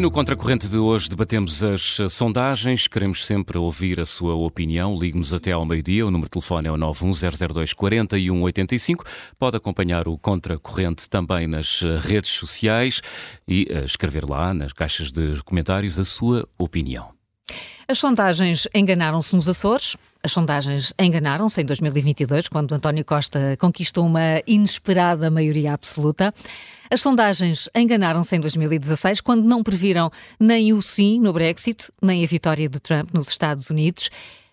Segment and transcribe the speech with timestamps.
[0.00, 2.88] E no Contracorrente de hoje debatemos as sondagens.
[2.88, 4.96] Queremos sempre ouvir a sua opinião.
[4.96, 6.06] Ligue-nos até ao meio-dia.
[6.06, 9.04] O número de telefone é o 91002 4185.
[9.38, 13.02] Pode acompanhar o Contracorrente também nas redes sociais
[13.46, 17.19] e eh, escrever lá nas caixas de comentários a sua opinião.
[17.88, 19.96] As sondagens enganaram-se nos Açores.
[20.22, 26.32] As sondagens enganaram-se em 2022, quando António Costa conquistou uma inesperada maioria absoluta.
[26.90, 32.26] As sondagens enganaram-se em 2016, quando não previram nem o sim no Brexit, nem a
[32.26, 34.10] vitória de Trump nos Estados Unidos.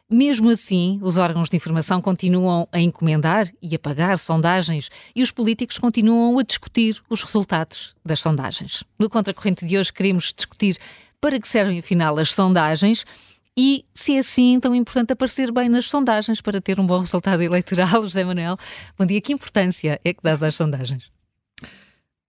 [0.09, 5.31] Mesmo assim, os órgãos de informação continuam a encomendar e a pagar sondagens e os
[5.31, 8.85] políticos continuam a discutir os resultados das sondagens.
[8.97, 10.77] No Contracorrente de hoje, queremos discutir
[11.19, 13.05] para que servem afinal as sondagens
[13.55, 17.41] e se é assim tão importante aparecer bem nas sondagens para ter um bom resultado
[17.41, 18.55] eleitoral, José Manuel.
[18.97, 21.11] Bom dia, que importância é que dás às sondagens?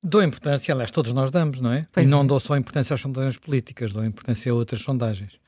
[0.02, 1.86] Dou importância, aliás, todos nós damos, não é?
[1.92, 2.24] Pois e não é.
[2.24, 5.38] dou só importância às sondagens políticas, dou importância a outras sondagens.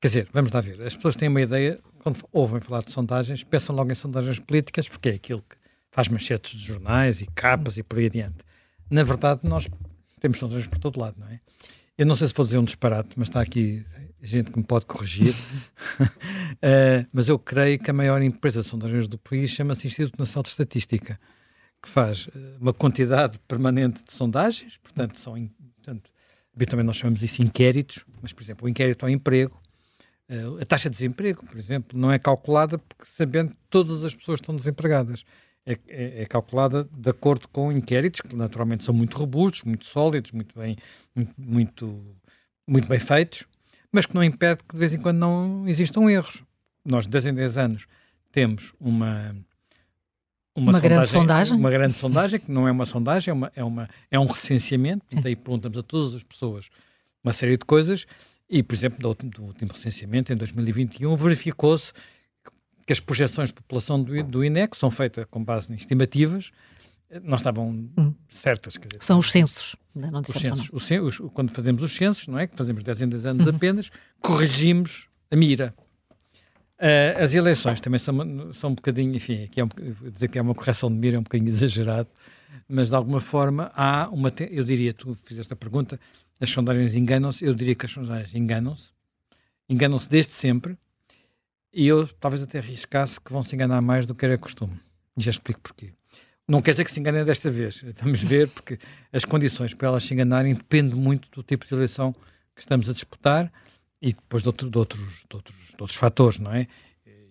[0.00, 3.44] Quer dizer, vamos lá ver, as pessoas têm uma ideia, quando ouvem falar de sondagens,
[3.44, 5.56] pensam logo em sondagens políticas, porque é aquilo que
[5.92, 8.38] faz manchetes de jornais e capas e por aí adiante.
[8.90, 9.68] Na verdade, nós
[10.18, 11.38] temos sondagens por todo lado, não é?
[12.00, 13.84] Eu não sei se vou dizer um disparate, mas está aqui
[14.22, 15.34] gente que me pode corrigir.
[15.34, 20.44] uh, mas eu creio que a maior empresa de sondagens do país chama-se Instituto Nacional
[20.44, 21.20] de Estatística,
[21.82, 25.34] que faz eh, uma quantidade permanente de sondagens, portanto, são,
[25.76, 26.10] portanto,
[26.56, 29.60] habitualmente nós chamamos isso inquéritos, mas, por exemplo, o inquérito ao emprego,
[30.30, 34.14] uh, a taxa de desemprego, por exemplo, não é calculada porque sabendo que todas as
[34.14, 35.22] pessoas estão desempregadas.
[35.70, 40.32] É, é, é, calculada de acordo com inquéritos que naturalmente são muito robustos, muito sólidos,
[40.32, 40.76] muito bem,
[41.38, 42.04] muito,
[42.66, 43.44] muito bem feitos,
[43.92, 46.42] mas que não impede que de vez em quando não existam erros.
[46.84, 47.86] Nós, de 10 em 10 anos,
[48.32, 49.36] temos uma,
[50.56, 51.56] uma, uma sondagem, grande sondagem.
[51.56, 55.06] Uma grande sondagem, que não é uma sondagem, é, uma, é, uma, é um recenseamento,
[55.08, 56.68] e daí perguntamos a todas as pessoas
[57.22, 58.06] uma série de coisas,
[58.48, 61.92] e, por exemplo, do, do último recenseamento, em 2021, verificou-se
[62.90, 66.50] que as projeções de população do, do INEC são feitas com base em estimativas,
[67.22, 68.12] não estavam hum.
[68.28, 68.74] certas.
[68.74, 69.76] Dizer, São os censos.
[69.94, 70.70] Não os censos.
[70.72, 72.48] Os, os, quando fazemos os censos, não é?
[72.48, 73.54] Que fazemos 10 em 10 anos uhum.
[73.54, 75.72] apenas, corrigimos a mira.
[76.80, 79.68] Uh, as eleições também são, são um bocadinho, enfim, aqui é um,
[80.10, 82.08] dizer que é uma correção de mira é um bocadinho exagerado,
[82.66, 86.00] mas de alguma forma há uma, eu diria, tu fizeste a pergunta,
[86.40, 88.88] as sondagens enganam-se, eu diria que as sondagens enganam-se,
[89.68, 90.76] enganam-se desde sempre,
[91.72, 94.78] e eu talvez até arriscasse que vão se enganar mais do que era costume.
[95.16, 95.92] Já explico porquê.
[96.46, 97.84] Não quer dizer que se enganem desta vez.
[98.00, 98.78] Vamos ver, porque
[99.12, 102.12] as condições para elas se enganarem dependem muito do tipo de eleição
[102.54, 103.52] que estamos a disputar
[104.02, 106.66] e depois de, outro, de, outros, de, outros, de outros fatores, não é?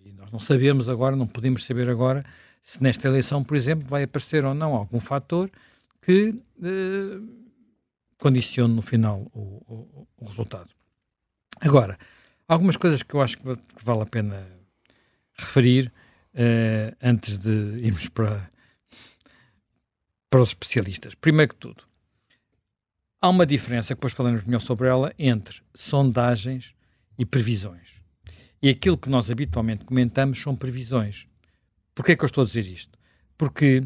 [0.06, 2.24] E nós não sabemos agora, não podemos saber agora
[2.64, 5.50] se nesta eleição, por exemplo, vai aparecer ou não algum fator
[6.02, 7.20] que eh,
[8.20, 10.70] condicione no final o, o, o, resultado.
[11.60, 11.98] Agora,
[12.50, 13.44] algumas coisas que eu acho que,
[13.82, 14.46] vale a pena
[15.38, 15.94] referir
[16.34, 18.50] eh, antes de irmos para
[20.30, 21.16] para os especialistas.
[21.16, 21.84] Primeiro que tudo,
[23.22, 26.74] há uma diferença, que depois falaremos melhor sobre ela, entre sondagens
[27.18, 27.96] e previsões.
[28.62, 31.28] E aquilo que nós habitualmente comentamos são previsões.
[31.96, 32.98] Porquê é que eu estou a dizer isto?
[33.38, 33.84] Porque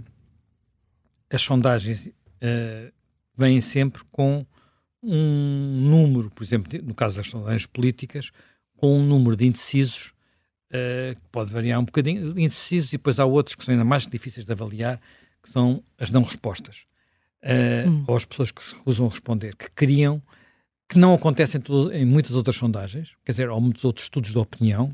[1.29, 2.93] as sondagens uh,
[3.37, 4.45] vêm sempre com
[5.01, 8.31] um número, por exemplo, no caso das sondagens políticas,
[8.83, 10.11] com um número de indecisos
[10.69, 14.05] uh, que pode variar um bocadinho, indecisos, e depois há outros que são ainda mais
[14.05, 14.99] difíceis de avaliar,
[15.41, 16.81] que são as não respostas,
[17.43, 18.03] uh, hum.
[18.05, 20.21] ou as pessoas que se recusam a responder, que queriam,
[20.89, 21.63] que não acontecem
[21.93, 24.93] em muitas outras sondagens, quer dizer, ou muitos outros estudos de opinião,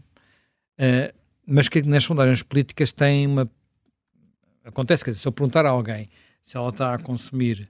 [0.77, 1.11] uh,
[1.43, 3.49] mas que nas sondagens políticas têm uma.
[4.63, 6.11] Acontece, quer dizer, se eu perguntar a alguém
[6.43, 7.67] se ela está a consumir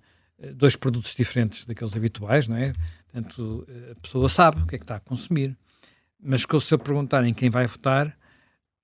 [0.54, 2.74] dois produtos diferentes daqueles habituais, não é?
[3.10, 5.58] Portanto, a pessoa sabe o que é que está a consumir.
[6.22, 8.18] Mas se eu perguntar em quem vai votar,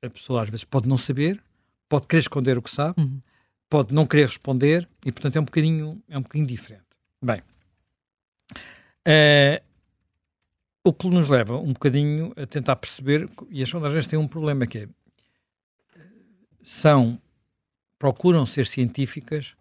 [0.01, 1.41] a pessoa às vezes pode não saber,
[1.89, 3.21] pode querer esconder o que sabe, uhum
[3.69, 6.85] pode não querer responder e, portanto, é um bocadinho, é um bocadinho diferente.
[7.21, 7.41] Bem,
[9.07, 9.61] uh,
[10.83, 14.67] o que nos leva um bocadinho a tentar perceber, e as sondagens têm um problema
[14.67, 14.87] que é,
[16.63, 17.19] são,
[17.97, 19.55] procuram ser científicas,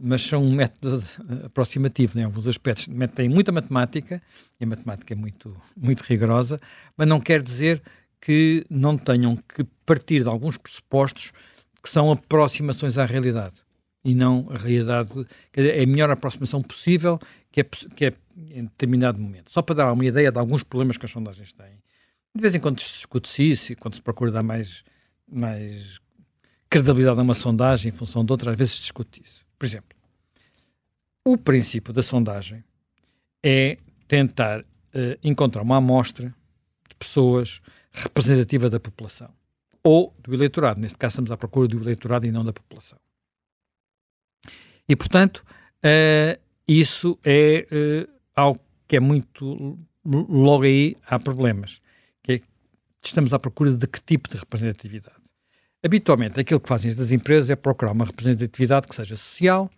[0.00, 1.02] mas são um método
[1.44, 2.24] aproximativo em né?
[2.24, 2.88] alguns aspectos.
[3.14, 4.22] Têm muita matemática,
[4.60, 6.60] e a matemática é muito, muito rigorosa,
[6.96, 7.82] mas não quer dizer
[8.20, 11.32] que não tenham que partir de alguns pressupostos
[11.82, 13.62] que são aproximações à realidade
[14.04, 15.10] e não a realidade,
[15.54, 17.18] dizer, é a melhor aproximação possível
[17.50, 19.50] que é, que é em determinado momento.
[19.50, 21.82] Só para dar uma ideia de alguns problemas que as sondagens têm.
[22.34, 24.84] De vez em quando se discute isso e quando se procura dar mais,
[25.26, 25.98] mais
[26.70, 29.47] credibilidade a uma sondagem em função de outras, às vezes se discute isso.
[29.58, 29.96] Por exemplo,
[31.24, 32.64] o princípio da sondagem
[33.42, 34.64] é tentar uh,
[35.22, 36.34] encontrar uma amostra
[36.88, 37.58] de pessoas
[37.92, 39.32] representativa da população
[39.82, 40.80] ou do eleitorado.
[40.80, 42.98] Neste caso, estamos à procura do eleitorado e não da população.
[44.88, 45.44] E, portanto,
[45.84, 49.78] uh, isso é uh, algo que é muito.
[50.04, 51.80] Logo aí há problemas.
[52.22, 52.40] Que é,
[53.02, 55.16] estamos à procura de que tipo de representatividade.
[55.84, 59.70] Habitualmente, aquilo que fazem as empresas é procurar uma representatividade que seja social,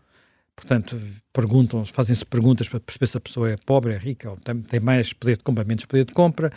[0.57, 0.99] portanto,
[1.33, 4.81] perguntam, fazem-se perguntas para perceber se a pessoa é pobre, é rica, ou tem, tem
[4.81, 6.53] mais poder de compra, menos poder de compra,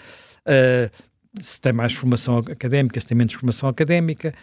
[0.48, 4.34] uh, se tem mais formação académica, se tem menos formação académica,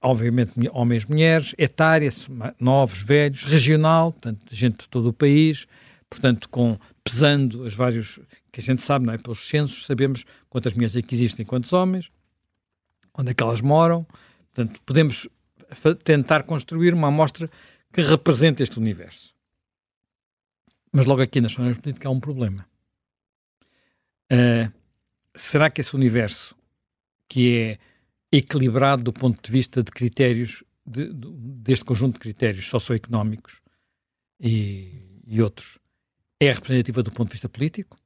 [0.00, 2.10] obviamente homens mulheres, etária,
[2.58, 5.66] novos, velhos, regional, portanto, gente de todo o país,
[6.08, 8.20] portanto, com pesando as vários
[8.50, 9.18] que a gente sabe, não é?
[9.18, 12.10] Pelos censos, sabemos quantas mulheres é que existem, quantos homens,
[13.14, 14.06] onde é que elas moram,
[14.56, 15.28] portanto, podemos
[16.02, 17.50] tentar construir uma amostra
[17.92, 19.34] que represente este universo.
[20.90, 22.66] Mas logo aqui nas zonas políticas há um problema.
[24.32, 24.72] Uh,
[25.34, 26.56] será que esse universo,
[27.28, 27.78] que é
[28.32, 31.30] equilibrado do ponto de vista de critérios, de, de,
[31.62, 33.60] deste conjunto de critérios socioeconómicos
[34.40, 35.78] e, e outros,
[36.40, 37.98] é representativa do ponto de vista político?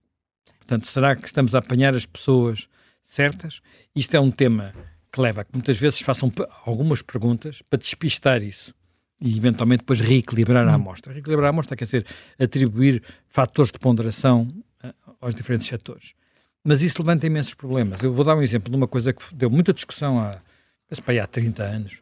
[0.59, 2.69] Portanto, será que estamos a apanhar as pessoas
[3.03, 3.61] certas?
[3.95, 4.75] Isto é um tema
[5.13, 6.33] que leva a que muitas vezes façam
[6.65, 8.75] algumas perguntas para despistar isso
[9.21, 10.75] e eventualmente depois reequilibrar a hum.
[10.75, 11.13] amostra.
[11.13, 12.07] Reequilibrar a amostra quer dizer
[12.39, 14.43] atribuir fatores de ponderação
[14.83, 16.15] uh, aos diferentes setores.
[16.65, 18.03] Mas isso levanta imensos problemas.
[18.03, 20.41] Eu vou dar um exemplo de uma coisa que deu muita discussão há,
[20.91, 21.93] há 30 anos.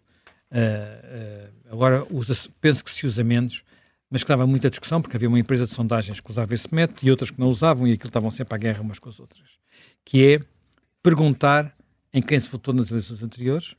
[0.50, 3.62] Uh, uh, agora usa penso que se usa menos,
[4.10, 7.00] mas que dava muita discussão, porque havia uma empresa de sondagens que usava esse método
[7.02, 9.46] e outras que não usavam, e aquilo estavam sempre à guerra umas com as outras.
[10.05, 10.40] Que é
[11.02, 11.76] perguntar
[12.19, 13.75] em quem se votou nas eleições anteriores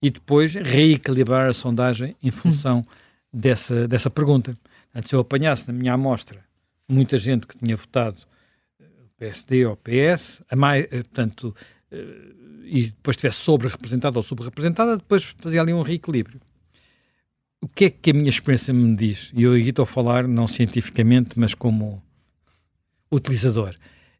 [0.00, 2.84] e depois reequilibrar a sondagem em função hum.
[3.32, 4.56] dessa, dessa pergunta.
[4.94, 6.44] Antes, se eu apanhasse na minha amostra
[6.88, 8.20] muita gente que tinha votado
[8.80, 8.84] eh,
[9.18, 11.54] PSD ou PS, a mais, eh, portanto,
[11.90, 12.34] eh,
[12.64, 16.40] e depois estivesse sobre-representada ou subrepresentada, depois fazia ali um reequilíbrio
[17.62, 19.30] o que é que a minha experiência me diz?
[19.32, 22.02] E eu aqui estou a falar não cientificamente, mas como
[23.10, 23.72] utilizador.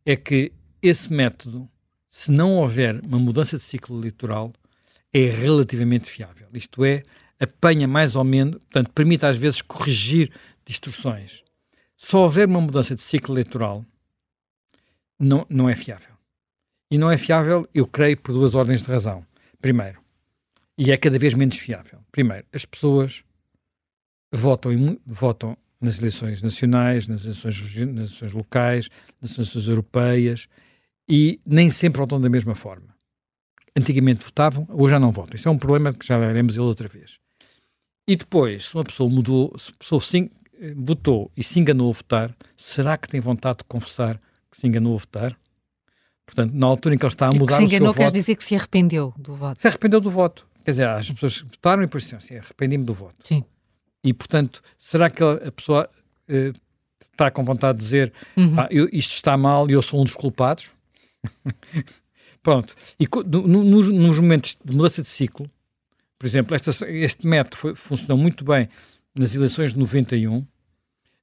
[0.06, 1.68] É que esse método,
[2.12, 4.52] se não houver uma mudança de ciclo eleitoral,
[5.14, 6.46] é relativamente fiável.
[6.52, 7.02] Isto é,
[7.40, 10.30] apanha mais ou menos, portanto, permite às vezes corrigir
[10.64, 11.42] distorções.
[11.96, 13.82] Só houver uma mudança de ciclo eleitoral,
[15.18, 16.14] não, não é fiável.
[16.90, 19.26] E não é fiável, eu creio, por duas ordens de razão.
[19.58, 19.98] Primeiro,
[20.76, 21.98] e é cada vez menos fiável.
[22.12, 23.24] Primeiro, as pessoas
[24.30, 30.46] votam, votam nas eleições nacionais, nas eleições, nas eleições locais, nas eleições europeias
[31.08, 32.94] e nem sempre votam da mesma forma.
[33.76, 35.34] Antigamente votavam, hoje já não votam.
[35.34, 37.18] Isso é um problema que já veremos ele outra vez.
[38.06, 40.30] E depois, se uma pessoa mudou, se pessoa sim,
[40.76, 44.20] votou e se enganou a votar, será que tem vontade de confessar
[44.50, 45.36] que se enganou a votar?
[46.26, 48.44] Portanto, na altura em que ele está a mudar se enganou, quer voto, dizer que
[48.44, 49.60] se arrependeu do voto.
[49.60, 50.46] Se arrependeu do voto.
[50.64, 53.16] Quer dizer, as pessoas votaram e depois disseram assim, arrependi-me do voto.
[53.24, 53.44] Sim.
[54.04, 55.88] E, portanto, será que a pessoa
[56.28, 56.60] uh,
[57.12, 58.58] está com vontade de dizer uhum.
[58.58, 60.70] ah, eu, isto está mal e eu sou um dos culpados?
[62.42, 62.74] Pronto.
[62.98, 65.48] E no, no, nos momentos de mudança de ciclo,
[66.18, 68.68] por exemplo, esta, este método foi, funcionou muito bem
[69.14, 70.46] nas eleições de 91,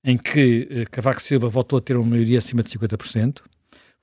[0.03, 3.41] em que uh, Cavaco Silva voltou a ter uma maioria acima de 50%.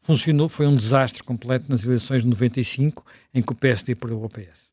[0.03, 4.29] Funcionou, foi um desastre completo nas eleições de 95, em que o PSD perdeu o
[4.29, 4.71] PS.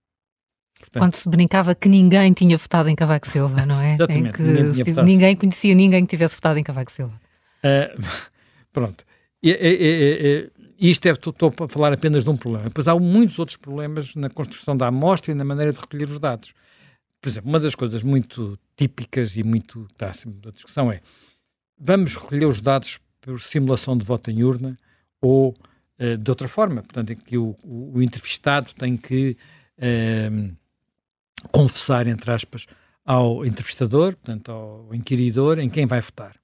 [0.79, 3.95] Portanto, Quando se brincava que ninguém tinha votado em Cavaco Silva, não é?
[3.95, 4.27] Exatamente.
[4.27, 7.19] Em que ninguém, diz, ninguém, conhecia ninguém que tivesse votado em Cavaco Silva.
[7.63, 8.01] Uh,
[8.71, 9.05] pronto.
[9.41, 12.65] E, e, e, isto é, estou a falar apenas de um problema.
[12.65, 16.19] Depois há muitos outros problemas na construção da amostra e na maneira de recolher os
[16.19, 16.53] dados.
[17.21, 21.01] Por exemplo, uma das coisas muito típicas e muito da discussão é
[21.79, 24.77] vamos recolher os dados por simulação de voto em urna
[25.21, 25.55] ou
[25.99, 29.37] uh, de outra forma, portanto, em que o, o, o entrevistado tem que
[29.77, 30.55] uh,
[31.51, 32.65] confessar, entre aspas,
[33.05, 36.35] ao entrevistador, portanto, ao inquiridor, em quem vai votar.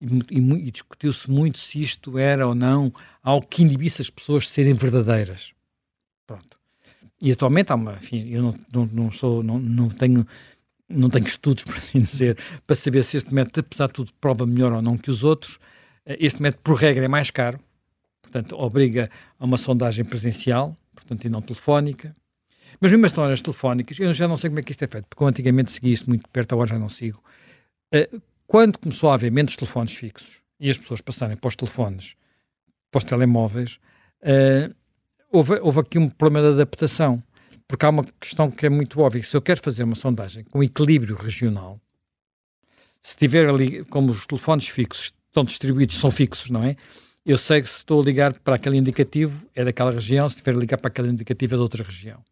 [0.00, 4.50] E, e, discutiu-se muito se isto era ou não algo que inibisse as pessoas de
[4.50, 5.52] serem verdadeiras.
[6.26, 6.58] Pronto.
[7.20, 10.26] E atualmente há uma, enfim, eu não, não, não sou, não, não tenho
[10.88, 14.46] não tenho estudos, por assim dizer, para saber se este método, apesar de tudo, prova
[14.46, 15.58] melhor ou não que os outros.
[16.04, 17.58] Este método, por regra, é mais caro,
[18.22, 22.14] portanto, obriga a uma sondagem presencial, portanto, e não telefónica.
[22.80, 25.06] Mas mesmo as histórias telefónicas, eu já não sei como é que isto é feito,
[25.08, 27.20] porque eu antigamente segui isto muito perto, agora já não sigo.
[28.46, 32.14] Quando começou a haver menos telefones fixos e as pessoas passarem para os telefones,
[32.90, 33.78] para os telemóveis,
[34.22, 34.74] uh,
[35.30, 37.22] houve, houve aqui um problema de adaptação.
[37.68, 40.62] Porque há uma questão que é muito óbvia: se eu quero fazer uma sondagem com
[40.62, 41.76] equilíbrio regional,
[43.02, 46.76] se tiver ali, como os telefones fixos estão distribuídos, são fixos, não é?
[47.24, 50.56] Eu sei que se estou a ligar para aquele indicativo é daquela região, se estiver
[50.56, 52.22] a ligar para aquele indicativo é de outra região.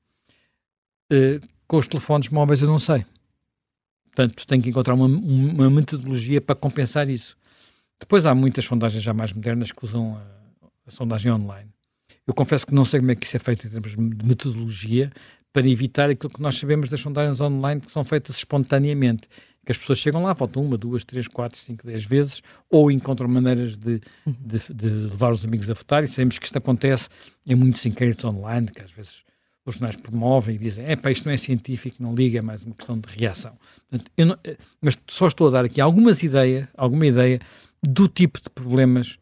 [1.12, 3.04] Uh, com os telefones móveis eu não sei.
[4.14, 7.36] Portanto, tenho que encontrar uma, uma, metodologia para compensar isso.
[7.98, 11.68] Depois há muitas sondagens já mais modernas que usam a, a sondagem online.
[12.26, 15.10] Eu confesso que não sei como é que isso é feito em termos de metodologia
[15.52, 19.28] para evitar aquilo que nós sabemos das sondagens online que são feitas espontaneamente.
[19.66, 23.28] Que as pessoas chegam lá, voltam uma, duas, três, quatro, cinco, dez vezes, ou encontram
[23.28, 27.08] maneiras de, de, de levar os amigos a votar, e sabemos que isto acontece
[27.46, 29.24] em muitos inquéritos online, que às vezes
[29.64, 32.74] os jornais promovem e dizem, é isto não é científico, não liga, é mais uma
[32.74, 33.56] questão de reação.
[33.88, 37.40] Portanto, não, eh, mas só estou a dar aqui algumas ideias, alguma ideia
[37.82, 39.18] do tipo de problemas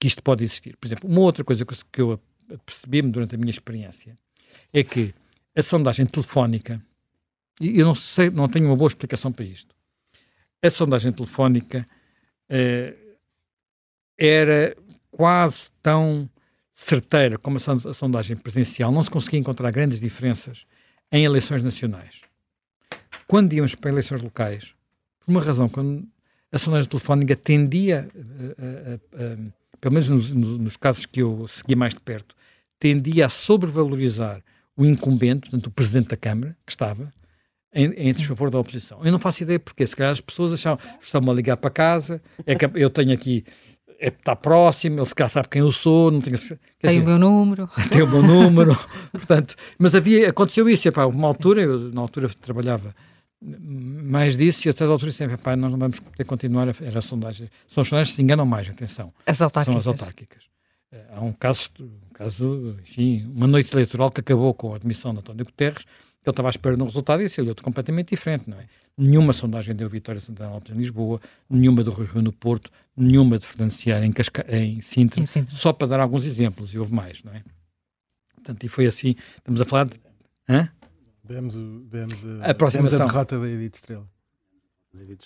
[0.00, 0.76] que isto pode existir.
[0.76, 2.20] Por exemplo, uma outra coisa que eu
[2.66, 4.18] percebi-me durante a minha experiência
[4.72, 5.14] é que
[5.56, 6.82] a sondagem telefónica,
[7.60, 9.74] e eu não sei, não tenho uma boa explicação para isto,
[10.60, 11.86] a sondagem telefónica
[12.48, 12.94] eh,
[14.18, 14.76] era
[15.10, 16.28] quase tão
[16.74, 20.66] certeira como a sondagem presencial, não se conseguia encontrar grandes diferenças
[21.10, 22.20] em eleições nacionais.
[23.28, 24.74] Quando íamos para eleições locais,
[25.20, 26.06] por uma razão, quando
[26.50, 28.08] a sondagem telefónica tendia,
[28.58, 29.36] a, a, a,
[29.80, 32.34] pelo menos nos, nos, casos que eu segui mais de perto,
[32.78, 34.42] tendia a sobrevalorizar
[34.76, 37.12] o incumbente, portanto, o presidente da Câmara, que estava,
[37.72, 39.04] em, em desfavor da oposição.
[39.04, 42.20] Eu não faço ideia porque, se calhar as pessoas achavam, estão-me a ligar para casa,
[42.44, 43.44] é que eu tenho aqui
[43.98, 47.04] é, está próximo, ele se calhar sabe quem eu sou, não tem, tem dizer, o
[47.04, 47.70] meu número.
[47.90, 48.78] Tem o meu número,
[49.12, 52.94] portanto, mas havia, aconteceu isso, epá, uma altura, eu na altura trabalhava
[53.40, 56.98] mais disso e até da altura sempre, epá, nós não vamos poder continuar, a, era
[56.98, 59.12] a sondagem, são as sondagens que se enganam mais, atenção.
[59.26, 59.84] As autárquicas.
[59.84, 60.44] São as autárquicas.
[60.92, 65.12] Eh, há um caso, um caso, enfim, uma noite eleitoral que acabou com a admissão
[65.12, 65.84] de António Guterres,
[66.26, 68.66] ele estava à espera de um resultado e saiu outro completamente diferente, não é?
[68.96, 73.38] Nenhuma sondagem deu Vitória Santana Lopes em Lisboa, nenhuma do Rui Rio no Porto, nenhuma
[73.38, 74.44] de Fernando Ciara em, Casca...
[74.48, 77.42] em, Sintra, em Sintra, só para dar alguns exemplos, e houve mais, não é?
[78.34, 80.00] Portanto, e foi assim, estamos a falar de...
[80.48, 80.68] Hã?
[81.24, 81.54] Demos,
[81.88, 82.98] demos, a, a, aproximação.
[82.98, 84.13] Demos a derrota da Edith Estrela.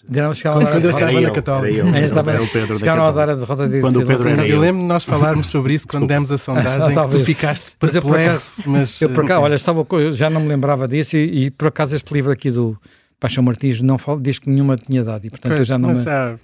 [0.09, 1.75] Não, chegaram quando, eu estava na Católica.
[1.75, 4.47] Eu, eu, estava, eu, Pedro chegaram a dar a derrota de quando o Pedro era
[4.47, 8.63] Eu lembro de nós falarmos sobre isso quando demos a sondagem, tu ficaste perplexo.
[8.67, 11.69] Mas, eu por acaso, olha, estava, eu já não me lembrava disso e, e, por
[11.69, 12.77] acaso este livro aqui do
[13.21, 15.91] Paixão Martins não fala, diz que nenhuma tinha dado e portanto pois, eu já não
[15.91, 15.95] me...
[15.95, 16.39] Sabe,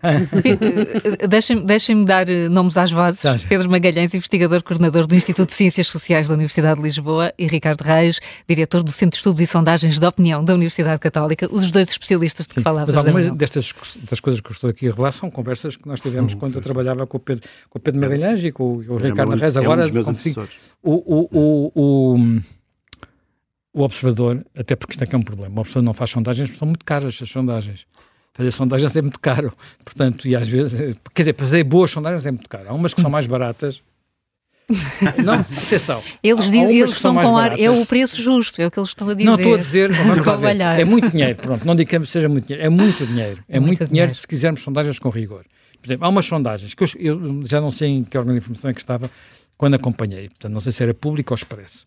[1.28, 3.44] Deixem-me deixem dar eh, nomes às vozes.
[3.48, 7.82] Pedro Magalhães, investigador coordenador do Instituto de Ciências Sociais da Universidade de Lisboa, e Ricardo
[7.82, 11.88] Reis, diretor do Centro de Estudos e Sondagens de Opinião da Universidade Católica, os dois
[11.88, 12.94] especialistas de que falávamos.
[12.94, 13.72] Mas algumas destas
[14.08, 16.62] das coisas que eu estou aqui a revelar são conversas que nós tivemos quando eu
[16.62, 19.56] trabalhava com o Pedro, com o Pedro Magalhães e com o, o Ricardo Reis.
[19.56, 20.46] Agora, é um
[20.82, 22.40] o, o, o, o
[23.72, 26.56] o observador, até porque isto aqui é, é um problema, o observador não faz sondagens,
[26.58, 27.86] são muito caras as sondagens
[28.40, 29.52] fazer sondagens é muito caro.
[29.84, 32.64] Portanto, e às vezes, quer dizer, fazer boas sondagens é muito caro.
[32.68, 33.82] Há umas que são mais baratas.
[35.22, 36.02] Não, atenção.
[36.22, 39.08] Eles, dizem, eles estão com ar, é o preço justo, é o que eles estão
[39.08, 39.24] a dizer.
[39.24, 42.64] Não estou a dizer, ver, é muito dinheiro, pronto, não digo que seja muito dinheiro,
[42.64, 45.44] é muito dinheiro, é, é muito, dinheiro, dinheiro se quisermos sondagens com rigor.
[45.82, 48.38] Por exemplo, há umas sondagens que eu, eu já não sei em que órgão de
[48.38, 49.10] informação é que estava
[49.58, 51.84] quando acompanhei, portanto, não sei se era público ou expresso,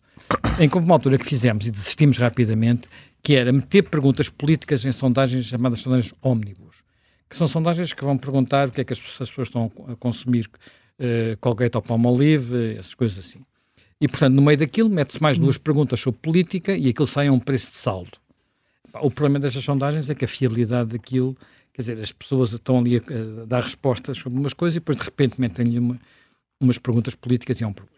[0.60, 2.86] em que houve uma altura que fizemos e desistimos rapidamente,
[3.24, 6.84] que era meter perguntas políticas em sondagens chamadas sondagens ómnibus,
[7.28, 9.72] que são sondagens que vão perguntar o que é que as pessoas, as pessoas estão
[9.88, 13.40] a consumir, uh, Colgate ou Palmolive, essas coisas assim.
[13.98, 17.32] E, portanto, no meio daquilo, mete-se mais duas perguntas sobre política e aquilo sai a
[17.32, 18.18] um preço de saldo.
[19.00, 21.34] O problema destas sondagens é que a fiabilidade daquilo,
[21.72, 24.98] quer dizer, as pessoas estão ali a, a dar respostas sobre umas coisas e depois,
[24.98, 25.98] de repente, metem-lhe uma,
[26.60, 27.94] umas perguntas políticas e é um problema.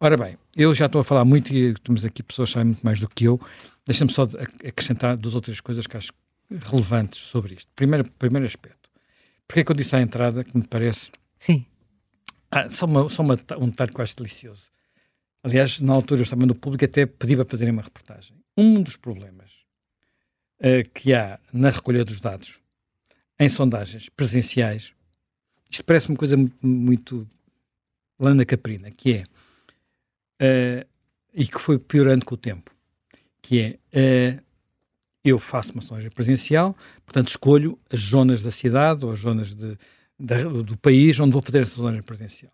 [0.00, 2.82] Ora bem, eu já estou a falar muito e temos aqui pessoas que sabem muito
[2.82, 3.40] mais do que eu.
[3.86, 4.22] Deixa-me só
[4.66, 6.12] acrescentar duas outras coisas que acho
[6.50, 7.70] relevantes sobre isto.
[7.74, 8.88] Primeiro, primeiro aspecto.
[9.46, 11.10] Porque é que eu disse à entrada que me parece.
[11.38, 11.66] Sim.
[12.50, 14.70] Ah, só uma, só uma, um detalhe que eu acho delicioso.
[15.42, 18.36] Aliás, na altura eu estava no público até pedi para fazerem uma reportagem.
[18.56, 19.50] Um dos problemas
[20.60, 22.58] uh, que há na recolha dos dados
[23.38, 24.92] em sondagens presenciais,
[25.70, 27.28] isto parece uma coisa muito, muito
[28.18, 29.24] lana caprina, que
[30.40, 30.88] é, uh,
[31.34, 32.73] e que foi piorando com o tempo,
[33.44, 34.42] que é, uh,
[35.22, 36.74] eu faço uma sondagem presencial,
[37.04, 39.76] portanto escolho as zonas da cidade ou as zonas de,
[40.18, 42.52] do país onde vou fazer essa sondagem presencial.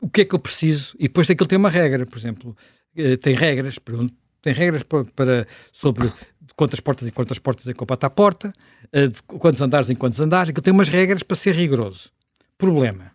[0.00, 0.96] O que é que eu preciso?
[0.98, 2.56] E depois aquilo tem uma regra, por exemplo,
[2.96, 3.78] uh, tem regras,
[4.40, 6.10] tem regras para, para, sobre
[6.56, 8.52] quantas portas e quantas portas é que eu bato à porta,
[8.90, 12.10] de quantos andares em quantos andares, aquilo tem umas regras para ser rigoroso.
[12.56, 13.12] Problema,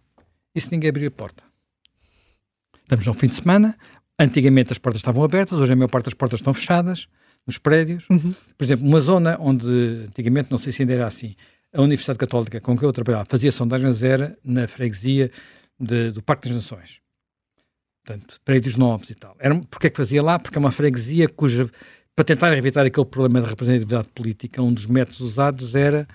[0.54, 1.44] e se ninguém abrir a porta?
[2.84, 3.76] Estamos no fim de semana,
[4.20, 7.08] antigamente as portas estavam abertas, hoje a maior parte das portas estão fechadas,
[7.46, 8.06] nos prédios.
[8.10, 8.34] Uhum.
[8.58, 11.36] Por exemplo, uma zona onde antigamente, não sei se ainda era assim,
[11.74, 15.32] a Universidade Católica com que eu trabalhava fazia sondagens era na freguesia
[15.80, 17.02] de, do Parque das Nações.
[18.06, 19.36] Portanto, prédios novos e tal.
[19.40, 20.38] Era, porque é que fazia lá?
[20.38, 21.70] Porque é uma freguesia cuja,
[22.16, 26.08] para tentar evitar aquele problema da representatividade política, um dos métodos usados era,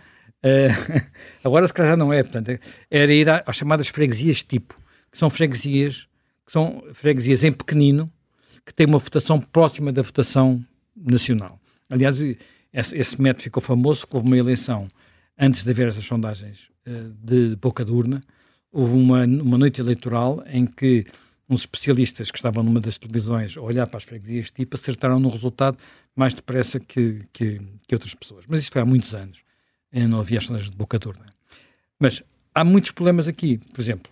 [0.45, 1.03] uh,
[1.43, 2.59] agora se calhar já não é, portanto,
[2.91, 4.79] era ir às chamadas freguesias tipo,
[5.11, 6.07] que são freguesias,
[6.49, 8.11] que são freguesias em pequenino,
[8.65, 10.65] que têm uma votação próxima da votação
[10.97, 11.61] nacional.
[11.91, 12.23] Aliás,
[12.73, 14.89] esse, esse método ficou famoso, houve uma eleição
[15.39, 18.23] antes de haver essas sondagens uh, de, boca de urna,
[18.73, 21.05] houve uma, uma noite eleitoral em que
[21.51, 25.29] uns especialistas que estavam numa das televisões a olhar para as freguesias tipo acertaram no
[25.29, 25.77] resultado
[26.17, 28.47] mais depressa que, que, que outras pessoas.
[28.49, 29.41] Mas isso foi há muitos anos.
[29.93, 31.27] Não havia sondagens de boca de urna.
[32.01, 32.23] Mas
[32.55, 33.59] há muitos problemas aqui.
[33.59, 34.11] Por exemplo,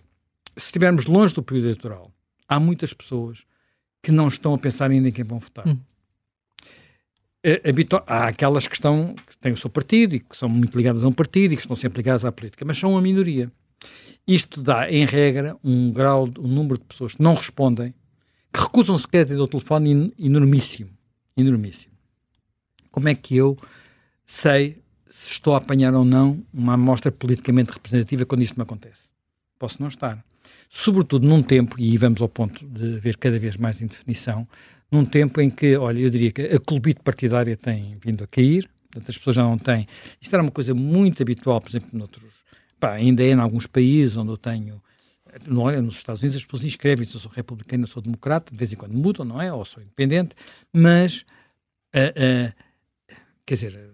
[0.55, 2.11] se estivermos longe do período eleitoral,
[2.47, 3.43] há muitas pessoas
[4.01, 5.67] que não estão a pensar ainda em quem vão votar.
[5.67, 5.77] Hum.
[7.43, 7.61] É,
[8.07, 11.07] há aquelas que estão que têm o seu partido e que são muito ligadas a
[11.07, 13.51] um partido e que estão sempre ligadas à política, mas são a minoria.
[14.27, 17.93] Isto dá, em regra, um grau, um número de pessoas que não respondem,
[18.51, 20.89] que recusam sequer ter o telefone enormíssimo.
[21.37, 21.93] Enormíssimo.
[22.91, 23.57] Como é que eu
[24.25, 29.03] sei se estou a apanhar ou não uma amostra politicamente representativa quando isto me acontece?
[29.57, 30.23] Posso não estar.
[30.69, 34.47] Sobretudo num tempo, e vamos ao ponto de ver cada vez mais indefinição,
[34.91, 38.69] num tempo em que, olha, eu diria que a clubite partidária tem vindo a cair,
[38.83, 39.87] portanto as pessoas já não têm.
[40.21, 42.43] Isto era uma coisa muito habitual, por exemplo, noutros,
[42.79, 44.81] pá, ainda é em alguns países onde eu tenho.
[45.45, 48.57] Não é, nos Estados Unidos as pessoas inscrevem-se, eu sou republicano, eu sou democrata, de
[48.57, 49.51] vez em quando mudam, não é?
[49.53, 50.35] Ou sou independente,
[50.73, 51.25] mas,
[51.93, 53.13] uh, uh,
[53.45, 53.91] quer dizer,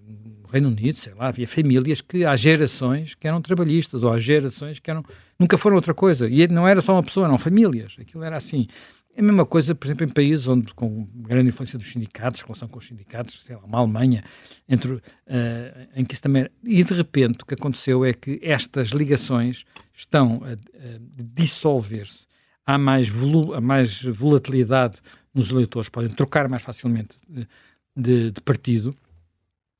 [0.53, 4.77] Reino Unido, sei lá, havia famílias que há gerações que eram trabalhistas, ou há gerações
[4.77, 5.03] que eram,
[5.39, 6.29] nunca foram outra coisa.
[6.29, 7.95] E não era só uma pessoa, eram famílias.
[7.99, 8.67] Aquilo era assim.
[9.15, 12.67] É a mesma coisa, por exemplo, em países onde, com grande influência dos sindicatos, relação
[12.67, 14.23] com os sindicatos, sei lá, uma Alemanha,
[14.69, 15.01] entre, uh,
[15.95, 16.47] em que isso também.
[16.63, 22.27] E de repente o que aconteceu é que estas ligações estão a, a dissolver-se.
[22.63, 23.11] Há mais,
[23.55, 24.99] há mais volatilidade
[25.33, 27.47] nos eleitores, podem trocar mais facilmente de,
[27.95, 28.95] de, de partido.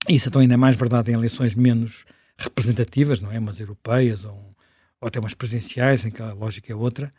[0.07, 2.05] Isso então ainda é mais verdade em eleições menos
[2.37, 3.39] representativas, não é?
[3.39, 4.55] Umas europeias ou,
[4.99, 7.13] ou até umas presenciais, em que a lógica é outra.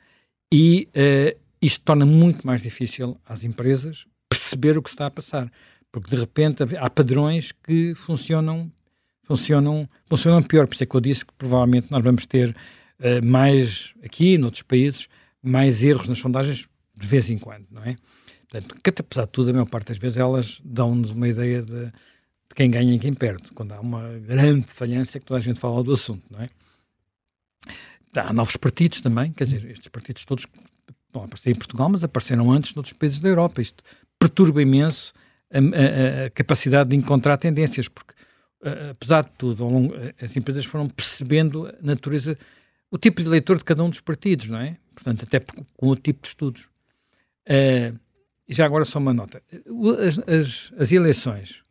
[0.53, 5.51] E, uh, isto torna muito mais difícil às empresas perceber o que está a passar,
[5.91, 8.71] porque de repente há padrões que funcionam
[9.23, 13.25] funcionam funcionam pior, por isso é que eu disse que provavelmente nós vamos ter uh,
[13.25, 15.09] mais aqui, noutros países,
[15.43, 17.97] mais erros nas sondagens de vez em quando, não é?
[18.49, 21.91] Portanto, que apesar de tudo, a maior parte das vezes elas dão-nos uma ideia de,
[22.49, 25.59] de, quem ganha e quem perde, quando há uma grande falhança que toda a gente
[25.59, 26.49] fala do assunto, não é?
[28.17, 30.47] Há novos partidos também, quer dizer, estes partidos todos
[31.15, 33.63] Bom, aparecer em Portugal, mas apareceram antes noutros países da Europa.
[33.63, 33.85] Isto
[34.19, 35.15] perturba imenso
[35.49, 38.15] a, a, a capacidade de encontrar tendências, porque,
[38.91, 42.37] apesar de tudo, longo, as empresas foram percebendo a natureza,
[42.91, 44.77] o tipo de eleitor de cada um dos partidos, não é?
[44.93, 46.69] Portanto, até com o tipo de estudos.
[47.47, 47.97] Uh,
[48.49, 49.41] já agora só uma nota.
[50.01, 51.63] As, as, as eleições,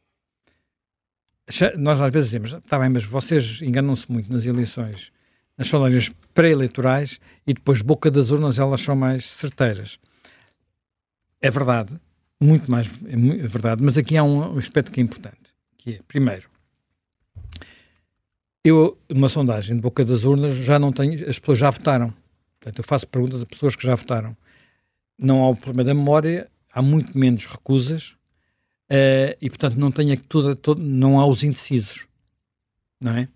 [1.77, 5.11] nós às vezes dizemos, está bem, mas vocês enganam-se muito nas eleições
[5.57, 9.99] nas sondagens pré-eleitorais e depois boca das urnas elas são mais certeiras.
[11.41, 11.93] É verdade,
[12.39, 16.49] muito mais é verdade, mas aqui há um aspecto que é importante, que é, primeiro,
[18.63, 22.13] eu, uma sondagem de boca das urnas, já não tenho, as pessoas já votaram.
[22.59, 24.37] Portanto, eu faço perguntas a pessoas que já votaram.
[25.19, 28.15] Não há o problema da memória, há muito menos recusas
[28.91, 32.05] uh, e, portanto, não tenho tudo, todo, não há os indecisos,
[32.99, 33.27] não é?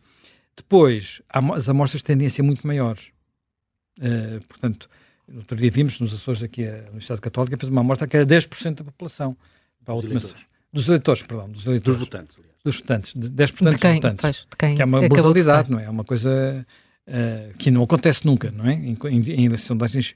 [0.55, 3.11] Depois, as amostras de tendência muito maiores.
[3.99, 4.89] Uh, portanto,
[5.35, 8.75] outro dia vimos nos Açores aqui a Universidade Católica fez uma amostra que era 10%
[8.75, 9.37] da população.
[9.85, 10.47] Para a dos, última, eleitores.
[10.73, 11.23] dos eleitores.
[11.23, 11.49] perdão.
[11.49, 12.55] Dos, eleitores, dos votantes, aliás.
[12.63, 13.13] Dos votantes.
[13.13, 14.21] 10% de quem, dos votantes.
[14.21, 15.85] Pois, de quem que é uma brutalidade, não é?
[15.85, 16.65] É uma coisa
[17.07, 18.73] uh, que não acontece nunca, não é?
[18.73, 20.15] Em, em, em sondagens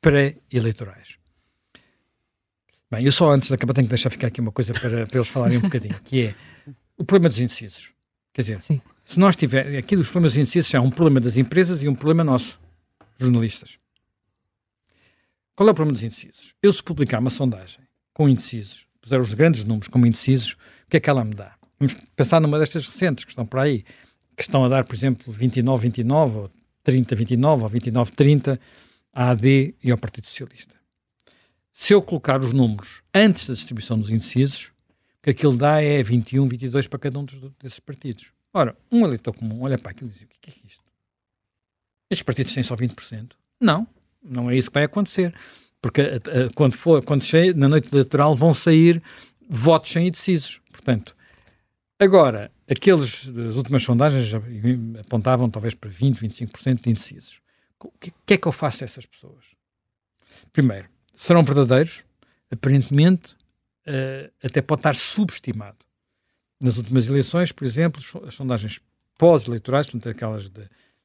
[0.00, 1.19] pré-eleitorais.
[2.90, 5.16] Bem, eu só antes de acabar tenho que deixar ficar aqui uma coisa para, para
[5.16, 6.34] eles falarem um bocadinho, que é
[6.98, 7.90] o problema dos indecisos.
[8.32, 8.80] Quer dizer, Sim.
[9.04, 9.76] se nós tivermos.
[9.76, 12.58] Aqui dos problemas indecisos é um problema das empresas e um problema nosso,
[13.18, 13.78] jornalistas.
[15.54, 16.54] Qual é o problema dos indecisos?
[16.62, 17.80] Eu, se publicar uma sondagem
[18.12, 20.52] com indecisos, puser os grandes números como indecisos,
[20.86, 21.54] o que é que ela me dá?
[21.78, 23.84] Vamos pensar numa destas recentes que estão por aí,
[24.36, 26.50] que estão a dar, por exemplo, 29-29, ou
[26.84, 28.58] 30-29, ou 29-30
[29.12, 30.79] à AD e ao Partido Socialista.
[31.70, 34.66] Se eu colocar os números antes da distribuição dos indecisos,
[35.18, 37.26] o que aquilo dá é 21, 22 para cada um
[37.60, 38.32] desses partidos.
[38.52, 40.84] Ora, um eleitor comum olha para aquilo e diz: o que é isto?
[42.10, 43.32] Estes partidos têm só 20%?
[43.60, 43.86] Não,
[44.22, 45.34] não é isso que vai acontecer.
[45.80, 49.02] Porque uh, quando for, quando chegue, na noite eleitoral vão sair
[49.48, 50.60] votos sem indecisos.
[50.70, 51.16] Portanto,
[51.98, 54.40] agora, aqueles, as últimas sondagens já
[55.00, 57.40] apontavam talvez para 20, 25% de indecisos.
[57.78, 59.44] O que, que é que eu faço a essas pessoas?
[60.52, 60.88] Primeiro,
[61.20, 62.02] serão verdadeiros?
[62.50, 63.34] Aparentemente,
[63.86, 65.76] uh, até pode estar subestimado.
[66.58, 68.80] Nas últimas eleições, por exemplo, as sondagens
[69.18, 70.62] pós-eleitorais, portanto, aquelas de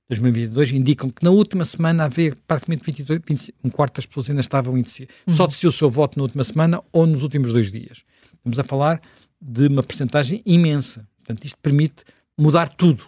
[0.08, 4.42] 2022, indicam que na última semana havia praticamente 22, 25, um quarto das pessoas ainda
[4.42, 5.14] estavam indecisas.
[5.28, 5.34] Uhum.
[5.34, 8.04] Só decidiu o seu voto na última semana ou nos últimos dois dias.
[8.36, 9.02] Estamos a falar
[9.42, 11.08] de uma percentagem imensa.
[11.18, 12.06] Portanto, isto permite
[12.38, 13.06] mudar tudo,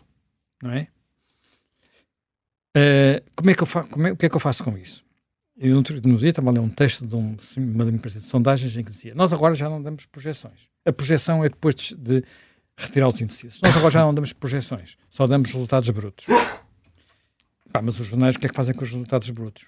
[0.62, 0.88] não é?
[2.76, 5.07] Uh, como é que eu faço, é, o que é que eu faço com isso?
[5.60, 8.84] Eu no dia estava a ler um texto de um, uma empresa de sondagens em
[8.84, 10.70] que dizia nós agora já não damos projeções.
[10.86, 12.24] A projeção é depois de, de
[12.78, 13.60] retirar os indecisos.
[13.62, 16.28] Nós agora já não damos projeções, só damos resultados brutos.
[17.74, 19.66] Pá, mas os jornais o que é que fazem com os resultados brutos?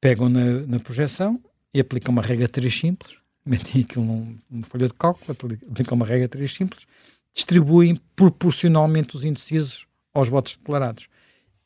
[0.00, 1.38] Pegam na, na projeção
[1.72, 5.36] e aplicam uma regra 3 simples, metem aquilo num, numa folha de cálculo,
[5.70, 6.86] aplicam uma regra 3 simples,
[7.34, 11.08] distribuem proporcionalmente os indecisos aos votos declarados.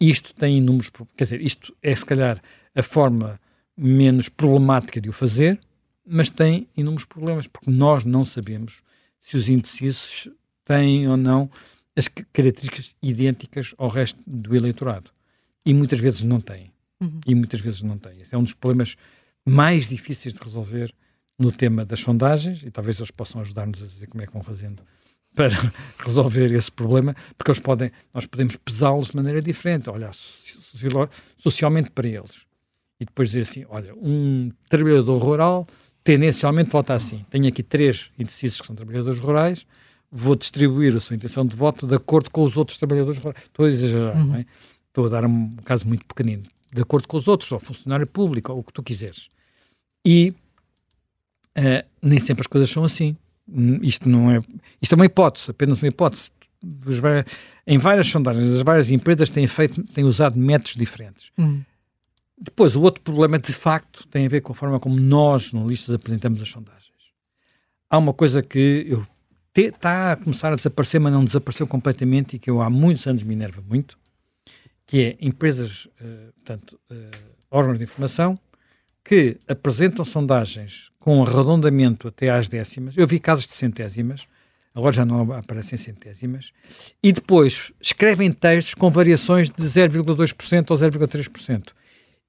[0.00, 2.42] Isto tem inúmeros, quer dizer, isto é se calhar
[2.78, 3.40] a forma
[3.76, 5.58] menos problemática de o fazer,
[6.06, 8.82] mas tem inúmeros problemas, porque nós não sabemos
[9.20, 10.28] se os indecisos
[10.64, 11.50] têm ou não
[11.96, 15.10] as características idênticas ao resto do eleitorado.
[15.66, 16.70] E muitas vezes não têm.
[17.00, 17.20] Uhum.
[17.26, 18.20] E muitas vezes não têm.
[18.20, 18.96] Esse é um dos problemas
[19.44, 20.94] mais difíceis de resolver
[21.36, 24.42] no tema das sondagens, e talvez eles possam ajudar-nos a dizer como é que vão
[24.42, 24.82] fazendo
[25.34, 25.50] para
[25.98, 30.12] resolver esse problema, porque eles podem, nós podemos pesá-los de maneira diferente, olhar
[31.38, 32.47] socialmente para eles.
[33.00, 35.66] E depois dizer assim, olha, um trabalhador rural
[36.02, 37.24] tendencialmente vota assim.
[37.30, 39.66] Tenho aqui três indecisos que são trabalhadores rurais,
[40.10, 43.42] vou distribuir a sua intenção de voto de acordo com os outros trabalhadores rurais.
[43.44, 44.24] Estou a exagerar, uhum.
[44.24, 44.46] não é?
[44.88, 46.44] Estou a dar um caso muito pequenino.
[46.72, 49.28] De acordo com os outros, ou funcionário público, ou o que tu quiseres.
[50.04, 50.34] E
[51.58, 53.16] uh, nem sempre as coisas são assim.
[53.48, 54.42] Hum, isto não é.
[54.80, 56.30] Isto é uma hipótese, apenas uma hipótese.
[57.66, 61.30] Em várias sondagens, as várias empresas têm, feito, têm usado métodos diferentes.
[61.38, 61.62] Hum.
[62.40, 65.94] Depois, o outro problema, de facto, tem a ver com a forma como nós, jornalistas,
[65.94, 66.78] apresentamos as sondagens.
[67.90, 68.96] Há uma coisa que
[69.56, 73.22] está a começar a desaparecer, mas não desapareceu completamente e que eu há muitos anos
[73.22, 73.98] me enerva muito,
[74.86, 77.18] que é empresas, uh, portanto, uh,
[77.50, 78.38] órgãos de informação,
[79.04, 82.96] que apresentam sondagens com arredondamento até às décimas.
[82.96, 84.26] Eu vi casos de centésimas,
[84.74, 86.52] agora já não aparecem centésimas,
[87.02, 91.72] e depois escrevem textos com variações de 0,2% ou 0,3%.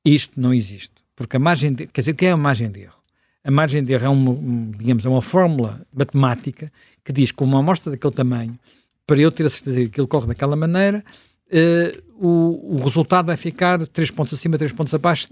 [0.03, 2.81] Isto não existe, porque a margem de, quer dizer, o que é a margem de
[2.81, 2.99] erro?
[3.43, 6.71] A margem de erro é uma, digamos, é uma fórmula matemática
[7.03, 8.59] que diz que uma amostra daquele tamanho,
[9.05, 11.03] para eu ter a certeza que aquilo corre daquela maneira,
[11.51, 15.27] uh, o, o, resultado vai ficar 3 pontos acima, 3 pontos abaixo,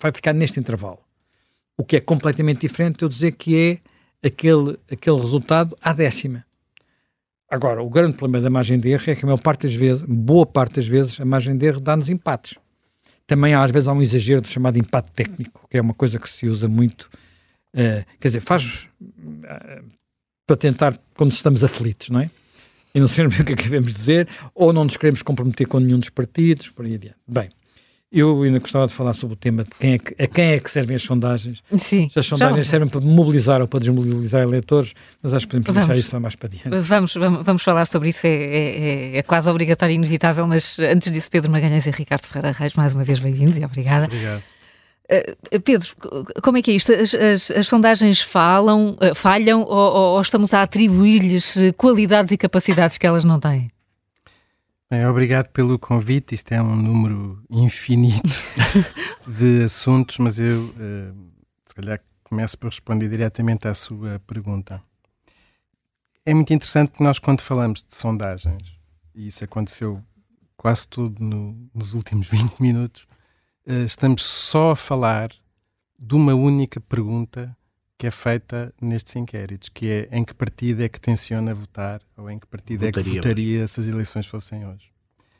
[0.00, 0.98] vai ficar neste intervalo.
[1.76, 6.44] O que é completamente diferente eu dizer que é aquele, aquele resultado à décima.
[7.50, 10.02] Agora, o grande problema da margem de erro é que a maior parte das vezes,
[10.06, 12.58] boa parte das vezes, a margem de erro dá-nos empates.
[13.28, 16.28] Também às vezes há um exagero do chamado empate técnico, que é uma coisa que
[16.28, 17.08] se usa muito.
[17.72, 19.84] Uh, quer dizer, faz uh,
[20.44, 22.30] para tentar quando estamos aflitos, não é?
[22.94, 25.98] e não sabemos o que é de dizer, ou não nos queremos comprometer com nenhum
[25.98, 27.18] dos partidos, por aí adiante.
[27.26, 27.50] Bem,
[28.10, 30.60] eu ainda gostava de falar sobre o tema de quem é que, a quem é
[30.60, 31.62] que servem as sondagens.
[31.76, 32.08] Sim.
[32.08, 32.70] Se as sondagens já.
[32.70, 36.34] servem para mobilizar ou para desmobilizar eleitores, mas acho que podemos vamos, deixar isso mais
[36.34, 36.70] para diante.
[36.80, 41.12] Vamos, vamos, vamos falar sobre isso, é, é, é, quase obrigatório e inevitável, mas antes
[41.12, 44.06] disso, Pedro Magalhães e Ricardo Ferreira Reis, mais uma vez bem-vindos e obrigada.
[44.06, 44.42] Obrigado.
[45.10, 45.88] Uh, Pedro,
[46.42, 46.92] como é que é isto?
[46.92, 52.98] As, as, as sondagens falam, uh, falham ou, ou estamos a atribuir-lhes qualidades e capacidades
[52.98, 53.70] que elas não têm?
[54.90, 56.34] Bem, obrigado pelo convite.
[56.34, 58.22] Isto é um número infinito
[59.28, 61.30] de assuntos, mas eu, uh,
[61.66, 64.82] se calhar, começo por responder diretamente à sua pergunta.
[66.24, 68.78] É muito interessante que nós, quando falamos de sondagens,
[69.14, 70.02] e isso aconteceu
[70.56, 73.06] quase tudo no, nos últimos 20 minutos,
[73.66, 75.28] uh, estamos só a falar
[75.98, 77.54] de uma única pergunta
[77.98, 82.30] que é feita nestes inquéritos, que é em que partido é que tenciona votar ou
[82.30, 84.88] em que partido é que votaria se as eleições fossem hoje.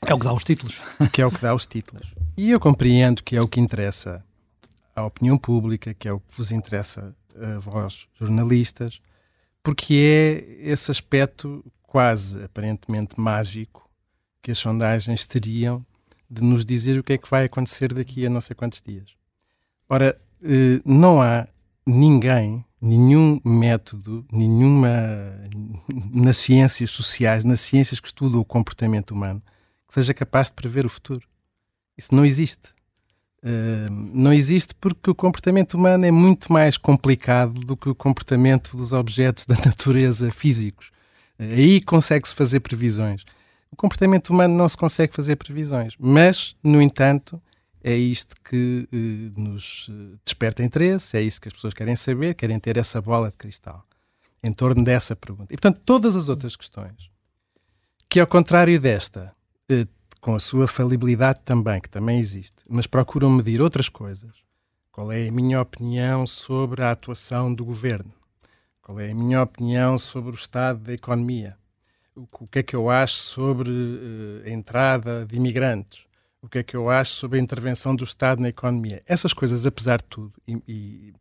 [0.04, 0.82] É o que dá os títulos.
[1.12, 2.12] Que é o que dá os títulos.
[2.36, 4.24] E eu compreendo que é o que interessa
[4.94, 9.00] à opinião pública, que é o que vos interessa a vós, jornalistas,
[9.62, 13.88] porque é esse aspecto quase aparentemente mágico
[14.42, 15.86] que as sondagens teriam
[16.28, 19.14] de nos dizer o que é que vai acontecer daqui a não sei quantos dias.
[19.88, 21.46] Ora, eh, não há
[21.88, 24.88] ninguém, nenhum método, nenhuma
[26.14, 29.42] nas ciências sociais, nas ciências que estudam o comportamento humano,
[29.86, 31.26] que seja capaz de prever o futuro.
[31.96, 32.70] Isso não existe.
[33.42, 38.76] Uh, não existe porque o comportamento humano é muito mais complicado do que o comportamento
[38.76, 40.90] dos objetos da natureza físicos.
[41.38, 43.22] Aí consegue-se fazer previsões.
[43.70, 47.40] O comportamento humano não se consegue fazer previsões, mas, no entanto,
[47.82, 52.34] é isto que eh, nos eh, desperta interesse, é isso que as pessoas querem saber,
[52.34, 53.84] querem ter essa bola de cristal
[54.42, 55.52] em torno dessa pergunta.
[55.52, 57.10] E, portanto, todas as outras questões,
[58.08, 59.34] que ao contrário desta,
[59.68, 59.86] eh,
[60.20, 64.32] com a sua falibilidade também, que também existe, mas procuram medir outras coisas.
[64.90, 68.12] Qual é a minha opinião sobre a atuação do governo?
[68.82, 71.56] Qual é a minha opinião sobre o estado da economia?
[72.16, 76.07] O que é que eu acho sobre uh, a entrada de imigrantes?
[76.40, 79.02] O que é que eu acho sobre a intervenção do Estado na economia?
[79.06, 81.12] Essas coisas, apesar de tudo, e, e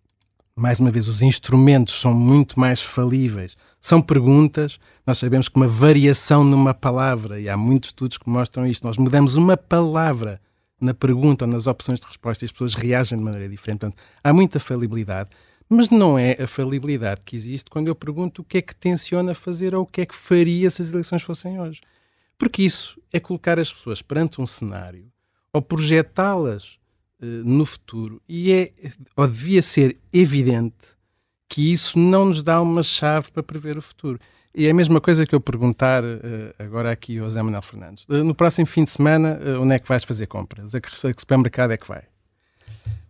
[0.56, 3.58] mais uma vez, os instrumentos são muito mais falíveis.
[3.82, 8.68] São perguntas, nós sabemos que uma variação numa palavra, e há muitos estudos que mostram
[8.68, 10.40] isto, nós mudamos uma palavra
[10.80, 13.80] na pergunta ou nas opções de resposta e as pessoas reagem de maneira diferente.
[13.80, 15.32] Portanto, há muita falibilidade,
[15.68, 19.34] mas não é a falibilidade que existe quando eu pergunto o que é que tenciona
[19.34, 21.82] fazer ou o que é que faria se as eleições fossem hoje.
[22.38, 25.12] Porque isso é colocar as pessoas perante um cenário
[25.52, 26.78] ou projetá-las
[27.22, 28.22] uh, no futuro.
[28.28, 28.72] E é,
[29.16, 30.98] ou devia ser evidente
[31.50, 34.20] que isso não nos dá uma chave para prever o futuro.
[34.54, 36.18] E é a mesma coisa que eu perguntar uh,
[36.58, 38.06] agora aqui ao Zé Manuel Fernandes.
[38.06, 40.74] Uh, no próximo fim de semana, uh, onde é que vais fazer compras?
[40.74, 42.04] A que, a que supermercado é que vai?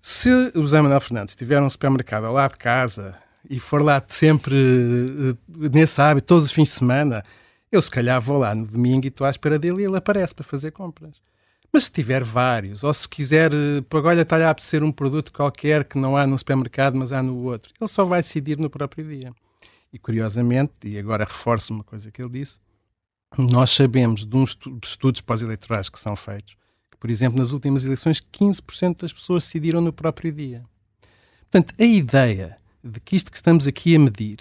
[0.02, 3.16] Se o Zé Manuel Fernandes tiver um supermercado lado de casa
[3.50, 4.56] e for lá sempre
[5.48, 7.24] nesse hábito, todos os fins de semana,
[7.72, 10.34] eu se calhar vou lá no domingo e estou à espera dele e ele aparece
[10.34, 11.22] para fazer compras.
[11.72, 13.52] Mas se tiver vários, ou se quiser,
[13.92, 17.36] olha, está-lhe a apetecer um produto qualquer que não há no supermercado, mas há no
[17.44, 19.34] outro, ele só vai decidir no próprio dia.
[19.92, 22.58] E curiosamente, e agora reforço uma coisa que ele disse,
[23.38, 26.56] nós sabemos de uns estudos pós-eleitorais que são feitos,
[26.90, 30.64] que, por exemplo, nas últimas eleições, 15% das pessoas decidiram no próprio dia.
[31.42, 34.38] Portanto, a ideia de que isto que estamos aqui a medir,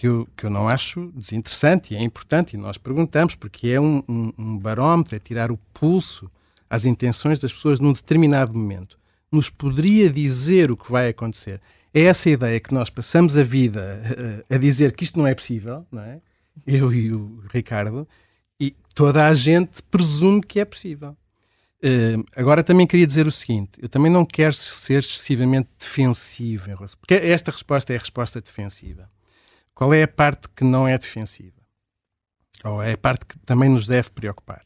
[0.00, 3.78] que eu, que eu não acho desinteressante e é importante, e nós perguntamos, porque é
[3.78, 6.30] um, um, um barómetro, é tirar o pulso
[6.70, 8.98] às intenções das pessoas num determinado momento,
[9.30, 11.60] nos poderia dizer o que vai acontecer.
[11.92, 14.02] É essa ideia que nós passamos a vida
[14.48, 16.18] a, a dizer que isto não é possível, não é?
[16.66, 18.08] Eu e o Ricardo,
[18.58, 21.14] e toda a gente presume que é possível.
[21.84, 26.74] Uh, agora também queria dizer o seguinte: eu também não quero ser excessivamente defensivo em
[26.74, 26.98] relação.
[26.98, 29.06] Porque esta resposta é a resposta defensiva.
[29.80, 31.56] Qual é a parte que não é defensiva?
[32.66, 34.60] Ou é a parte que também nos deve preocupar?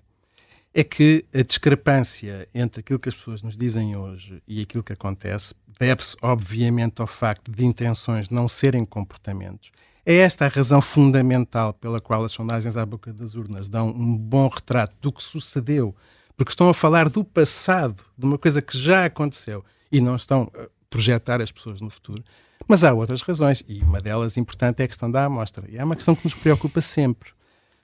[0.76, 4.92] é que a discrepância entre aquilo que as pessoas nos dizem hoje e aquilo que
[4.92, 9.70] acontece deve-se, obviamente, ao facto de intenções não serem comportamentos.
[10.04, 14.18] É esta a razão fundamental pela qual as sondagens à boca das urnas dão um
[14.18, 15.94] bom retrato do que sucedeu,
[16.36, 20.50] porque estão a falar do passado, de uma coisa que já aconteceu, e não estão
[20.56, 22.22] a projetar as pessoas no futuro.
[22.68, 25.68] Mas há outras razões, e uma delas importante é a questão da amostra.
[25.68, 27.30] E é uma questão que nos preocupa sempre.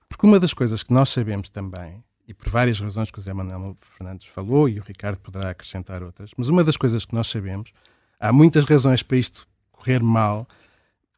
[0.08, 3.32] Porque uma das coisas que nós sabemos também e por várias razões que o Zé
[3.32, 6.30] Manuel Fernandes falou e o Ricardo poderá acrescentar outras.
[6.36, 7.72] Mas uma das coisas que nós sabemos,
[8.20, 10.46] há muitas razões para isto correr mal,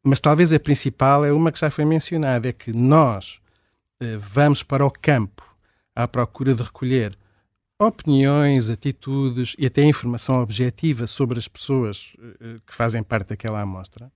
[0.02, 3.38] mas talvez a principal é uma que já foi mencionada, é que nós
[4.00, 5.44] eh, vamos para o campo
[5.94, 7.18] à procura de recolher
[7.86, 14.10] opiniões, atitudes e até informação objetiva sobre as pessoas eh, que fazem parte daquela amostra,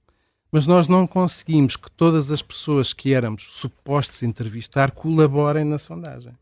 [0.50, 6.33] mas nós não conseguimos que todas as pessoas que éramos supostos entrevistar colaborem na sondagem.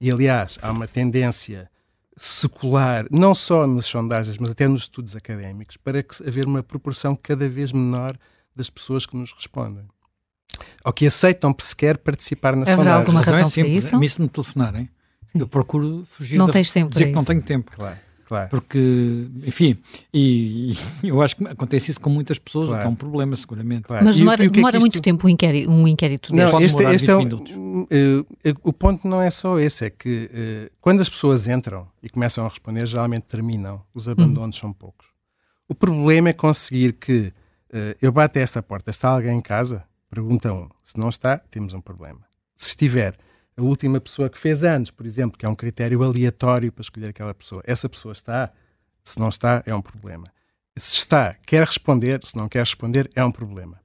[0.00, 1.70] E, aliás, há uma tendência
[2.16, 7.16] secular, não só nas sondagens, mas até nos estudos académicos, para que haver uma proporção
[7.16, 8.18] cada vez menor
[8.54, 9.84] das pessoas que nos respondem.
[10.84, 12.98] Ou que aceitam sequer participar na Haverá sondagem.
[13.00, 13.84] alguma razão é para simples.
[13.84, 13.96] isso?
[13.96, 14.90] A mim, se me telefonarem.
[15.34, 16.36] Eu procuro fugir.
[16.38, 17.26] Não da- tens tempo Dizer que não isso.
[17.30, 17.70] tenho tempo.
[17.74, 18.50] Claro, claro.
[18.50, 19.78] Porque, enfim,
[20.12, 22.90] e, e eu acho que acontece isso com muitas pessoas, o que é Claro.
[22.90, 23.82] um problema, seguramente.
[23.82, 24.04] claro.
[24.04, 26.34] Mas E demora, e que é que demora muito isto- tempo um inquérito, um inquérito
[26.34, 26.64] Não, deste.
[26.64, 27.54] Este, este é 20 o, minutos.
[27.90, 31.88] eh, eh, o ponto não é só esse, é que eh, quando as pessoas entram
[32.02, 35.06] e começam a responder, geralmente terminam, os abandonos são poucos.
[35.68, 37.32] O problema é conseguir que
[37.72, 39.84] eh, eu bato a esta porta, está alguém em casa?
[40.10, 40.68] Pergunta um.
[40.84, 42.20] Se não está, temos um problema.
[42.54, 43.14] Se estiver
[43.56, 47.10] a última pessoa que fez anos, por exemplo, que é um critério aleatório para escolher
[47.10, 48.52] aquela pessoa, essa pessoa está,
[49.04, 50.26] se não está, é um problema.
[50.76, 53.80] Se está, quer responder, se não quer responder, é um problema.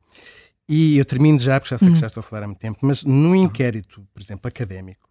[0.70, 2.80] E eu termino já, porque já sei que já estou a falar há muito tempo,
[2.82, 5.08] mas num inquérito, por exemplo, académico,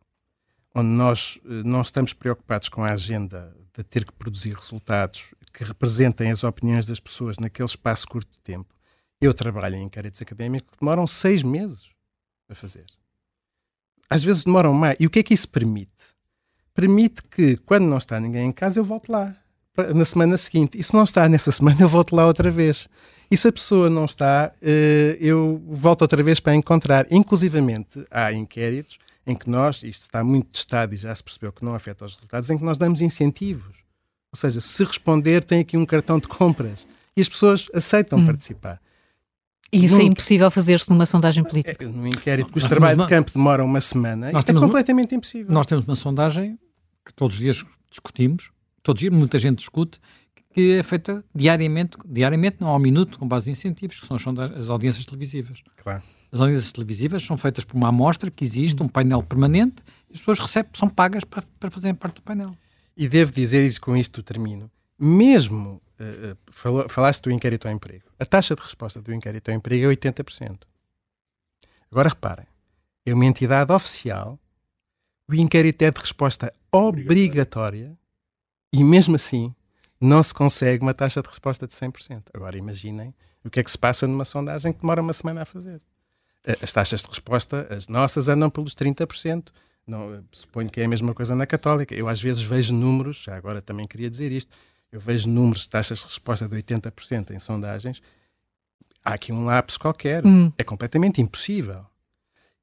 [0.75, 5.65] onde nós eh, não estamos preocupados com a agenda de ter que produzir resultados que
[5.65, 8.75] representem as opiniões das pessoas naquele espaço curto de tempo,
[9.19, 11.89] eu trabalho em inquéritos académicos que demoram seis meses
[12.49, 12.85] a fazer.
[14.09, 14.97] Às vezes demoram mais.
[15.01, 15.91] E o que é que isso permite?
[16.75, 19.35] Permite que, quando não está ninguém em casa, eu volto lá
[19.95, 20.79] na semana seguinte.
[20.79, 22.89] E se não está nessa semana, eu volto lá outra vez.
[23.31, 27.07] E se a pessoa não está, uh, eu volto outra vez para encontrar.
[27.11, 31.65] Inclusivamente, há inquéritos em que nós, isto está muito testado e já se percebeu que
[31.65, 33.77] não afeta os resultados, em que nós damos incentivos.
[34.33, 36.87] Ou seja, se responder, tem aqui um cartão de compras.
[37.17, 38.27] E as pessoas aceitam hum.
[38.27, 38.81] participar.
[39.73, 41.85] E isso é impossível fazer-se numa sondagem política?
[41.85, 43.05] É, num inquérito cujo trabalho uma...
[43.05, 45.19] de campo demora uma semana, nós isto é completamente uma...
[45.19, 45.53] impossível.
[45.53, 46.59] Nós temos uma sondagem
[47.05, 48.51] que todos os dias discutimos,
[48.83, 49.99] todos os dias muita gente discute,
[50.53, 54.17] que é feita diariamente, diariamente não ao minuto, com base em incentivos, que são
[54.57, 55.63] as audiências televisivas.
[55.83, 56.03] Claro.
[56.33, 60.21] As audiências televisivas são feitas por uma amostra que existe, um painel permanente, e as
[60.21, 62.57] pessoas recebem, são pagas para, para fazerem parte do painel.
[62.97, 68.25] E devo dizer, e com isto termino, mesmo uh, falaste do inquérito ao emprego, a
[68.25, 70.61] taxa de resposta do inquérito ao emprego é 80%.
[71.91, 72.47] Agora reparem,
[73.05, 74.39] é uma entidade oficial,
[75.29, 77.97] o inquérito é de resposta obrigatória
[78.73, 79.55] e mesmo assim
[80.01, 82.25] não se consegue uma taxa de resposta de 100%.
[82.33, 85.45] Agora imaginem o que é que se passa numa sondagem que demora uma semana a
[85.45, 85.81] fazer.
[86.63, 89.49] As taxas de resposta, as nossas, andam pelos 30%.
[89.87, 91.95] Não, suponho que é a mesma coisa na Católica.
[91.95, 94.57] Eu às vezes vejo números, já agora também queria dizer isto,
[94.93, 98.01] eu vejo números de taxas de resposta de 80% em sondagens.
[99.05, 100.25] Há aqui um lapso qualquer.
[100.25, 100.53] Hum.
[100.57, 101.85] É completamente impossível.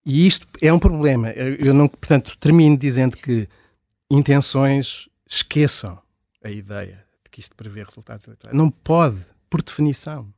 [0.06, 1.30] E isto é um problema.
[1.30, 3.48] Eu não, portanto, termino dizendo que
[4.10, 6.02] intenções esqueçam
[6.44, 8.56] a ideia que isto prevê resultados eleitorais.
[8.56, 10.32] Não pode, por definição.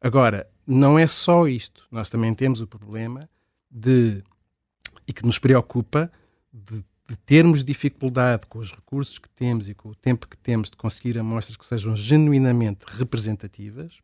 [0.00, 1.86] Agora, não é só isto.
[1.90, 3.28] Nós também temos o problema
[3.70, 4.22] de,
[5.06, 6.12] e que nos preocupa,
[6.52, 10.70] de, de, termos dificuldade com os recursos que temos e com o tempo que temos
[10.70, 13.98] de conseguir amostras que sejam genuinamente representativas.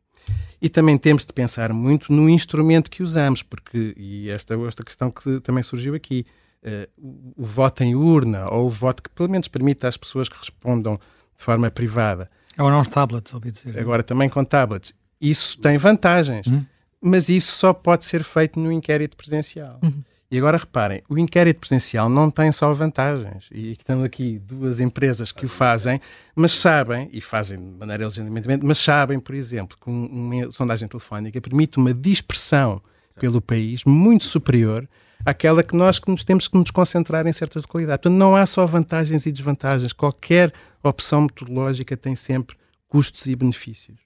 [0.60, 4.84] E também temos de pensar muito no instrumento que usamos, porque, e esta é outra
[4.84, 6.24] questão que também surgiu aqui,
[6.62, 10.28] uh, o, o voto em urna, ou o voto que pelo menos permita às pessoas
[10.28, 10.98] que respondam
[11.36, 12.30] de forma privada.
[12.56, 13.78] Agora os tablets, ouvi dizer.
[13.78, 14.94] Agora também com tablets.
[15.20, 16.64] Isso tem vantagens, uhum.
[17.00, 19.78] mas isso só pode ser feito no inquérito presencial.
[19.82, 20.02] Uhum.
[20.34, 23.48] E agora reparem, o inquérito presencial não tem só vantagens.
[23.52, 26.00] E estão aqui duas empresas que o fazem,
[26.34, 31.40] mas sabem, e fazem de maneira legitimamente, mas sabem, por exemplo, que uma sondagem telefónica
[31.40, 32.82] permite uma dispersão
[33.14, 34.88] pelo país muito superior
[35.24, 38.02] àquela que nós que nos temos que nos concentrar em certas localidades.
[38.02, 39.92] Portanto, não há só vantagens e desvantagens.
[39.92, 42.56] Qualquer opção metodológica tem sempre
[42.88, 44.00] custos e benefícios.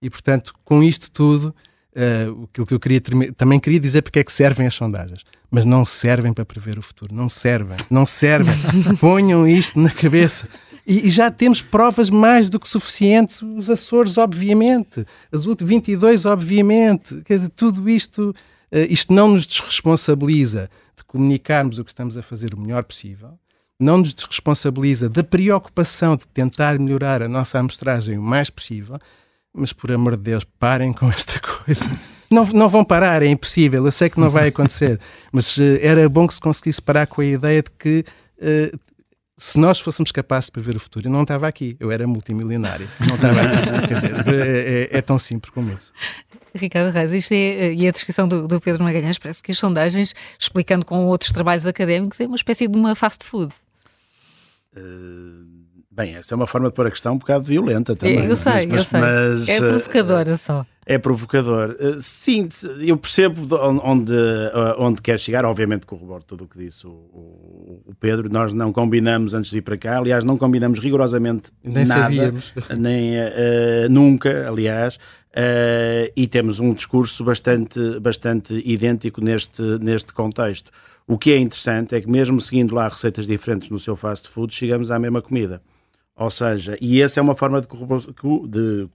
[0.00, 1.52] E, portanto, com isto tudo,
[1.96, 3.00] uh, aquilo que eu queria
[3.36, 6.82] também queria dizer porque é que servem as sondagens, mas não servem para prever o
[6.82, 8.54] futuro, não servem, não servem.
[9.00, 10.48] Ponham isto na cabeça.
[10.86, 16.26] E, e, já temos provas mais do que suficientes, os Açores, obviamente, as UT 22,
[16.26, 22.18] obviamente, quer dizer, tudo isto, uh, isto não nos desresponsabiliza de comunicarmos o que estamos
[22.18, 23.38] a fazer o melhor possível,
[23.78, 28.98] não nos desresponsabiliza da preocupação de tentar melhorar a nossa amostragem o mais possível,
[29.52, 31.84] mas por amor de Deus, parem com esta coisa.
[32.30, 34.98] Não, não vão parar, é impossível, eu sei que não vai acontecer,
[35.30, 38.04] mas uh, era bom que se conseguisse parar com a ideia de que
[38.38, 38.78] uh,
[39.36, 42.88] se nós fôssemos capazes de prever o futuro, eu não estava aqui, eu era multimilionário,
[43.06, 43.88] não estava aqui.
[43.88, 45.92] Quer dizer, é, é, é, tão simples como isso.
[46.54, 50.14] Ricardo Reis, isto é, e a descrição do, do Pedro Magalhães, parece que as sondagens,
[50.38, 53.52] explicando com outros trabalhos académicos, é uma espécie de uma fast food.
[54.76, 55.62] Uh,
[55.94, 58.24] bem, essa é uma forma de pôr a questão um bocado violenta também.
[58.24, 59.00] Eu sei, mas, eu sei.
[59.00, 60.66] Mas, é provocadora uh, só.
[60.84, 61.76] É provocador.
[61.78, 62.48] Uh, sim,
[62.80, 64.12] eu percebo onde,
[64.78, 65.44] onde quer chegar.
[65.44, 68.28] Obviamente corroboro tudo o que disse o, o, Pedro.
[68.30, 69.98] Nós não combinamos antes de ir para cá.
[69.98, 72.02] Aliás, não combinamos rigorosamente nem nada.
[72.02, 72.54] Sabíamos.
[72.78, 73.12] Nem
[73.90, 74.98] nunca, aliás.
[76.16, 80.72] e temos um discurso bastante, bastante idêntico neste, neste contexto.
[81.06, 84.54] O que é interessante é que, mesmo seguindo lá receitas diferentes no seu fast food,
[84.54, 85.60] chegamos à mesma comida.
[86.22, 87.68] Ou seja, e essa é uma forma de,
[88.48, 88.88] de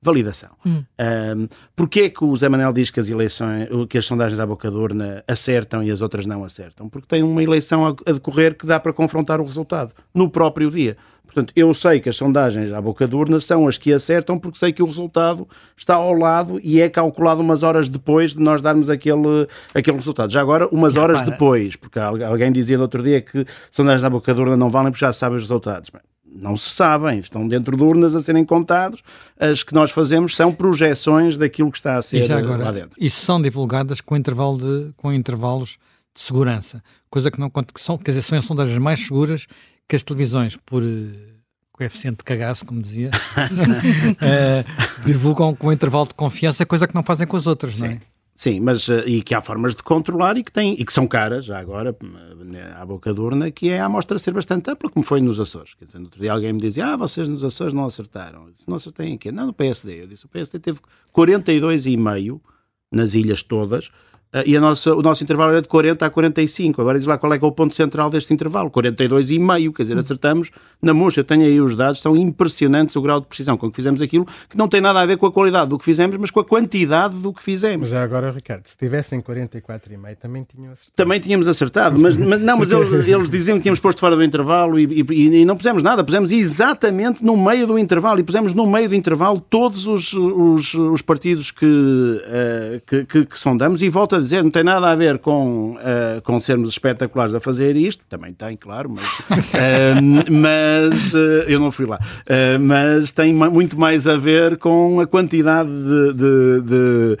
[0.00, 0.50] validação.
[0.64, 0.84] Hum.
[0.98, 4.46] Um, Porquê é que o Zé Manuel diz que as eleições, que as sondagens à
[4.46, 6.88] boca de urna acertam e as outras não acertam?
[6.88, 10.96] Porque tem uma eleição a decorrer que dá para confrontar o resultado no próprio dia.
[11.24, 14.58] Portanto, eu sei que as sondagens à boca de urna são as que acertam porque
[14.58, 15.46] sei que o resultado
[15.76, 20.32] está ao lado e é calculado umas horas depois de nós darmos aquele, aquele resultado.
[20.32, 24.32] Já agora, umas horas depois, porque alguém dizia no outro dia que sondagens à boca
[24.32, 25.90] de urna não valem porque já sabem os resultados.
[25.90, 26.00] Bem,
[26.34, 29.02] não se sabem, estão dentro de urnas a serem contados.
[29.38, 32.96] As que nós fazemos são projeções daquilo que está a ser agora, lá dentro.
[32.98, 35.78] E são divulgadas com, intervalo de, com intervalos
[36.14, 39.46] de segurança, coisa que não são, quer dizer, são as sondagens mais seguras
[39.88, 41.12] que as televisões, por uh,
[41.72, 47.26] coeficiente de cagaço, como dizia, uh, divulgam com intervalo de confiança, coisa que não fazem
[47.26, 48.00] com as outras, sim, não é?
[48.38, 51.08] Sim, mas uh, e que há formas de controlar e que, tem, e que são
[51.08, 51.90] caras, já agora,
[52.54, 55.40] eh, à boca de urna, que é a amostra ser bastante ampla, como foi nos
[55.40, 55.74] Açores.
[55.74, 58.46] Quer dizer, no outro dia alguém me dizia, ah, vocês nos Açores não acertaram.
[58.46, 59.32] Eu disse, não acertei em quê?
[59.32, 60.02] Não, no PSD.
[60.02, 60.78] Eu disse, o PSD teve
[61.12, 62.40] 42,5
[62.92, 63.90] nas ilhas todas,
[64.34, 66.80] Uh, e nossa, o nosso intervalo era de 40 a 45.
[66.80, 69.72] Agora diz lá qual é que é o ponto central deste intervalo: 42,5.
[69.74, 70.50] Quer dizer, acertamos
[70.82, 71.20] na mocha.
[71.20, 74.26] Eu tenho aí os dados, são impressionantes o grau de precisão com que fizemos aquilo,
[74.48, 76.44] que não tem nada a ver com a qualidade do que fizemos, mas com a
[76.44, 77.90] quantidade do que fizemos.
[77.90, 80.92] Mas agora, Ricardo, se tivessem 44,5 também tinham acertado.
[80.94, 84.22] Também tínhamos acertado, mas, mas não, mas eles, eles, diziam que tínhamos posto fora do
[84.22, 88.52] intervalo e, e, e, não pusemos nada, pusemos exatamente no meio do intervalo e pusemos
[88.52, 93.80] no meio do intervalo todos os, os, os partidos que, uh, que, que, que sondamos
[93.82, 97.40] e volto a dizer, não tem nada a ver com, uh, com sermos espetaculares a
[97.40, 101.98] fazer isto, também tem, claro, mas, uh, mas uh, eu não fui lá,
[102.60, 107.18] mas tem muito mais a ver com a quantidade de, de, de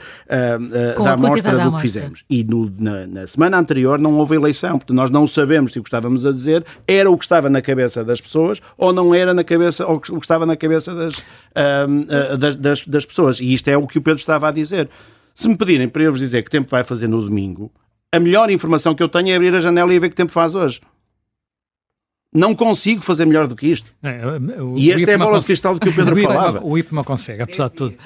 [1.02, 2.24] da amostra do que fizemos.
[2.28, 5.82] E no, na, na, semana anterior não houve eleição, portanto nós não sabemos se o
[5.82, 9.32] que estávamos a dizer era o que estava na cabeça das pessoas ou não era
[9.32, 11.24] na cabeça, ou o que estava na cabeça das,
[12.38, 13.40] das, das, das pessoas.
[13.40, 14.88] E isto é o que o Pedro estava a dizer.
[15.38, 17.70] Se me pedirem para eu vos dizer que tempo vai fazer no domingo,
[18.12, 20.56] a melhor informação que eu tenho é abrir a janela e ver que tempo faz
[20.56, 20.80] hoje.
[22.34, 23.94] Não consigo fazer melhor do que isto.
[24.02, 24.20] É,
[24.60, 26.60] o, e esta é a bola de cristal do que o Pedro o falava.
[26.60, 27.96] O IPMA consegue, apesar de tudo.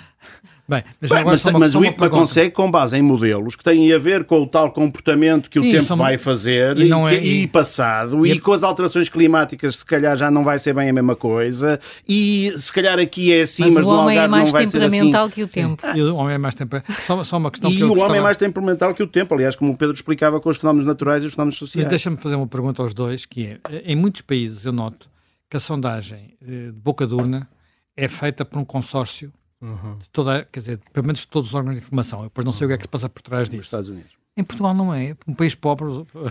[0.68, 3.92] Bem, mas, Bem, mas, uma, mas o IPMA consegue com base em modelos que têm
[3.92, 5.96] a ver com o tal comportamento que Sim, o tempo são...
[5.96, 7.24] vai fazer e, e, é...
[7.24, 10.88] e passado, e, e, com as alterações climáticas se calhar já não vai ser bem
[10.88, 14.46] a mesma coisa, e se calhar aqui é assim, mas, mas no Algarve é não
[14.46, 15.00] vai ser assim.
[15.00, 15.86] o homem é mais temperamental que o tempo.
[15.86, 16.96] O homem é mais temperamental.
[17.04, 18.08] Só, só uma questão e que o gostava...
[18.08, 20.86] homem é mais temperamental que o tempo, aliás, como o Pedro explicava com os fenómenos
[20.86, 21.88] naturais e os fenómenos sociais.
[21.88, 25.10] Deixa-me fazer uma pergunta aos dois, que é, em muitos países eu noto
[25.50, 27.48] que a sondagem eh, de boca de urna
[27.94, 29.30] é feita por um consórcio
[29.62, 29.96] Uhum.
[29.98, 32.18] De toda, quer dizer, pelo menos de todos os órgãos de informação.
[32.18, 32.66] Eu depois não sei uhum.
[32.66, 33.58] o que é que se passa por trás disso.
[33.58, 34.18] Nos Estados Unidos.
[34.36, 35.16] Em Portugal não é.
[35.26, 35.86] Um país pobre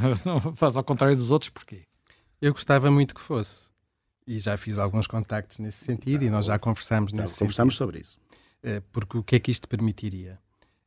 [0.56, 1.84] faz ao contrário dos outros, porquê?
[2.42, 3.72] Eu gostava muito que fosse.
[4.28, 8.00] E já fiz alguns contactos nesse sentido e nós já conversamos nesse não, conversamos sobre
[8.00, 8.20] isso.
[8.62, 10.38] Eh, porque o que é que isto permitiria?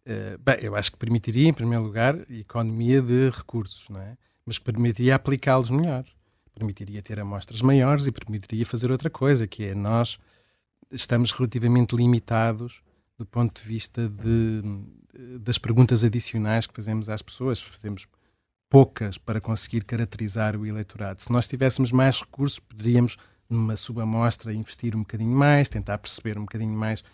[0.04, 4.16] Eh, bem, eu acho que permitiria, em primeiro lugar, economia de recursos, não é?
[4.44, 6.04] Mas que permitiria aplicá-los melhor.
[6.54, 10.18] Permitiria ter amostras maiores e permitiria fazer outra coisa, que é nós
[10.94, 12.82] estamos relativamente limitados
[13.18, 14.62] do ponto de vista de,
[15.40, 17.60] das perguntas adicionais que fazemos às pessoas.
[17.60, 18.06] Fazemos
[18.68, 21.22] poucas para conseguir caracterizar o eleitorado.
[21.22, 23.16] Se nós tivéssemos mais recursos, poderíamos,
[23.48, 27.04] numa subamostra, investir um bocadinho mais, tentar perceber um bocadinho mais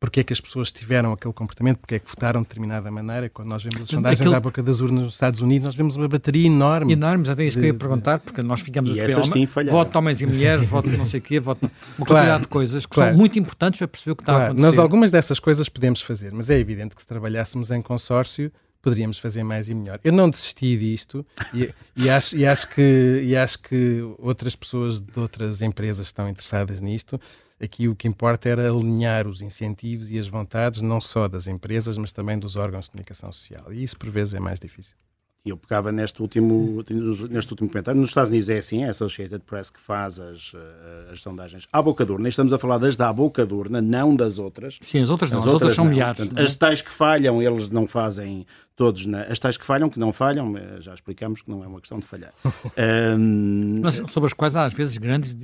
[0.00, 3.28] porque é que as pessoas tiveram aquele comportamento, porque é que votaram de determinada maneira.
[3.28, 4.34] Quando nós vemos as sondagens Aquilo...
[4.34, 6.94] à boca das urnas nos Estados Unidos, nós vemos uma bateria enorme.
[6.94, 7.60] Enorme, até isso de...
[7.60, 10.26] que eu ia perguntar, porque nós ficamos e a saber sim voto de homens e
[10.26, 13.10] mulheres, voto de não sei o quê, voto uma claro, quantidade de coisas que claro.
[13.10, 14.38] são muito importantes para perceber o que claro.
[14.38, 14.66] está a acontecer.
[14.66, 19.18] Nós algumas dessas coisas podemos fazer, mas é evidente que se trabalhássemos em consórcio, poderíamos
[19.18, 20.00] fazer mais e melhor.
[20.02, 24.98] Eu não desisti disto e, e, acho, e, acho, que, e acho que outras pessoas
[24.98, 27.20] de outras empresas estão interessadas nisto.
[27.62, 31.98] Aqui o que importa era alinhar os incentivos e as vontades, não só das empresas,
[31.98, 33.72] mas também dos órgãos de comunicação social.
[33.72, 34.96] E isso, por vezes, é mais difícil.
[35.42, 36.84] E eu pegava neste último,
[37.30, 37.98] neste último comentário.
[37.98, 41.66] Nos Estados Unidos é assim, é a Associated Press que faz as, eh, as sondagens
[41.72, 42.28] à boca de urna.
[42.28, 44.78] Estamos a falar das da boca de urna, não das outras.
[44.82, 45.92] Sim, as outras não, as, as outras, outras, são não.
[45.92, 46.18] milhares.
[46.18, 48.44] Portanto, as tais que falham, eles não fazem
[48.76, 49.06] todos.
[49.06, 49.22] Na...
[49.22, 51.98] As tais que falham, que não falham, eh, já explicamos que não é uma questão
[51.98, 52.34] de falhar.
[53.16, 53.80] um...
[53.82, 55.34] Mas sobre as quais há às vezes grandes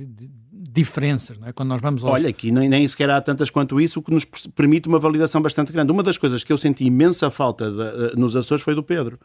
[0.77, 1.53] diferenças, não é?
[1.53, 2.13] Quando nós vamos aos...
[2.13, 4.25] Olha, aqui nem, nem sequer há tantas quanto isso, o que nos
[4.55, 5.91] permite uma validação bastante grande.
[5.91, 9.19] Uma das coisas que eu senti imensa falta de, eh, nos Açores foi do Pedro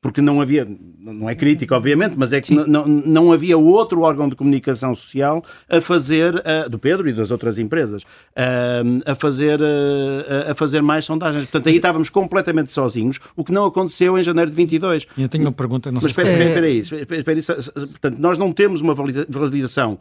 [0.00, 0.66] porque não havia,
[0.98, 5.42] não é crítica, obviamente, mas é que não, não havia outro órgão de comunicação social
[5.68, 10.82] a fazer, uh, do Pedro e das outras empresas, uh, a, fazer, uh, a fazer
[10.82, 11.46] mais sondagens.
[11.46, 15.06] Portanto, aí estávamos completamente sozinhos, o que não aconteceu em janeiro de 22.
[15.18, 16.78] Eu tenho uma pergunta, não sei mas espera, espera, espera aí,
[17.18, 19.98] espera aí, portanto, nós não temos uma validação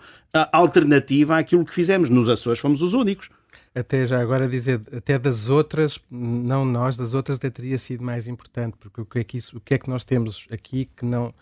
[0.52, 2.08] alternativa àquilo que fizemos.
[2.10, 3.30] Nos Açores fomos os únicos
[3.80, 8.28] até já agora dizer, até das outras, não nós, das outras até teria sido mais
[8.28, 11.06] importante, porque o que é que, isso, o que, é que nós temos aqui que
[11.06, 11.34] não.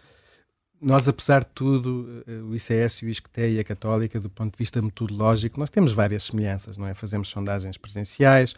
[0.82, 4.58] Nós, apesar de tudo, eh, o ICS o ISCTE e a Católica, do ponto de
[4.58, 6.94] vista metodológico, nós temos várias semelhanças, não é?
[6.94, 8.54] Fazemos sondagens presenciais,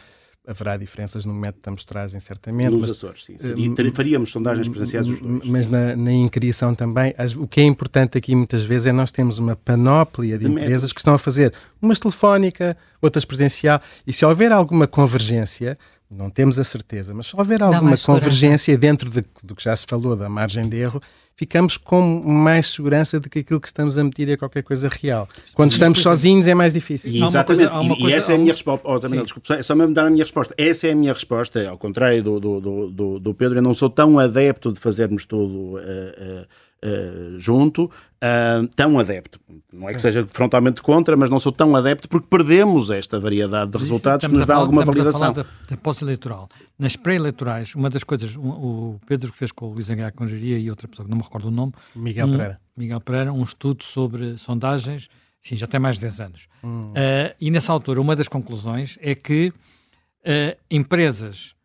[0.47, 2.71] haverá diferenças no método de amostragem, certamente.
[2.71, 3.35] Nos mas, Açores, sim.
[3.57, 5.45] E faríamos sondagens presenciais dos dois.
[5.45, 9.39] Mas na, na incrição também, o que é importante aqui muitas vezes é nós temos
[9.39, 10.93] uma panóplia de, de empresas métodos.
[10.93, 15.77] que estão a fazer umas telefónica, outras presencial, e se houver alguma convergência,
[16.09, 19.85] não temos a certeza, mas se houver alguma convergência dentro de, do que já se
[19.85, 21.01] falou da margem de erro,
[21.35, 25.27] ficamos com mais segurança de que aquilo que estamos a medir é qualquer coisa real.
[25.53, 27.11] Quando estamos sozinhos é mais difícil.
[27.11, 28.87] E, exatamente, coisa, e, coisa, e, essa é a minha resposta.
[28.87, 30.53] Oh, também, desculpa, é só mesmo dar a minha resposta.
[30.57, 33.89] Essa é a minha resposta, ao contrário do, do, do, do Pedro, eu não sou
[33.89, 35.75] tão adepto de fazermos tudo.
[35.75, 36.47] Uh, uh,
[36.87, 39.39] uh, junto, uh, tão adepto.
[39.71, 43.71] Não é que seja frontalmente contra, mas não sou tão adepto porque perdemos esta variedade
[43.71, 45.33] de resultados que nos dá falar, alguma validação.
[45.33, 46.49] da, da pós-eleitoral.
[46.79, 50.69] Nas pré-eleitorais, uma das coisas, o Pedro que fez com o Luís Aguiar Congeria e
[50.69, 52.61] outra pessoa que não me recordo o nome, Miguel um, Pereira.
[52.75, 55.09] Miguel Pereira, um estudo sobre sondagens,
[55.41, 56.47] sim, já tem mais de 10 anos.
[56.63, 56.81] Hum.
[56.87, 59.53] Uh, e nessa altura, uma das conclusões é que
[60.69, 61.55] empresas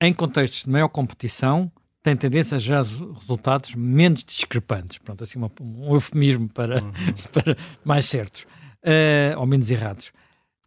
[0.00, 1.72] em contextos de maior competição
[2.04, 4.98] tem tendência a gerar resultados menos discrepantes.
[4.98, 6.92] Pronto, assim uma, um eufemismo para, uhum.
[7.32, 10.08] para mais certos, uh, ou menos errados.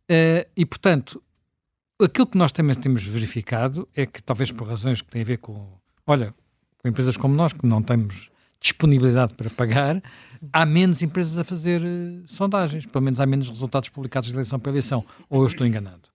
[0.10, 1.22] Uh, e, portanto,
[2.02, 5.38] aquilo que nós também temos verificado é que, talvez por razões que têm a ver
[5.38, 5.78] com,
[6.08, 6.34] olha,
[6.82, 10.02] com empresas como nós, que não temos disponibilidade para pagar,
[10.52, 14.60] há menos empresas a fazer uh, sondagens, pelo menos há menos resultados publicados de eleição
[14.60, 15.06] para eleição.
[15.30, 16.07] Ou eu estou enganado?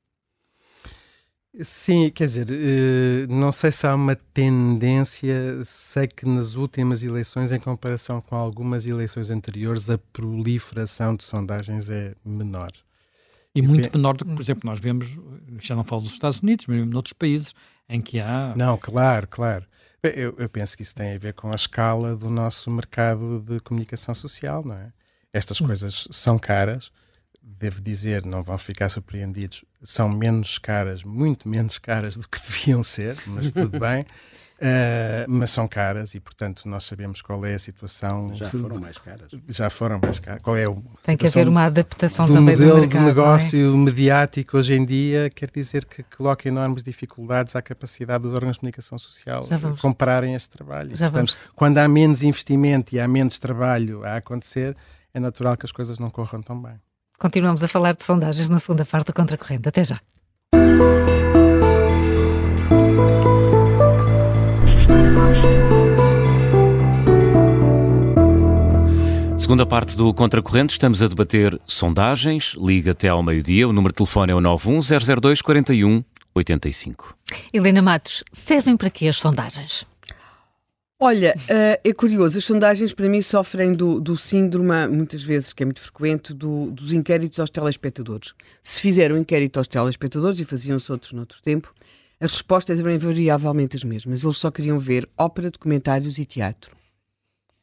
[1.61, 7.53] Sim, quer dizer, eh, não sei se há uma tendência, sei que nas últimas eleições,
[7.53, 12.73] em comparação com algumas eleições anteriores, a proliferação de sondagens é menor.
[13.55, 15.15] E muito menor do que, por exemplo, nós vemos,
[15.61, 17.55] já não falo dos Estados Unidos, mas mesmo noutros países
[17.87, 18.55] em que há.
[18.57, 19.67] Não, claro, claro.
[20.03, 23.61] Eu, eu penso que isso tem a ver com a escala do nosso mercado de
[23.61, 24.91] comunicação social, não é?
[25.35, 25.67] Estas hum.
[25.67, 26.91] coisas são caras
[27.43, 32.83] devo dizer, não vão ficar surpreendidos, são menos caras, muito menos caras do que deviam
[32.83, 34.05] ser, mas tudo bem.
[34.63, 38.33] Uh, mas são caras e, portanto, nós sabemos qual é a situação.
[38.33, 39.31] Já foram mais caras.
[39.49, 40.41] Já foram mais caras.
[40.41, 43.75] Qual é o, Tem que haver uma adaptação do também modelo do mercado, de negócio
[43.75, 43.77] é?
[43.77, 48.61] mediático hoje em dia, quer dizer que coloca enormes dificuldades à capacidade dos órgãos de
[48.61, 50.95] comunicação social de compararem este trabalho.
[50.95, 51.53] Já portanto, vamos.
[51.57, 54.77] quando há menos investimento e há menos trabalho a acontecer,
[55.13, 56.81] é natural que as coisas não corram tão bem.
[57.23, 59.69] Continuamos a falar de sondagens na segunda parte do Contracorrente.
[59.69, 60.01] Até já.
[69.39, 72.57] Segunda parte do Contracorrente, estamos a debater sondagens.
[72.59, 73.69] Liga até ao meio-dia.
[73.69, 76.03] O número de telefone é o 91002 41
[76.35, 77.17] 85.
[77.53, 79.87] Helena Matos, servem para quê as sondagens?
[81.05, 85.65] Olha, uh, é curioso, as sondagens para mim sofrem do, do síndrome, muitas vezes, que
[85.65, 88.35] é muito frequente, do, dos inquéritos aos telespectadores.
[88.63, 91.75] Se fizeram um inquérito aos telespectadores, e faziam-se outros noutro tempo,
[92.21, 94.23] as respostas eram invariavelmente as mesmas.
[94.23, 96.71] Eles só queriam ver ópera, documentários e teatro.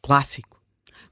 [0.02, 0.62] Clássico.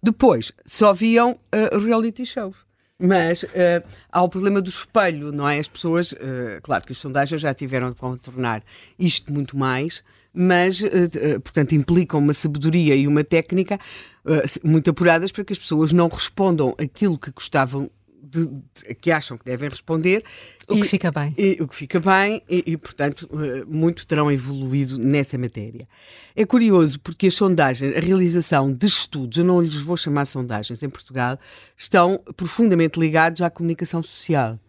[0.04, 2.58] Depois, só viam uh, reality shows.
[3.00, 5.60] Mas uh, há o problema do espelho, não é?
[5.60, 8.64] As pessoas, uh, claro que as sondagens já tiveram de contornar
[9.00, 10.04] isto muito mais,
[10.38, 13.80] mas, eh, eh, portanto, implicam uma sabedoria e uma técnica
[14.24, 17.90] eh, muito apuradas para que as pessoas não respondam aquilo que gostavam
[18.22, 20.24] de, de, que acham que devem responder.
[20.70, 21.34] O e, que fica bem.
[21.36, 23.28] E, o que fica bem, e, e, portanto,
[23.68, 25.88] muito terão evoluído nessa matéria.
[26.36, 30.84] É curioso porque as sondagens, a realização de estudos, eu não lhes vou chamar sondagens
[30.84, 31.40] em Portugal,
[31.76, 34.60] estão profundamente ligados à comunicação social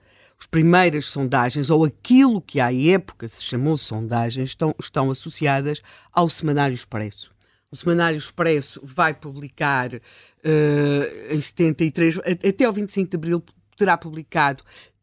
[0.40, 5.82] as primeiras sondagens, ou aquilo que à época se chamou sondagens, estão, estão associadas
[6.12, 7.32] ao Semanário Expresso.
[7.70, 13.44] O Semanário Expresso vai publicar uh, em 73, até ao 25 de abril,
[13.76, 14.62] terá publicado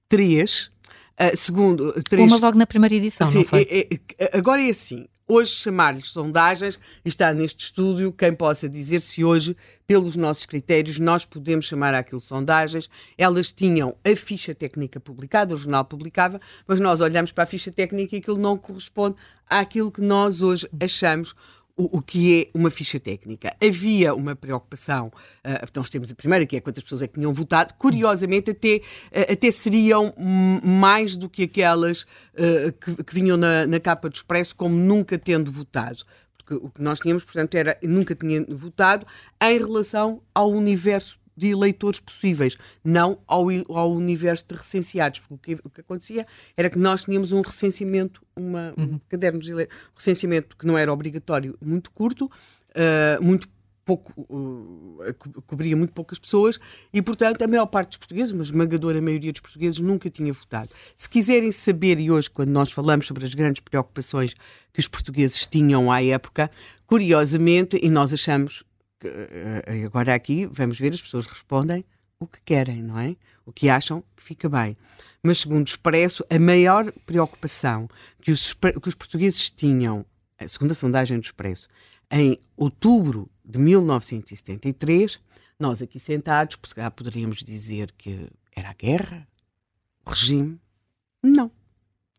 [0.09, 0.71] três.
[1.19, 2.31] Uh, segundo, três...
[2.31, 3.67] Uma logo na primeira edição, Sim, não foi?
[3.69, 9.23] É, é, agora é assim, hoje chamar-lhes sondagens, está neste estúdio quem possa dizer se
[9.23, 9.55] hoje,
[9.87, 12.89] pelos nossos critérios, nós podemos chamar aquilo sondagens.
[13.17, 17.71] Elas tinham a ficha técnica publicada, o jornal publicava, mas nós olhamos para a ficha
[17.71, 19.15] técnica e aquilo não corresponde
[19.49, 21.35] àquilo que nós hoje achamos
[21.77, 23.53] o, que é uma ficha técnica.
[23.61, 27.33] Havia uma preocupação, uh, nós temos a primeira, que é quantas pessoas é que tinham
[27.33, 30.13] votado, curiosamente até, uh, até seriam
[30.63, 35.17] mais do que aquelas uh, que, que, vinham na, na capa do Expresso como nunca
[35.17, 36.03] tendo votado.
[36.37, 39.05] Porque o que nós tínhamos, portanto, era nunca tinha votado
[39.41, 45.21] em relação ao universo de eleitores possíveis, não ao, ao universo de recenseados.
[45.29, 46.25] O que, o que acontecia
[46.55, 48.95] era que nós tínhamos um recenseamento, uma, uhum.
[48.95, 49.57] um caderno de um
[49.95, 53.47] recenseamento que não era obrigatório, muito curto, uh, muito
[53.85, 56.59] pouco, uh, cobria muito poucas pessoas
[56.91, 60.69] e, portanto, a maior parte dos portugueses, uma esmagadora maioria dos portugueses, nunca tinha votado.
[60.97, 64.33] Se quiserem saber, e hoje, quando nós falamos sobre as grandes preocupações
[64.73, 66.49] que os portugueses tinham à época,
[66.87, 68.63] curiosamente, e nós achamos
[69.85, 71.85] agora aqui, vamos ver, as pessoas respondem
[72.19, 73.15] o que querem, não é?
[73.45, 74.77] O que acham que fica bem.
[75.21, 77.89] Mas, segundo o Expresso, a maior preocupação
[78.21, 80.05] que os, que os portugueses tinham,
[80.47, 81.67] segundo a sondagem do Expresso,
[82.11, 85.19] em outubro de 1973,
[85.59, 86.57] nós aqui sentados,
[86.95, 89.27] poderíamos dizer que era a guerra,
[90.05, 90.59] o regime.
[91.23, 91.51] Não.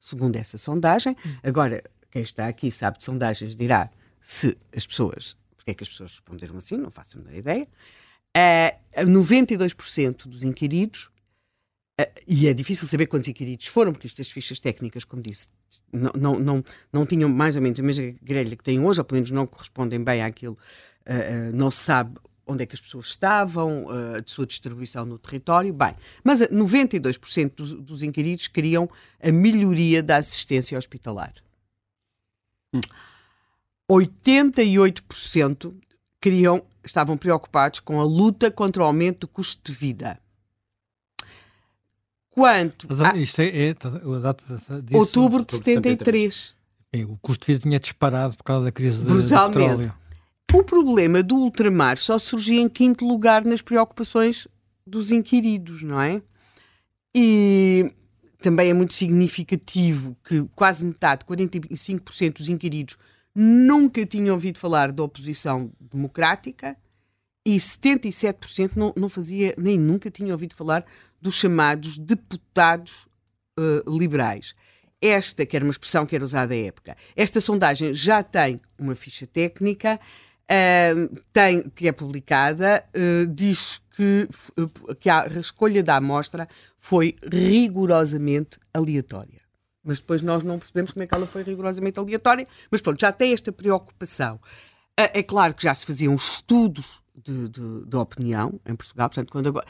[0.00, 5.36] Segundo essa sondagem, agora quem está aqui sabe de sondagens dirá se as pessoas,
[5.66, 7.68] porque é que as pessoas responderam assim, não faço a menor ideia.
[8.36, 11.10] Uh, 92% dos inquiridos,
[12.00, 15.50] uh, e é difícil saber quantos inquiridos foram, porque estas fichas técnicas, como disse,
[15.92, 19.04] não, não, não, não tinham mais ou menos a mesma grelha que têm hoje, ou
[19.04, 20.56] pelo menos não correspondem bem àquilo,
[21.08, 23.86] uh, não se sabe onde é que as pessoas estavam,
[24.24, 25.74] de sua distribuição no território.
[25.74, 28.88] Bem, mas 92% dos, dos inquiridos queriam
[29.20, 31.34] a melhoria da assistência hospitalar.
[32.72, 32.80] Hum.
[33.90, 35.74] 88%
[36.20, 40.18] queriam, estavam preocupados com a luta contra o aumento do custo de vida.
[42.30, 44.44] Quanto Mas, a, isto é, é, a data
[44.82, 46.54] disso, outubro de 73.
[47.08, 49.94] o custo de vida tinha disparado por causa da crise de, do petróleo.
[50.52, 54.46] O problema do ultramar só surgia em quinto lugar nas preocupações
[54.86, 56.22] dos inquiridos, não é?
[57.14, 57.92] E
[58.40, 62.96] também é muito significativo que quase metade, 45% dos inquiridos,
[63.38, 66.74] nunca tinham ouvido falar da oposição democrática
[67.44, 70.86] e 77% não, não fazia, nem nunca tinham ouvido falar
[71.20, 73.06] dos chamados deputados
[73.58, 74.54] uh, liberais.
[75.02, 78.94] Esta, que era uma expressão que era usada à época, esta sondagem já tem uma
[78.94, 80.00] ficha técnica,
[80.50, 84.28] uh, tem, que é publicada, uh, diz que,
[84.98, 89.45] que a escolha da amostra foi rigorosamente aleatória.
[89.86, 93.12] Mas depois nós não percebemos como é que ela foi rigorosamente aleatória, mas pronto, já
[93.12, 94.40] tem esta preocupação.
[94.96, 99.08] É, é claro que já se faziam estudos de, de, de, opinião em Portugal.
[99.08, 99.66] Portanto, quando agora,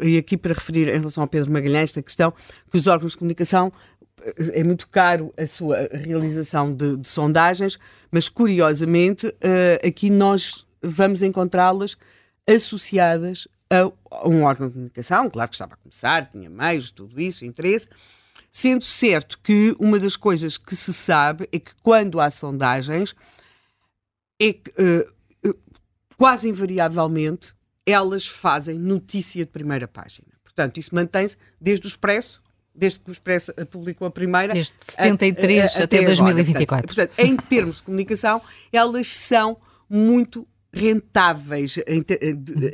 [0.00, 2.32] e aqui para referir em relação ao Pedro Magalhães, esta questão
[2.70, 3.72] que os órgãos de comunicação
[4.20, 7.78] eh, é muito caro a sua realização de, de sondagens,
[8.10, 11.96] mas curiosamente uh, aqui nós vamos encontrá-las
[12.48, 17.20] associadas a, a, um órgão de comunicação, claro que estava a começar, tinha meios, tudo
[17.20, 17.88] isso, interesse,
[18.52, 23.16] sendo certo que uma das coisas que se sabe é que quando há sondagens
[24.38, 25.12] é que uh,
[26.22, 30.28] quase invariavelmente, elas fazem notícia de primeira página.
[30.44, 32.40] Portanto, isso mantém-se desde o Expresso,
[32.74, 34.52] desde que o Expresso publicou a primeira.
[34.52, 36.86] Desde 73 a, a, até, até 2024.
[36.86, 38.40] Portanto, portanto, em termos de comunicação,
[38.72, 39.56] elas são
[39.88, 42.18] muito rentáveis em, ter,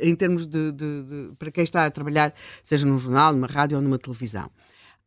[0.01, 3.77] em termos de, de, de, para quem está a trabalhar, seja num jornal, numa rádio
[3.77, 4.49] ou numa televisão.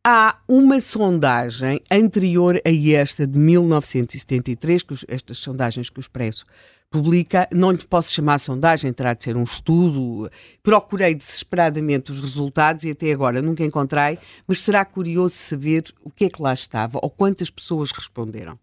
[0.05, 6.43] Há uma sondagem anterior a esta de 1973, que estas sondagens que o Expresso
[6.91, 10.29] publica, não lhe posso chamar sondagem, terá de ser um estudo.
[10.61, 16.25] Procurei desesperadamente os resultados e até agora nunca encontrei, mas será curioso saber o que
[16.25, 18.59] é que lá estava ou quantas pessoas responderam.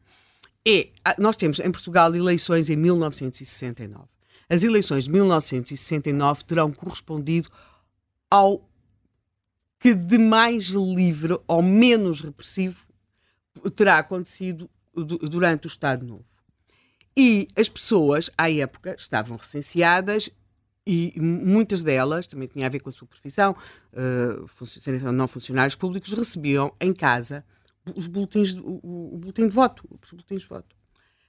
[0.69, 4.05] É, nós temos em Portugal eleições em 1969.
[4.47, 7.49] As eleições de 1969 terão correspondido
[8.31, 8.70] ao
[9.81, 12.87] que de mais livre ou menos repressivo
[13.75, 16.25] terá acontecido durante o Estado Novo.
[17.17, 20.31] E as pessoas, à época, estavam recenseadas
[20.87, 23.57] e muitas delas, também tinha a ver com a sua profissão,
[23.93, 27.45] uh, não funcionários públicos, recebiam em casa
[27.97, 30.77] os boletins, o, o boletim de voto, os boletins de voto.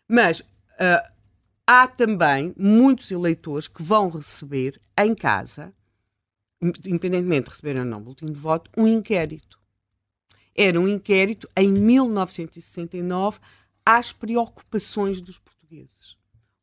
[0.07, 1.11] Mas uh,
[1.65, 5.73] há também muitos eleitores que vão receber em casa,
[6.61, 9.59] independentemente de receberem ou não boletim de voto, um inquérito.
[10.55, 13.39] Era um inquérito em 1969
[13.85, 16.17] às preocupações dos portugueses portugueses.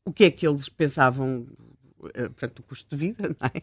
[0.05, 1.47] O que é que eles pensavam
[2.15, 3.63] eh, portanto, o custo de vida, é?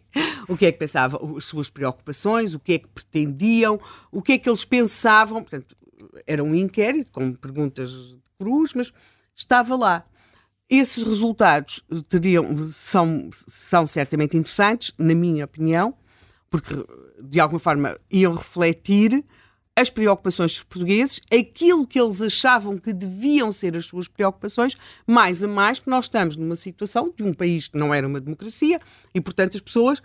[0.50, 3.80] o que é que pensavam, as suas preocupações, o que é que pretendiam,
[4.12, 5.42] o que é que eles pensavam.
[5.42, 5.76] Portanto,
[6.26, 8.92] era um inquérito com perguntas de cruz, mas
[9.36, 10.06] estava lá.
[10.68, 15.96] Esses resultados teriam, são, são certamente interessantes, na minha opinião,
[16.50, 16.74] porque
[17.22, 19.24] de alguma forma iam refletir
[19.76, 24.76] as preocupações dos portugueses, aquilo que eles achavam que deviam ser as suas preocupações,
[25.06, 28.22] mais a mais, porque nós estamos numa situação de um país que não era uma
[28.22, 28.80] democracia
[29.14, 30.02] e, portanto, as pessoas,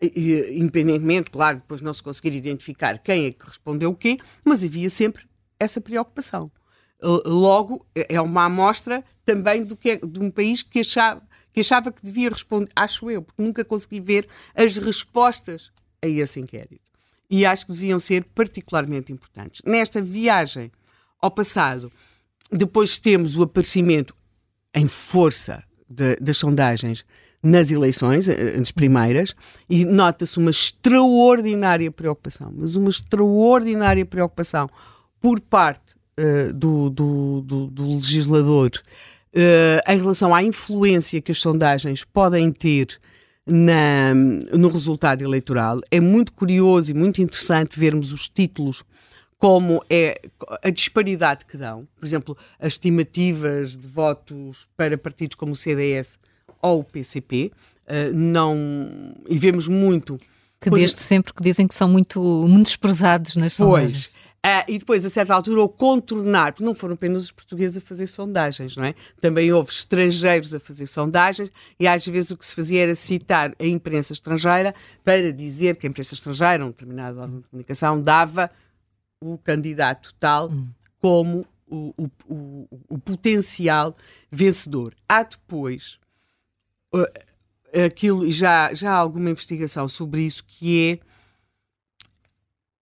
[0.00, 4.90] independentemente, claro, depois não se conseguir identificar quem é que respondeu o quê, mas havia
[4.90, 5.24] sempre
[5.60, 6.50] essa preocupação.
[7.24, 11.22] Logo, é uma amostra também do que é, de um país que achava,
[11.52, 15.70] que achava que devia responder, acho eu, porque nunca consegui ver as respostas
[16.02, 16.92] a esse inquérito
[17.30, 19.62] e acho que deviam ser particularmente importantes.
[19.64, 20.70] Nesta viagem
[21.18, 21.90] ao passado,
[22.50, 24.14] depois temos o aparecimento
[24.74, 27.02] em força de, das sondagens
[27.42, 29.34] nas eleições, eh, nas primeiras,
[29.68, 34.68] e nota-se uma extraordinária preocupação, mas uma extraordinária preocupação
[35.18, 38.70] por parte uh, do, do, do, do, legislador
[39.88, 43.00] em relação à influência que as sondagens podem ter
[43.46, 45.80] na, no resultado eleitoral.
[45.90, 48.84] É muito curioso e muito interessante vermos os títulos
[49.38, 50.20] como é
[50.62, 51.86] a disparidade que dão.
[51.96, 56.16] Por exemplo, as estimativas de votos para partidos como o CDS
[56.60, 57.50] ou o PCP.
[57.52, 58.56] Uh, eh, não,
[59.28, 60.20] e vemos muito.
[60.60, 64.12] Que desde sempre que dizem que são muito, muito desprezados nas sondagens.
[64.12, 64.21] Pois.
[64.44, 67.80] Uh, e depois, a certa altura, o contornar, porque não foram apenas os portugueses a
[67.80, 68.92] fazer sondagens, não é?
[69.20, 73.54] Também houve estrangeiros a fazer sondagens e às vezes o que se fazia era citar
[73.56, 74.74] a imprensa estrangeira
[75.04, 78.50] para dizer que a imprensa estrangeira, um determinado órgão de comunicação, dava
[79.20, 80.66] o candidato tal hum.
[81.00, 83.96] como o, o, o, o, potencial
[84.28, 84.92] vencedor.
[85.08, 86.00] Há depois
[86.92, 87.06] uh,
[87.86, 91.11] aquilo, já, já há alguma investigação sobre isso, que é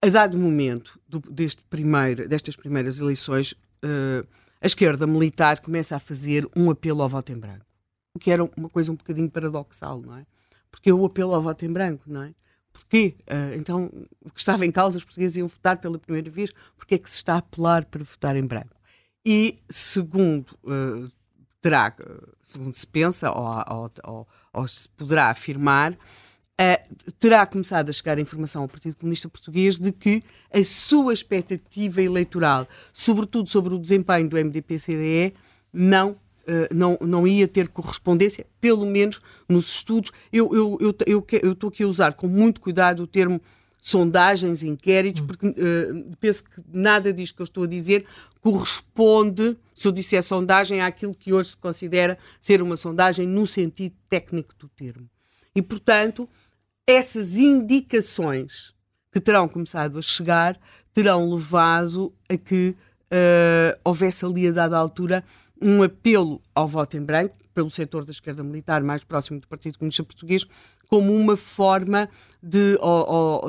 [0.01, 4.27] a dado momento do, deste primeiro, destas primeiras eleições, uh,
[4.59, 7.65] a esquerda militar começa a fazer um apelo ao voto em branco.
[8.13, 10.25] O que era uma coisa um bocadinho paradoxal, não é?
[10.69, 12.33] Porque é o apelo ao voto em branco, não é?
[12.73, 13.15] Porquê?
[13.21, 13.91] Uh, então,
[14.21, 17.09] o que estava em causa, os portugueses iam votar pela primeira vez, porque é que
[17.09, 18.75] se está a apelar para votar em branco?
[19.23, 21.11] E, segundo uh,
[21.61, 21.95] terá,
[22.41, 25.95] segundo se pensa, ou, ou, ou, ou se poderá afirmar,
[26.59, 31.13] uh, terá começado a chegar a informação ao Partido Comunista Português de que a sua
[31.13, 35.33] expectativa eleitoral, sobretudo sobre o desempenho do MDP-CDE,
[35.71, 40.11] não Uh, não, não ia ter correspondência, pelo menos nos estudos.
[40.33, 43.39] Eu estou eu, eu, eu, eu aqui a usar com muito cuidado o termo
[43.79, 45.27] sondagens, inquéritos, hum.
[45.27, 48.05] porque uh, penso que nada disto que eu estou a dizer
[48.41, 53.95] corresponde, se eu disser sondagem, àquilo que hoje se considera ser uma sondagem no sentido
[54.09, 55.07] técnico do termo.
[55.55, 56.27] E, portanto,
[56.87, 58.73] essas indicações
[59.11, 60.57] que terão começado a chegar
[60.93, 62.75] terão levado a que
[63.11, 65.23] uh, houvesse ali a dada altura
[65.61, 69.77] um apelo ao voto em branco pelo setor da esquerda militar mais próximo do Partido
[69.77, 70.45] Comunista Português
[70.87, 72.09] como uma forma
[72.41, 72.77] de,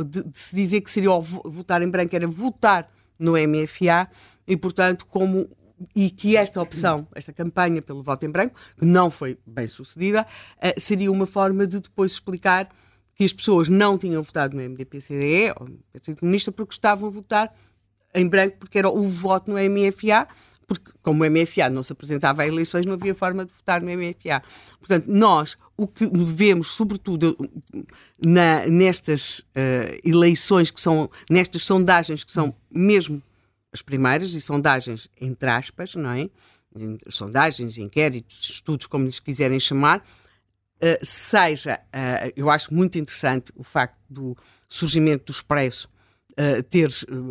[0.06, 2.88] de, de se dizer que seria votar em branco era votar
[3.18, 4.08] no MFA
[4.46, 5.48] e portanto como
[5.94, 10.26] e que esta opção, esta campanha pelo voto em branco, que não foi bem sucedida,
[10.58, 12.68] uh, seria uma forma de depois explicar
[13.14, 17.12] que as pessoas não tinham votado no MDP-CDE ou no Partido Comunista porque estavam a
[17.12, 17.54] votar
[18.14, 20.26] em branco porque era o voto no MFA,
[20.66, 23.90] porque como o MFA não se apresentava a eleições, não havia forma de votar no
[23.90, 24.42] MFA.
[24.78, 27.36] Portanto, nós o que vemos, sobretudo
[28.24, 33.22] na, nestas uh, eleições que são, nestas sondagens que são mesmo
[33.72, 36.28] as primeiras, e sondagens entre aspas, não é?
[37.08, 40.02] Sondagens, inquéritos, estudos, como lhes quiserem chamar,
[40.84, 44.36] eh, seja, uh, eu acho muito interessante o facto do
[44.68, 45.88] surgimento do Expresso
[46.32, 46.90] uh, ter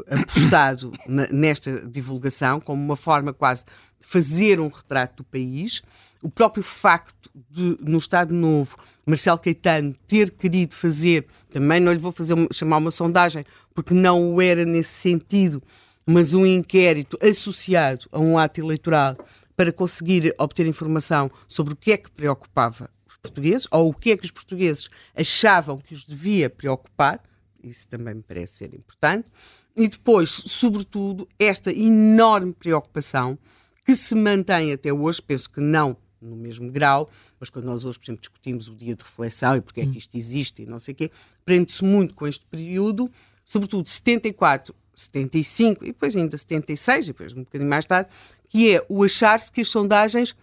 [0.10, 0.94] apostado
[1.30, 5.82] nesta divulgação como uma forma quase de fazer um retrato do país.
[6.22, 12.00] O próprio facto de, no Estado Novo, Marcelo Caetano ter querido fazer, também não lhe
[12.00, 15.62] vou fazer chamar uma sondagem, porque não o era nesse sentido,
[16.06, 19.18] mas um inquérito associado a um ato eleitoral
[19.56, 22.90] para conseguir obter informação sobre o que é que preocupava
[23.22, 27.22] portugueses, ou o que é que os portugueses achavam que os devia preocupar,
[27.64, 29.28] isso também me parece ser importante,
[29.76, 33.38] e depois, sobretudo, esta enorme preocupação
[33.86, 37.98] que se mantém até hoje, penso que não no mesmo grau, mas quando nós hoje,
[37.98, 39.98] por exemplo, discutimos o dia de reflexão e porque é que hum.
[39.98, 41.12] isto existe e não sei o quê,
[41.44, 43.10] prende-se muito com este período,
[43.44, 48.10] sobretudo 74, 75 e depois ainda 76, e depois um bocadinho mais tarde,
[48.50, 50.36] que é o achar-se que as sondagens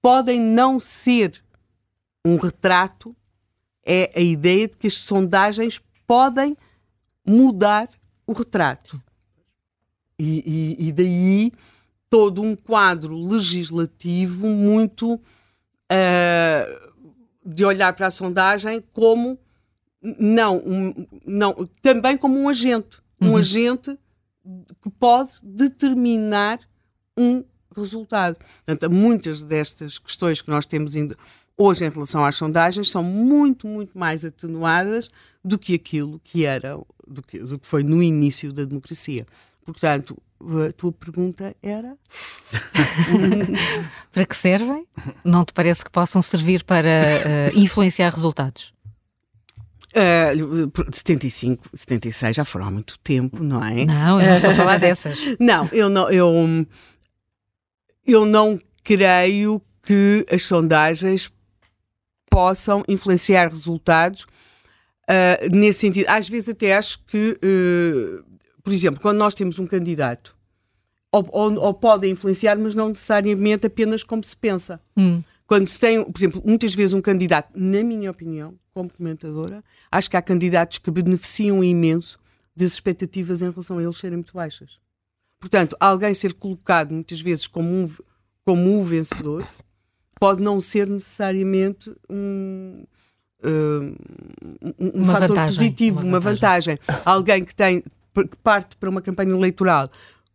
[0.00, 1.42] podem não ser
[2.24, 3.14] um retrato
[3.84, 6.56] é a ideia de que as sondagens podem
[7.24, 7.88] mudar
[8.26, 9.00] o retrato.
[10.18, 11.52] E, e, e daí
[12.10, 15.20] todo um quadro legislativo muito uh,
[17.44, 19.38] de olhar para a sondagem como
[20.02, 23.36] não, um, não também como um agente, um uhum.
[23.36, 23.98] agente
[24.82, 26.60] que pode determinar
[27.16, 27.44] um
[27.74, 28.38] resultado.
[28.64, 30.94] Portanto, muitas destas questões que nós temos
[31.56, 35.10] hoje em relação às sondagens são muito, muito mais atenuadas
[35.44, 39.26] do que aquilo que era, do que, do que foi no início da democracia.
[39.64, 40.16] Portanto,
[40.68, 41.96] a tua pergunta era?
[44.12, 44.86] para que servem?
[45.24, 48.75] Não te parece que possam servir para uh, influenciar resultados?
[49.96, 53.86] Uh, 75, 76 já foram há muito tempo, não é?
[53.86, 55.18] Não, eu não estou a falar dessas.
[55.40, 56.66] não, eu não, eu,
[58.06, 61.32] eu não creio que as sondagens
[62.30, 64.24] possam influenciar resultados
[65.08, 66.06] uh, nesse sentido.
[66.08, 68.22] Às vezes até acho que, uh,
[68.62, 70.36] por exemplo, quando nós temos um candidato
[71.10, 74.78] ou, ou, ou, podem influenciar, mas não necessariamente apenas como se pensa.
[74.94, 75.22] Hum.
[75.46, 80.10] Quando se tem, por exemplo, muitas vezes um candidato, na minha opinião, como comentadora, acho
[80.10, 82.18] que há candidatos que beneficiam imenso
[82.54, 84.78] das expectativas em relação a eles serem muito baixas.
[85.40, 87.90] Portanto, alguém ser colocado muitas vezes como um,
[88.44, 89.48] como um vencedor
[90.20, 92.84] pode não ser necessariamente um,
[93.42, 93.96] uh,
[94.78, 96.76] um, um fator vantagem, positivo, uma, uma vantagem.
[96.76, 97.02] vantagem.
[97.02, 99.90] Alguém que tem que parte para uma campanha eleitoral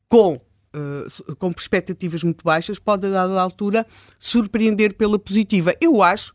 [0.09, 0.39] com
[0.73, 3.85] Uh, com perspectivas muito baixas, pode, a dada altura,
[4.17, 5.75] surpreender pela positiva.
[5.81, 6.31] Eu acho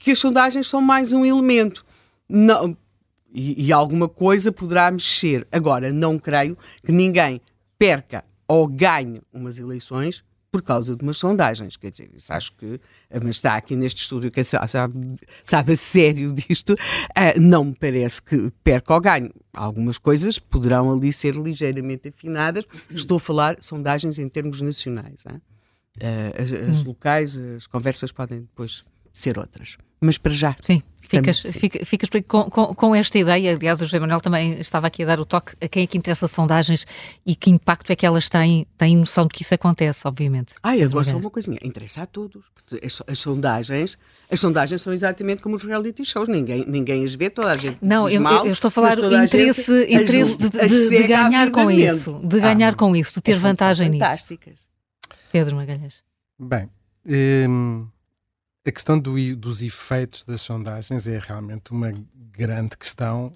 [0.00, 1.84] que as sondagens são mais um elemento.
[2.28, 2.76] Não,
[3.32, 5.46] e, e, alguma coisa poderá mexer.
[5.52, 7.40] Agora, não creio que ninguém
[7.78, 11.76] perca ou ganhe umas eleições por causa de umas sondagens.
[11.76, 12.80] Quer dizer, isso acho que.
[13.22, 18.20] Mas está aqui neste estúdio que sabe, sabe a sério disto, uh, não me parece
[18.22, 19.30] que perca ou ganhe.
[19.52, 22.64] Algumas coisas poderão ali ser ligeiramente afinadas.
[22.90, 25.22] Estou a falar sondagens em termos nacionais.
[25.24, 26.84] Uh, as, as hum.
[26.86, 28.82] locais, as conversas podem depois
[29.12, 29.76] ser outras.
[30.00, 30.56] Mas para já.
[30.62, 30.82] Sim.
[31.10, 35.02] Ficas, fica, ficas com, com, com, esta ideia, aliás, o José Manuel também estava aqui
[35.02, 36.86] a dar o toque a quem é que interessa as sondagens
[37.26, 40.54] e que impacto é que elas têm, têm noção de que isso acontece, obviamente.
[40.62, 42.44] Ah, agora só uma coisinha, interessa a todos.
[42.80, 43.98] As, as, sondagens,
[44.30, 47.78] as sondagens são exatamente como os reality shows, ninguém, ninguém as vê, toda a gente
[47.82, 51.50] Não, eu, mal, eu, estou a falar do interesse, gente, interesse de, de, de ganhar
[51.50, 54.04] com isso, de ganhar ah, com isso, de ter vantagem nisso.
[54.04, 54.60] Fantásticas.
[55.32, 56.04] Pedro Magalhães.
[56.38, 56.70] Bem,
[57.04, 57.88] hum,
[58.64, 63.32] a questão do, dos efeitos das sondagens é realmente uma grande questão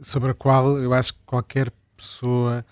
[0.00, 2.64] sobre a qual eu acho que qualquer pessoa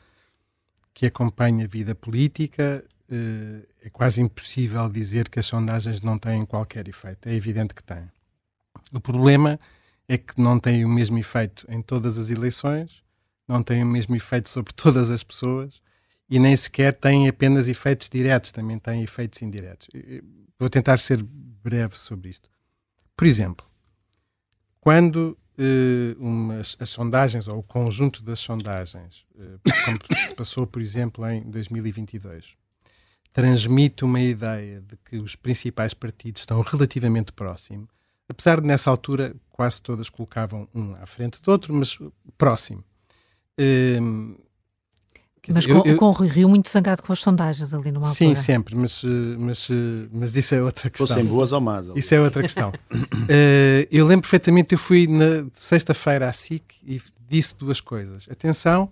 [0.93, 6.45] que acompanha a vida política eh, é quase impossível dizer que as sondagens não têm
[6.45, 7.29] qualquer efeito.
[7.29, 8.11] É evidente que têm.
[8.93, 9.59] O problema
[10.07, 13.03] é que não têm o mesmo efeito em todas as eleições,
[13.49, 15.83] não têm o mesmo efeito sobre todas as pessoas
[16.35, 19.87] e nem sequer têm apenas efeitos diretos, também têm efeitos indiretos.
[20.59, 22.51] Vou tentar ser breve sobre isto.
[23.17, 23.65] Por exemplo,
[24.81, 30.83] quando uh, umas, as sondagens, ou o conjunto das sondagens, uh, como se passou, por
[30.83, 32.57] exemplo, em 2022,
[33.33, 37.89] transmite uma ideia de que os principais partidos estão relativamente próximos,
[38.29, 41.97] apesar de nessa altura quase todas colocavam um à frente do outro, mas
[42.37, 42.83] próximo.
[43.57, 44.43] Uh,
[45.53, 48.29] mas com, eu, com o Rui Rio muito zangado com as sondagens ali numa Sim,
[48.29, 48.43] altura.
[48.43, 49.03] sempre, mas,
[49.39, 49.69] mas,
[50.13, 51.07] mas isso é outra questão.
[51.07, 51.89] Fossem boas ou más.
[51.89, 51.99] Ali.
[51.99, 52.71] Isso é outra questão.
[52.71, 58.27] uh, eu lembro perfeitamente, eu fui na sexta-feira à SIC e disse duas coisas.
[58.31, 58.91] Atenção,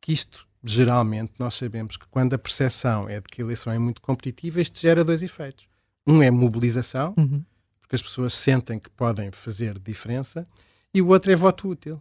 [0.00, 3.78] que isto, geralmente, nós sabemos que quando a percepção é de que a eleição é
[3.78, 5.66] muito competitiva, isto gera dois efeitos.
[6.06, 7.42] Um é mobilização, uhum.
[7.80, 10.46] porque as pessoas sentem que podem fazer diferença,
[10.92, 12.00] e o outro é voto útil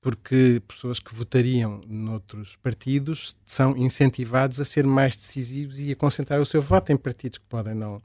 [0.00, 6.40] porque pessoas que votariam noutros partidos são incentivados a ser mais decisivos e a concentrar
[6.40, 8.00] o seu voto em partidos que podem não.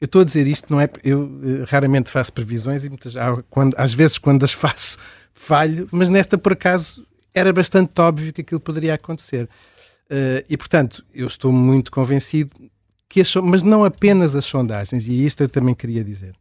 [0.00, 0.88] Eu estou a dizer isto, não é?
[1.02, 3.14] Eu uh, raramente faço previsões e muitas,
[3.50, 4.98] quando, às vezes, quando as faço,
[5.34, 9.48] falho, mas nesta, por acaso, era bastante óbvio que aquilo poderia acontecer.
[10.10, 12.50] Uh, e, portanto, eu estou muito convencido
[13.08, 16.34] que, as, mas não apenas as sondagens, e isto eu também queria dizer.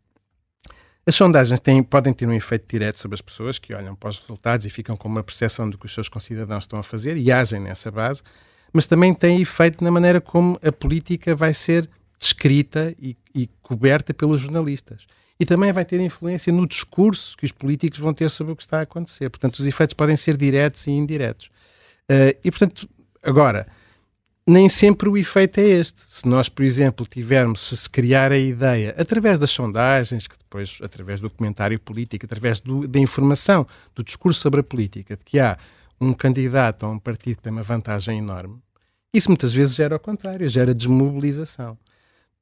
[1.07, 4.19] As sondagens têm, podem ter um efeito direto sobre as pessoas que olham para os
[4.19, 7.31] resultados e ficam com uma percepção do que os seus concidadãos estão a fazer e
[7.31, 8.21] agem nessa base,
[8.73, 11.89] mas também têm efeito na maneira como a política vai ser
[12.19, 15.07] descrita e, e coberta pelos jornalistas.
[15.39, 18.63] E também vai ter influência no discurso que os políticos vão ter sobre o que
[18.63, 19.29] está a acontecer.
[19.29, 21.45] Portanto, os efeitos podem ser diretos e indiretos.
[22.11, 22.89] Uh, e, portanto,
[23.23, 23.65] agora,
[24.47, 26.01] nem sempre o efeito é este.
[26.01, 30.79] Se nós, por exemplo, tivermos, se se criar a ideia, através das sondagens, que depois,
[30.81, 35.37] através do comentário político, através do, da informação, do discurso sobre a política, de que
[35.37, 35.57] há
[35.99, 38.57] um candidato a um partido que tem uma vantagem enorme,
[39.13, 41.77] isso muitas vezes gera o contrário, gera desmobilização.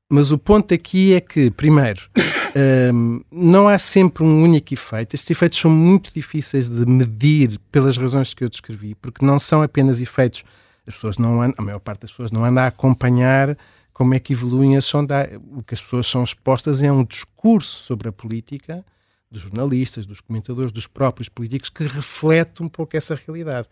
[0.07, 2.01] Mas o ponto aqui é que, primeiro,
[2.93, 5.15] um, não há sempre um único efeito.
[5.15, 9.63] Estes efeitos são muito difíceis de medir pelas razões que eu descrevi, porque não são
[9.63, 10.43] apenas efeitos
[10.87, 13.57] as pessoas não andam, a maior parte das pessoas não anda a acompanhar
[13.93, 15.41] como é que evoluem as sondagens.
[15.51, 18.83] O que as pessoas são expostas é um discurso sobre a política
[19.31, 23.67] dos jornalistas, dos comentadores, dos próprios políticos que reflete um pouco essa realidade.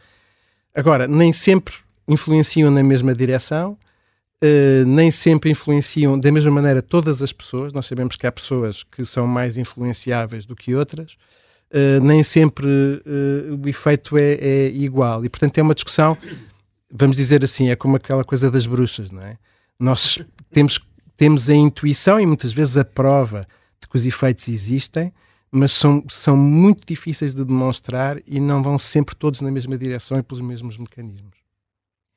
[0.73, 1.73] Agora, nem sempre
[2.07, 3.77] influenciam na mesma direção,
[4.43, 7.71] uh, nem sempre influenciam da mesma maneira todas as pessoas.
[7.73, 11.13] Nós sabemos que há pessoas que são mais influenciáveis do que outras.
[11.69, 15.25] Uh, nem sempre uh, o efeito é, é, igual.
[15.25, 16.17] E, portanto, é uma discussão
[16.95, 19.37] vamos dizer assim, é como aquela coisa das bruxas, não é?
[19.79, 20.19] Nós
[20.51, 20.79] temos,
[21.17, 23.41] temos a intuição e muitas vezes a prova
[23.81, 25.11] de que os efeitos existem,
[25.51, 30.19] mas são, são muito difíceis de demonstrar e não vão sempre todos na mesma direção
[30.19, 31.42] e pelos mesmos mecanismos.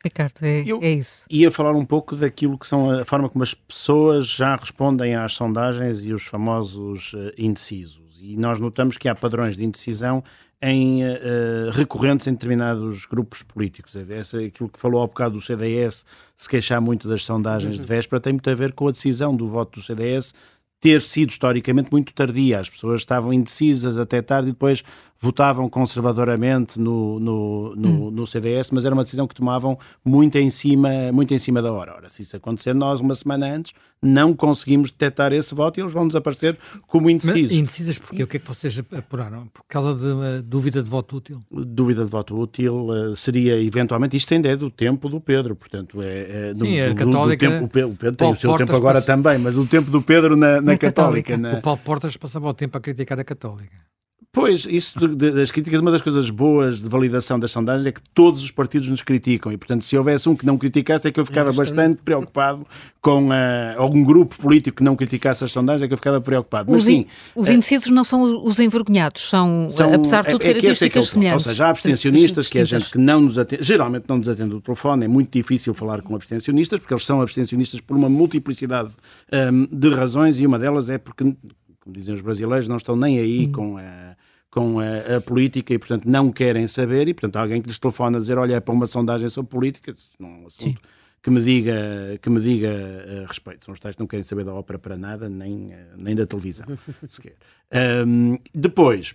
[0.07, 1.25] Ricardo, é, Eu é isso.
[1.31, 5.33] Ia falar um pouco daquilo que são a forma como as pessoas já respondem às
[5.33, 8.21] sondagens e os famosos uh, indecisos.
[8.23, 10.23] E nós notamos que há padrões de indecisão
[10.63, 13.95] em uh, recorrentes em determinados grupos políticos.
[13.95, 16.05] Essa, aquilo que falou há bocado do CDS,
[16.37, 17.81] se queixar muito das sondagens uhum.
[17.81, 20.33] de véspera, tem muito a ver com a decisão do voto do CDS
[20.81, 22.61] ter sido historicamente muito tardia.
[22.61, 24.83] As pessoas estavam indecisas até tarde e depois
[25.19, 28.11] votavam conservadoramente no, no, no, hum.
[28.11, 31.73] no, CDS, mas era uma decisão que tomavam muito em cima, muito em cima da
[31.73, 31.95] hora.
[31.95, 35.93] Ora, se isso acontecer, nós, uma semana antes, não conseguimos detectar esse voto e eles
[35.93, 37.51] vão desaparecer como indecisos.
[37.51, 38.23] Mas indecisas porquê?
[38.23, 39.47] O que é que vocês apuraram?
[39.49, 41.43] Por causa de uma dúvida de voto útil?
[41.51, 46.03] Dúvida de voto útil uh, seria, eventualmente, isto ainda é do tempo do Pedro, portanto,
[46.03, 47.47] é, é do, Sim, a Católica...
[47.49, 49.91] Do, do tempo, o Pedro tem o seu Portas tempo agora também, mas o tempo
[49.91, 51.33] do Pedro na, na, na Católica.
[51.33, 51.37] Católica.
[51.37, 51.59] Na...
[51.59, 53.87] O Paulo Portas passava o tempo a criticar a Católica.
[54.37, 58.43] Pois, isso das críticas, uma das coisas boas de validação das sondagens é que todos
[58.43, 61.25] os partidos nos criticam e, portanto, se houvesse um que não criticasse, é que eu
[61.25, 62.67] ficava bastante preocupado
[63.01, 63.33] com uh,
[63.79, 66.71] algum grupo político que não criticasse as sondagens, é que eu ficava preocupado.
[66.71, 70.43] Mas, os, sim, os uh, indecisos não são os envergonhados, são, são apesar de tudo,
[70.43, 71.47] é, é características é semelhantes.
[71.47, 74.55] Ou seja, há abstencionistas, que é gente que não nos atende, geralmente não nos atende
[74.55, 78.91] o telefone, é muito difícil falar com abstencionistas, porque eles são abstencionistas por uma multiplicidade
[79.33, 81.37] um, de razões e uma delas é porque, como
[81.87, 83.53] dizem os brasileiros, não estão nem aí hum.
[83.53, 84.06] com a
[84.57, 88.17] com a, a, política e, portanto, não querem saber e, portanto, alguém que lhes telefona
[88.17, 90.81] a dizer, olha, é para uma sondagem sobre política, não é um assunto
[91.23, 93.67] que me diga, que me diga uh, respeito.
[93.67, 96.25] São os tais que não querem saber da ópera para nada, nem, uh, nem da
[96.25, 96.67] televisão,
[97.07, 97.35] sequer.
[98.07, 99.15] Um, depois,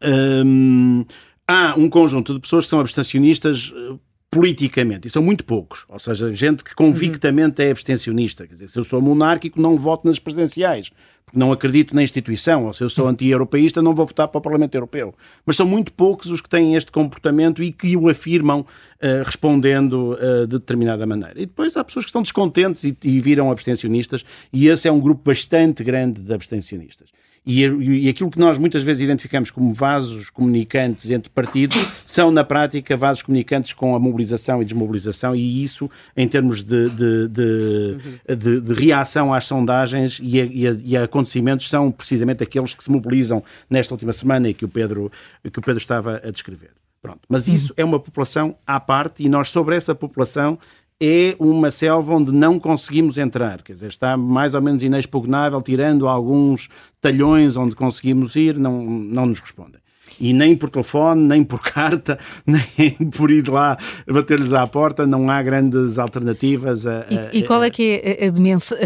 [0.00, 1.04] um,
[1.48, 3.98] há um conjunto de pessoas que são abstencionistas uh,
[4.32, 8.46] politicamente, e são muito poucos, ou seja, gente que convictamente é abstencionista.
[8.46, 10.90] Quer dizer, se eu sou monárquico, não voto nas presidenciais,
[11.26, 14.40] porque não acredito na instituição, ou se eu sou anti-europeísta, não vou votar para o
[14.40, 15.14] Parlamento Europeu.
[15.44, 20.14] Mas são muito poucos os que têm este comportamento e que o afirmam uh, respondendo
[20.14, 21.34] uh, de determinada maneira.
[21.36, 24.98] E depois há pessoas que estão descontentes e, e viram abstencionistas, e esse é um
[24.98, 27.10] grupo bastante grande de abstencionistas.
[27.44, 32.44] E, e, aquilo que nós muitas vezes identificamos como vasos comunicantes entre partidos são, na
[32.44, 38.36] prática, vasos comunicantes com a mobilização e desmobilização, e isso, em termos de, de, de,
[38.36, 42.74] de, de reação às sondagens e a, e, a, e a acontecimentos, são precisamente aqueles
[42.74, 45.10] que se mobilizam nesta última semana e que o Pedro,
[45.42, 46.70] que o Pedro estava a descrever.
[47.02, 47.22] Pronto.
[47.28, 50.56] Mas isso é uma população à parte e nós, sobre essa população,
[51.04, 56.06] é uma selva onde não conseguimos entrar, quer dizer, está mais ou menos inexpugnável, tirando
[56.06, 56.68] alguns
[57.00, 59.82] talhões onde conseguimos ir, não, não nos respondem
[60.22, 62.16] e nem por telefone, nem por carta,
[62.46, 63.76] nem por ir lá
[64.08, 66.86] bater-lhes à porta, não há grandes alternativas.
[66.86, 68.78] A, a, e, e, qual é que é a dimensão,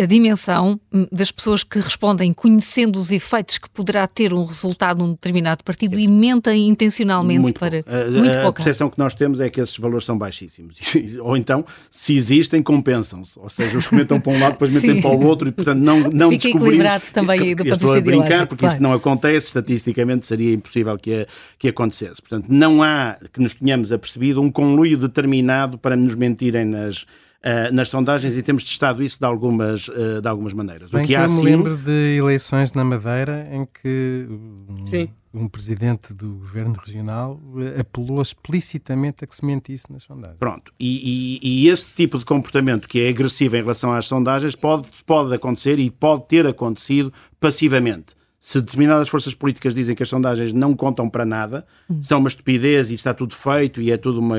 [0.00, 0.80] a, dimensão,
[1.10, 5.98] das pessoas que respondem conhecendo os efeitos que poderá ter um resultado num determinado partido
[5.98, 7.84] e mentem intencionalmente muito para...
[8.08, 10.78] Muito a, a percepção que nós temos é que esses valores são baixíssimos.
[11.20, 13.36] Ou então, se existem, compensam-se.
[13.40, 16.00] Ou seja, os comentam para um lado, depois metem para o outro e, portanto, não,
[16.00, 18.74] não Fica equilibrado também do ponto de vista Estou a brincar, porque claro.
[18.74, 21.26] isso não acontece, estatisticamente seria impossível possível que,
[21.58, 22.20] que acontecesse.
[22.20, 27.06] Portanto, não há que nos tenhamos apercebido um conluio determinado para nos mentirem nas,
[27.44, 30.88] Uh, nas sondagens e temos testado isso de algumas, uh, de algumas maneiras.
[30.88, 31.42] Bem o que, há, eu me sim...
[31.42, 38.22] lembro de eleições na Madeira em que um, um, presidente do governo regional eh, apelou
[38.22, 40.38] explicitamente a que se mentisse nas sondagens.
[40.38, 44.56] Pronto, e, e, e, esse tipo de comportamento que é agressivo em relação às sondagens
[44.56, 48.14] pode, pode acontecer e pode ter acontecido passivamente
[48.44, 52.02] se determinadas forças políticas dizem que as sondagens não contam para nada, hum.
[52.02, 54.36] são uma estupidez e está tudo feito e é tudo uma,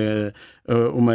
[0.94, 1.14] uma,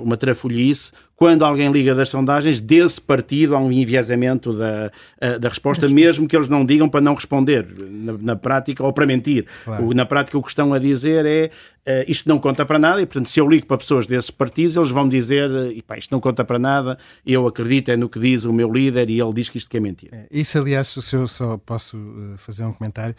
[0.00, 0.92] uma trafolhice.
[1.22, 4.90] Quando alguém liga das sondagens, desse partido há um enviesamento da,
[5.20, 8.92] eh, da resposta, mesmo que eles não digam para não responder, na, na prática, ou
[8.92, 9.46] para mentir.
[9.64, 9.86] Claro.
[9.86, 11.50] O, na prática, o que estão a dizer é
[11.86, 14.74] uh, isto não conta para nada, e portanto, se eu ligo para pessoas desses partidos,
[14.74, 18.44] eles vão dizer uh, isto não conta para nada, eu acredito é no que diz
[18.44, 20.16] o meu líder e ele diz que isto que é mentira.
[20.16, 21.96] É, isso, aliás, se eu só posso
[22.36, 23.14] fazer um comentário,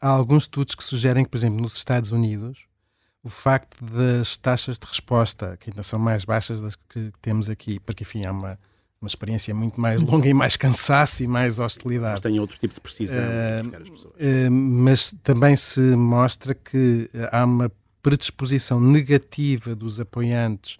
[0.00, 2.70] há alguns estudos que sugerem que, por exemplo, nos Estados Unidos,
[3.24, 7.78] o facto das taxas de resposta, que ainda são mais baixas das que temos aqui,
[7.80, 8.58] porque enfim há uma,
[9.00, 12.12] uma experiência muito mais longa e mais cansaço e mais hostilidade.
[12.12, 14.14] Mas tem outro tipo de precisão uh, para as pessoas.
[14.14, 17.70] Uh, mas também se mostra que há uma
[18.02, 20.78] predisposição negativa dos apoiantes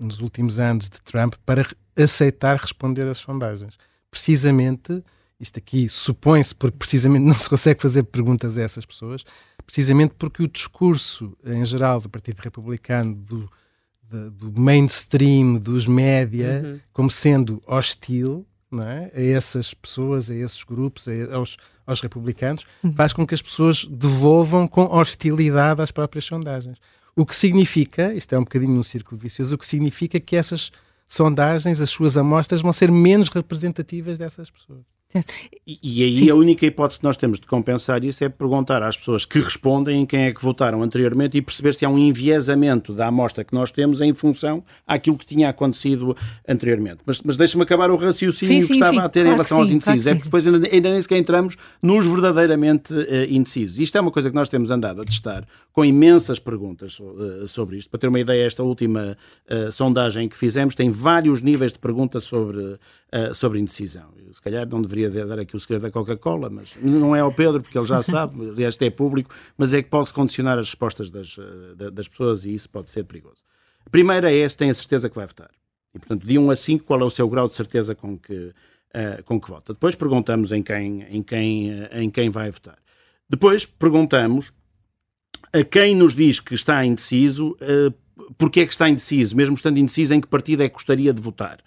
[0.00, 1.64] nos últimos anos de Trump para
[1.96, 3.78] aceitar responder às sondagens.
[4.10, 5.02] Precisamente
[5.38, 9.24] isto aqui supõe-se porque precisamente não se consegue fazer perguntas a essas pessoas,
[9.64, 13.50] precisamente porque o discurso em geral do Partido Republicano, do,
[14.30, 16.80] do, mainstream, dos média, uhum.
[16.92, 18.46] como sendo hostil
[18.84, 19.12] é?
[19.14, 21.56] a essas pessoas, a esses grupos, a, aos,
[21.86, 22.92] aos republicanos, uhum.
[22.92, 26.78] faz com que as pessoas devolvam com hostilidade às próprias sondagens.
[27.16, 30.72] O que significa, isto é um bocadinho um círculo vicioso, o que significa que essas
[31.06, 34.93] sondagens, as suas amostras, vão ser menos representativas dessas pessoas.
[35.66, 36.30] E, e aí Sim.
[36.30, 40.02] a única hipótese que nós temos de compensar isso é perguntar às pessoas que respondem
[40.02, 43.54] em quem é que votaram anteriormente e perceber se há um enviesamento da amostra que
[43.54, 46.98] nós temos em função àquilo que tinha acontecido anteriormente.
[47.06, 49.58] Mas, mas deixa-me acabar o raciocínio sim, que sim, estava a ter claro em relação
[49.58, 50.02] aos indecisos.
[50.02, 53.78] Claro é porque depois ainda, ainda nem sequer entramos nos verdadeiramente uh, indecisos.
[53.78, 57.76] Isto é uma coisa que nós temos andado a testar com imensas perguntas uh, sobre
[57.76, 57.88] isto.
[57.88, 59.16] Para ter uma ideia, esta última
[59.48, 62.78] uh, sondagem que fizemos tem vários níveis de perguntas sobre
[63.32, 64.08] sobre indecisão.
[64.16, 67.32] Eu, se calhar não deveria dar aqui o segredo da Coca-Cola, mas não é ao
[67.32, 71.10] Pedro, porque ele já sabe, aliás, é público, mas é que pode condicionar as respostas
[71.10, 73.42] das, uh, das pessoas e isso pode ser perigoso.
[73.86, 75.50] A primeira é se tem a certeza que vai votar.
[75.94, 78.34] E, portanto, de 1 a 5, qual é o seu grau de certeza com que,
[78.34, 79.72] uh, com que vota.
[79.72, 82.78] Depois perguntamos em quem, em, quem, em quem vai votar.
[83.28, 84.52] Depois perguntamos
[85.52, 87.94] a quem nos diz que está indeciso, uh,
[88.36, 91.20] porque é que está indeciso, mesmo estando indeciso, em que partido é que gostaria de
[91.20, 91.58] votar.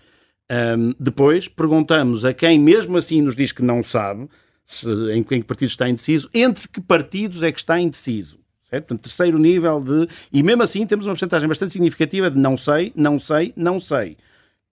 [0.49, 4.29] Um, depois perguntamos a quem mesmo assim nos diz que não sabe
[4.63, 8.39] se, em, em que partido está indeciso, entre que partidos é que está indeciso.
[8.61, 8.87] Certo?
[8.87, 10.09] Portanto, terceiro nível de.
[10.31, 14.17] E mesmo assim temos uma porcentagem bastante significativa de não sei, não sei, não sei.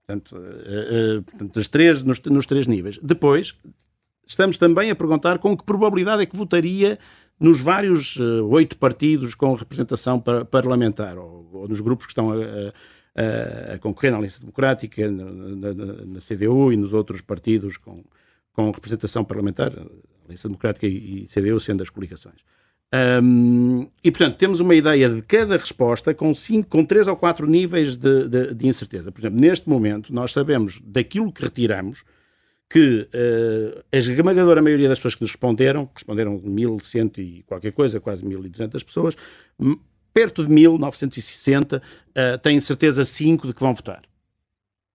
[0.05, 2.99] Portanto, uh, uh, portanto nos, três, nos, nos, três níveis.
[3.01, 3.55] Depois,
[4.27, 6.99] estamos também a perguntar com que probabilidade é que votaria
[7.39, 12.31] nos vários uh, oito partidos com representação par parlamentar, ou, ou, nos grupos que estão
[12.31, 12.73] a, a
[13.79, 18.03] concorrer na Aliança Democrática, na, na, na, CDU e nos outros partidos com,
[18.53, 19.71] com representação parlamentar,
[20.25, 22.41] Aliança Democrática e, CDU sendo as coligações.
[22.93, 27.47] Um, e, portanto, temos uma ideia de cada resposta com, cinco, com três ou quatro
[27.47, 29.11] níveis de, de, de incerteza.
[29.11, 32.03] Por exemplo, neste momento, nós sabemos daquilo que retiramos
[32.69, 37.99] que uh, a esmagadora maioria das pessoas que nos responderam, responderam 1.100 e qualquer coisa,
[37.99, 39.15] quase 1.200 pessoas,
[40.15, 44.01] perto de 1960, uh, têm certeza 5 de que vão votar.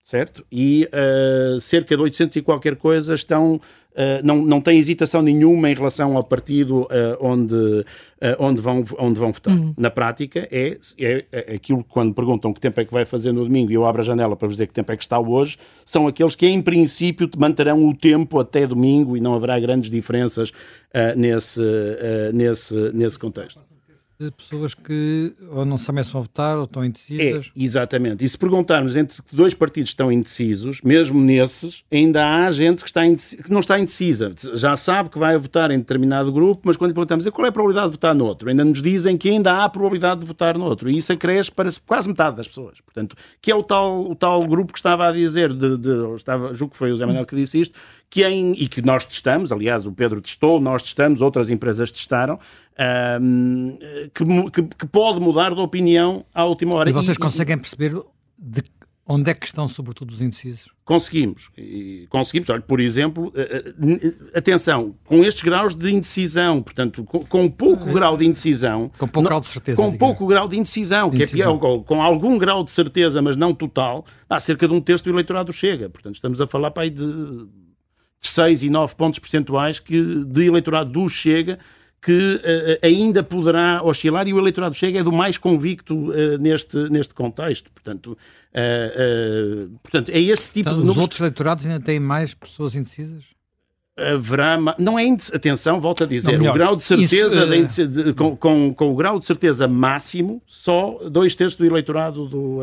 [0.02, 0.44] Certo?
[0.50, 3.60] E uh, cerca de 800 e qualquer coisa estão
[3.90, 6.86] Uh, não, não tem hesitação nenhuma em relação ao partido
[7.18, 7.84] onde,
[8.38, 9.52] onde, vão, onde vão votar.
[9.52, 9.74] Uhum.
[9.76, 13.32] Na prática, é, é, é, aquilo que quando perguntam que tempo é que vai fazer
[13.32, 15.58] no domingo e eu abro a janela para dizer que tempo é que está hoje,
[15.84, 20.52] são aqueles que, em princípio, manterão o tempo até domingo e não haverá grandes diferenças
[21.16, 21.60] nesse,
[22.32, 23.69] nesse, nesse contexto
[24.20, 27.50] de pessoas que ou não sabem se vão votar ou estão indecisas.
[27.56, 28.22] É, exatamente.
[28.22, 32.88] E se perguntarmos entre que dois partidos estão indecisos, mesmo nesses, ainda há gente que,
[32.88, 34.34] está que não está indecisa.
[34.52, 37.52] Já sabe que vai votar em determinado grupo, mas quando lhe perguntamos qual é a
[37.52, 40.66] probabilidade de votar no outro, ainda nos dizem que ainda há probabilidade de votar no
[40.66, 40.90] outro.
[40.90, 42.78] E isso acresce para quase metade das pessoas.
[42.82, 46.52] Portanto, que é o tal, o tal grupo que estava a dizer, de, de, estava,
[46.52, 47.78] julgo que foi o Zé Manuel que disse isto,
[48.10, 52.40] que em, e que nós testamos, aliás, o Pedro testou, nós testamos, outras empresas testaram,
[53.22, 53.78] um,
[54.12, 56.90] que, que, que, pode mudar de opinião à última hora.
[56.90, 57.94] E vocês e, conseguem perceber
[58.36, 58.64] de
[59.06, 60.70] onde é que estão, sobretudo, os indecisos?
[60.84, 61.50] Conseguimos.
[61.56, 62.48] E conseguimos.
[62.50, 67.88] Olha, por exemplo, eh, eh, atenção, com estes graus de indecisão, portanto, com, com pouco
[67.88, 67.92] é.
[67.92, 68.90] grau de indecisão.
[68.98, 69.76] Com pouco não, grau de certeza.
[69.76, 71.56] Com pouco grau de indecisão, de que indecisão.
[71.56, 75.04] é pior, com algum grau de certeza, mas não total, há cerca de um terço
[75.04, 75.88] do eleitorado chega.
[75.88, 77.02] Portanto, estamos a falar para aí de
[78.20, 81.58] 6 e 9 pontos percentuais que, de eleitorado do Chega
[82.02, 86.76] que uh, ainda poderá oscilar e o eleitorado Chega é do mais convicto uh, neste,
[86.88, 87.70] neste contexto.
[87.70, 90.90] Portanto, uh, portanto é este tipo então, de.
[90.90, 93.24] Os outros eleitorados ainda têm mais pessoas indecisas?
[93.98, 94.56] Haverá.
[94.78, 95.06] Não é.
[95.34, 96.38] Atenção, volto a dizer.
[96.38, 97.54] Não, o grau de certeza.
[97.54, 101.66] Isso, de, de, com, com, com, o grau de certeza máximo, só dois terços do
[101.66, 102.60] eleitorado do,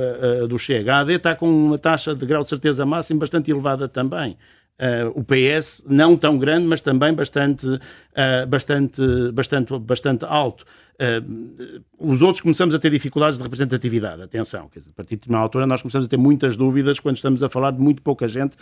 [0.47, 0.95] do Chega.
[0.95, 4.35] A AD está com uma taxa de grau de certeza máximo bastante elevada também.
[4.79, 9.01] Uh, o PS não tão grande, mas também bastante, uh, bastante,
[9.33, 10.65] bastante, bastante alto.
[10.99, 14.21] Uh, os outros começamos a ter dificuldades de representatividade.
[14.21, 17.15] Atenção, quer dizer, a partir de uma altura nós começamos a ter muitas dúvidas quando
[17.15, 18.57] estamos a falar de muito pouca gente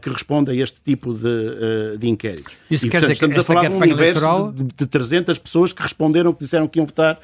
[0.00, 2.54] que responde a este tipo de, de inquéritos.
[2.70, 4.52] Isso e, quer portanto, dizer estamos que a falar de um universo eleitoral...
[4.52, 7.18] de, de 300 pessoas que responderam, que disseram que iam votar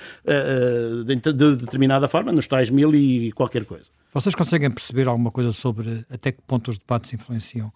[1.04, 3.90] de, de determinada forma, nos tais mil e qualquer coisa.
[4.12, 7.70] Vocês conseguem perceber alguma coisa sobre até que ponto os debates influenciam?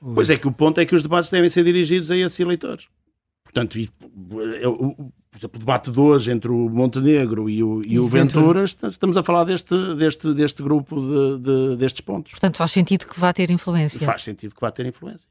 [0.00, 0.14] Os...
[0.14, 2.88] Pois é que o ponto é que os debates devem ser dirigidos a esses eleitores.
[3.52, 3.78] Portanto,
[4.28, 8.64] por exemplo, o debate de hoje entre o Montenegro e o, e, e o Ventura,
[8.64, 12.32] estamos a falar deste, deste, deste grupo de, de, destes pontos.
[12.32, 14.00] Portanto, faz sentido que vá ter influência.
[14.06, 15.28] Faz sentido que vá ter influência.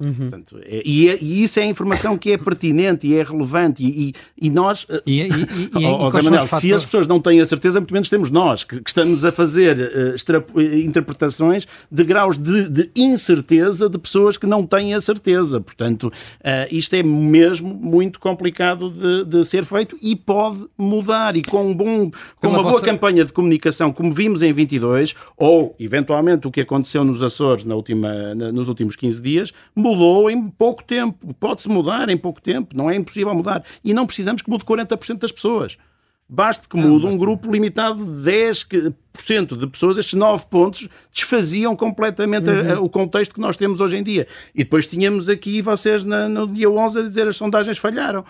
[0.00, 0.14] Uhum.
[0.14, 3.82] Portanto, é, e, é, e, isso é informação que é pertinente e é relevante.
[3.82, 7.40] E, e, e nós, e, e, e, oh, Zé Manuel, se as pessoas não têm
[7.40, 12.38] a certeza, muito menos temos nós, que, que estamos a fazer uh, interpretações de graus
[12.38, 15.60] de, de, incerteza de pessoas que não têm a certeza.
[15.60, 21.36] Portanto, uh, isto é mesmo muito complicado de, de, ser feito e pode mudar.
[21.36, 25.76] E com, um bom, com uma boa campanha de comunicação, como vimos em 22, ou
[25.78, 29.52] eventualmente o que aconteceu nos Açores na última, na, nos últimos 15 dias,
[29.90, 31.34] mudou em pouco tempo.
[31.34, 33.64] Pode-se mudar em pouco tempo, não é impossível mudar.
[33.84, 35.76] E não precisamos que mude 40% das pessoas.
[36.32, 42.48] Basta que mude um grupo limitado de 10% de pessoas, estes 9 pontos desfaziam completamente
[42.48, 42.70] uhum.
[42.70, 44.28] a, a, o contexto que nós temos hoje em dia.
[44.54, 48.24] E depois tínhamos aqui vocês na, no dia 11 a dizer as sondagens falharam.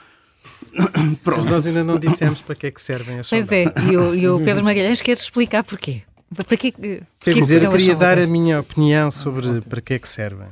[1.23, 3.73] Mas nós ainda não dissemos para que é que servem as pois sondagens.
[3.75, 6.03] Pois é, e o, e o Pedro Magalhães quer explicar porquê.
[6.35, 9.99] Para que, Quer dizer, eu queria dar a minha opinião sobre ah, para que é
[9.99, 10.49] que servem.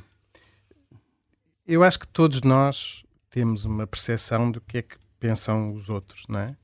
[1.69, 6.25] Eu acho que todos nós temos uma percepção do que é que pensam os outros,
[6.27, 6.57] não é?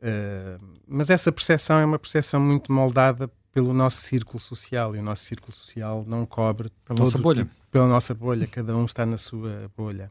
[0.00, 5.02] Uh, mas essa percepção é uma percepção muito moldada pelo nosso círculo social e o
[5.02, 7.44] nosso círculo social não cobre pela nossa bolha.
[7.44, 10.10] Tipo, pela nossa bolha, cada um está na sua bolha.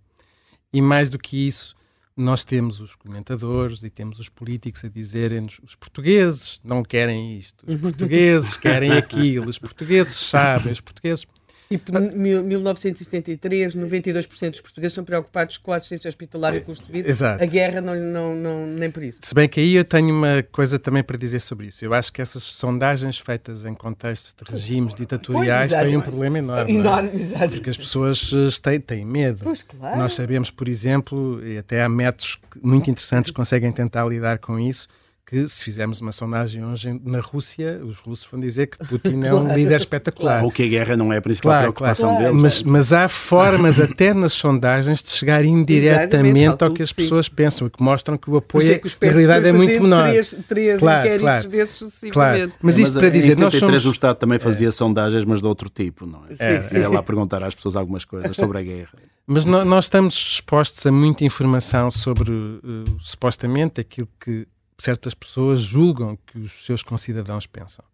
[0.71, 1.75] E mais do que isso,
[2.15, 7.65] nós temos os comentadores e temos os políticos a dizerem-nos os portugueses não querem isto,
[7.67, 11.25] os portugueses querem aquilo, os portugueses sabem, os portugueses
[11.71, 16.85] Tipo, em 1973, 92% dos portugueses estão preocupados com a assistência hospitalar e o custo
[16.85, 17.09] de vida.
[17.09, 17.41] Exato.
[17.41, 19.19] A guerra não, não, não, nem por isso.
[19.21, 21.85] Se bem que aí eu tenho uma coisa também para dizer sobre isso.
[21.85, 26.39] Eu acho que essas sondagens feitas em contextos de regimes ditatoriais pois, têm um problema
[26.39, 26.73] enorme.
[26.73, 26.75] É?
[26.75, 27.53] Enorme, exato.
[27.53, 29.39] Porque as pessoas eh, têm, têm medo.
[29.41, 29.97] Pois, claro.
[29.97, 34.59] Nós sabemos, por exemplo, e até há métodos muito interessantes que conseguem tentar lidar com
[34.59, 34.89] isso,
[35.31, 39.33] que se fizermos uma sondagem hoje na Rússia, os russos vão dizer que Putin é
[39.33, 40.43] um líder espetacular.
[40.43, 42.25] Ou que a guerra não é a principal claro, preocupação claro.
[42.25, 42.41] deles.
[42.41, 47.31] Mas, mas, há formas, até nas sondagens, de chegar indiretamente ao que as pessoas sim.
[47.33, 50.09] pensam, que mostram que o apoio, é que na realidade, é muito menor.
[50.09, 52.47] Três, três claro, inquéritos claro, desses sucessivamente.
[52.47, 52.53] Claro.
[52.61, 53.31] Mas, isto para dizer...
[53.31, 53.85] Em 73 somos...
[53.85, 54.71] o Estado também fazia é.
[54.73, 56.35] sondagens, mas de outro tipo, não é?
[56.35, 56.75] Sim, é, sim.
[56.75, 58.99] Era lá perguntar às pessoas algumas coisas sobre a guerra.
[59.25, 64.45] Mas no, nós estamos expostos a muita informação sobre, uh, supostamente, aquilo que
[64.81, 67.85] certas pessoas julgam que os seus concidadãos pensam.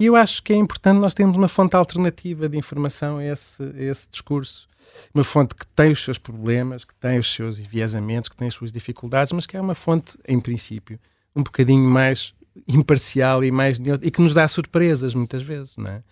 [0.00, 3.62] E eu acho que é importante nós termos uma fonte alternativa de informação a esse,
[3.62, 4.68] a esse discurso.
[5.12, 8.54] Uma fonte que tem os seus problemas, que tem os seus enviesamentos, que tem as
[8.54, 11.00] suas dificuldades, mas que é uma fonte, em princípio,
[11.34, 12.32] um bocadinho mais
[12.66, 16.02] imparcial e mais e que nos dá surpresas muitas vezes, não é?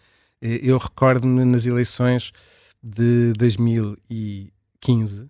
[0.41, 2.33] Eu recordo-me nas eleições
[2.83, 5.29] de 2015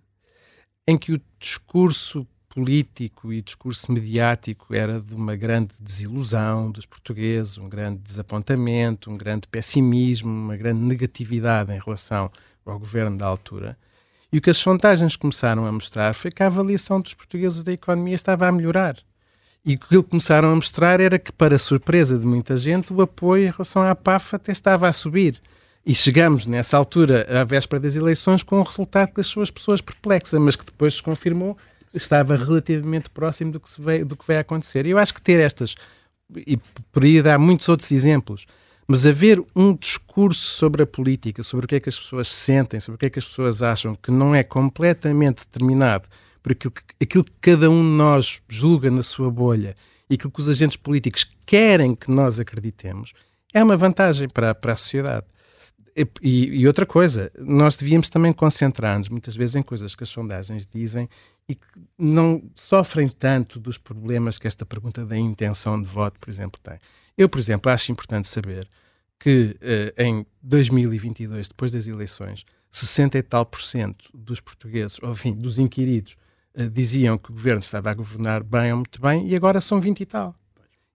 [0.87, 2.25] em que o discurso
[2.57, 9.15] político e discurso mediático era de uma grande desilusão dos portugueses, um grande desapontamento, um
[9.15, 12.31] grande pessimismo, uma grande negatividade em relação
[12.65, 13.77] ao governo da altura.
[14.33, 17.71] E o que as sondagens começaram a mostrar foi que a avaliação dos portugueses da
[17.71, 18.97] economia estava a melhorar.
[19.63, 23.47] E o que começaram a mostrar era que, para surpresa de muita gente, o apoio
[23.47, 25.39] em relação à PAF até estava a subir.
[25.85, 30.41] E chegamos, nessa altura, à véspera das eleições, com o resultado das suas pessoas perplexas,
[30.41, 31.55] mas que depois se confirmou
[31.93, 34.85] estava relativamente próximo do que, se veio, do que vai acontecer.
[34.85, 35.75] E eu acho que ter estas,
[36.35, 36.57] e
[36.91, 38.45] poderia dar muitos outros exemplos,
[38.87, 42.79] mas haver um discurso sobre a política, sobre o que é que as pessoas sentem,
[42.79, 46.07] sobre o que é que as pessoas acham, que não é completamente determinado
[46.41, 49.75] por aquilo que, aquilo que cada um de nós julga na sua bolha
[50.09, 53.13] e aquilo que os agentes políticos querem que nós acreditemos,
[53.53, 55.25] é uma vantagem para, para a sociedade.
[56.21, 60.67] E, e, outra coisa, nós devíamos também concentrar-nos muitas vezes em coisas que as sondagens
[60.67, 61.09] dizem
[61.49, 61.67] e que
[61.97, 66.77] não sofrem tanto dos problemas que esta pergunta da intenção de voto, por exemplo, tem.
[67.17, 68.69] Eu, por exemplo, acho importante saber
[69.19, 75.11] que uh, em 2022, depois das eleições, 60 e tal por cento dos portugueses, ou
[75.11, 76.15] enfim, dos inquiridos,
[76.53, 79.81] uh, diziam que o governo estava a governar bem ou muito bem e agora são
[79.81, 80.35] 20 e tal.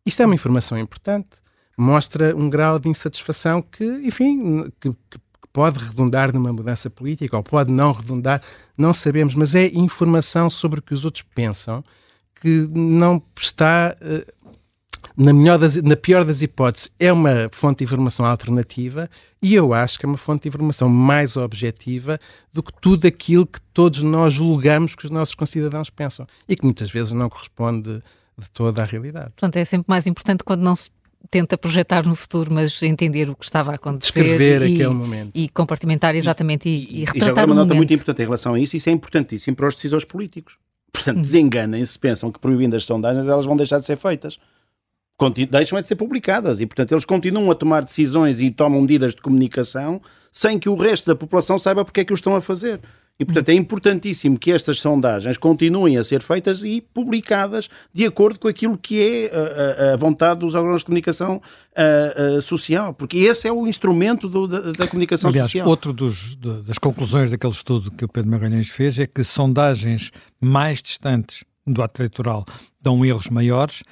[0.07, 1.42] Isto é uma informação importante
[1.83, 5.19] mostra um grau de insatisfação que, enfim, que, que,
[5.53, 8.41] pode redundar numa mudança política ou pode não redundar,
[8.77, 11.85] não sabemos, mas é informação sobre o que os outros pensam
[12.41, 13.95] que não está.
[14.01, 14.43] Uh,
[15.15, 19.11] na, melhor das, na pior das hipóteses, é uma fonte de informação alternativa
[19.43, 22.19] e eu acho que é uma fonte de informação mais objetiva
[22.51, 26.65] do que tudo aquilo que todos nós julgamos que os nossos concidadãos pensam e que
[26.65, 28.03] muitas vezes não corresponde
[28.39, 29.33] de toda à realidade.
[29.37, 30.89] Portanto, é sempre mais importante quando não se
[31.31, 34.23] tenta projetar no futuro, mas entender o que estava a acontecer.
[34.23, 35.31] Descrever e, aquele momento.
[35.35, 38.61] E compartimentar exatamente e, e, e retratar e uma nota muito importante em relação a
[38.61, 40.57] isso, isso é importantíssimo para os decisores políticos.
[40.93, 41.23] Portanto, hum.
[41.23, 44.39] desenganem-se, pensam que proibindo as sondagens elas vão deixar de ser feitas.
[45.17, 48.81] Continu deixam é de ser publicadas e, portanto, eles continuam a tomar decisões e tomam
[48.81, 50.01] medidas de comunicação
[50.33, 52.81] sem que o resto da população saiba porque é que o estão a fazer.
[53.19, 58.39] E, portanto, é importantíssimo que estas sondagens continuem a ser feitas e publicadas de acordo
[58.39, 59.31] com aquilo que é
[59.91, 61.41] a, a vontade dos órgãos de comunicação
[61.77, 65.69] a, a, social, porque esse é o instrumento do, da, da, comunicação Aliás, social.
[65.69, 66.35] Outro dos,
[66.67, 70.11] das conclusões daquele estudo que o Pedro Magalhães fez é que sondagens
[70.41, 72.45] mais distantes do ato eleitoral
[72.81, 73.83] dão erros maiores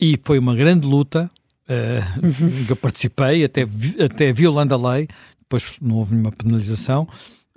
[0.00, 1.30] e foi uma grande luta
[1.68, 3.66] uh, em que eu participei, até,
[4.02, 5.08] até violando a lei,
[5.40, 7.06] depois não houve nenhuma penalização,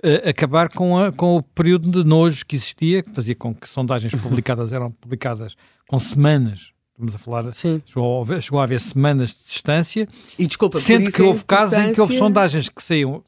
[0.04, 3.68] uh, acabar com, a, com o período de nojo que existia, que fazia com que
[3.68, 4.20] sondagens uhum.
[4.20, 5.56] publicadas eram publicadas
[5.86, 7.52] com semanas estamos a falar,
[7.86, 11.78] chegou a, haver, chegou a, haver, semanas de distância, e desculpa, sendo que houve casos
[11.78, 13.22] em que houve sondagens que saíam,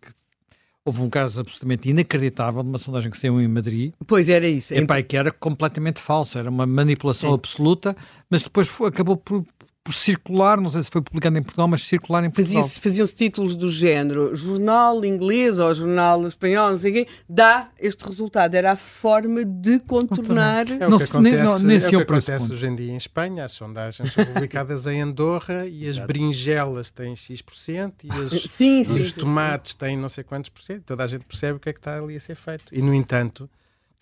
[0.83, 3.93] Houve um caso absolutamente inacreditável de uma sondagem que saiu em Madrid.
[4.07, 4.75] Pois era isso.
[4.75, 7.35] Epá, que era completamente falsa, era uma manipulação Sim.
[7.35, 7.97] absoluta,
[8.31, 9.45] mas depois foi, acabou por
[9.83, 12.63] por circular, não sei se foi publicado em Portugal, mas circular em Portugal.
[12.63, 17.71] Fazia Faziam-se títulos do género jornal inglês ou jornal espanhol, não sei o quê, dá
[17.79, 18.55] este resultado.
[18.55, 20.71] Era a forma de contornar...
[20.71, 23.47] É o que acontece, não, nesse é o que acontece hoje em dia em Espanha.
[23.47, 28.99] As sondagens são publicadas em Andorra e as berinjelas têm X% e, as, sim, sim,
[28.99, 30.85] e os tomates têm não sei quantos por cento.
[30.85, 32.65] Toda a gente percebe o que é que está ali a ser feito.
[32.71, 33.49] E, no entanto,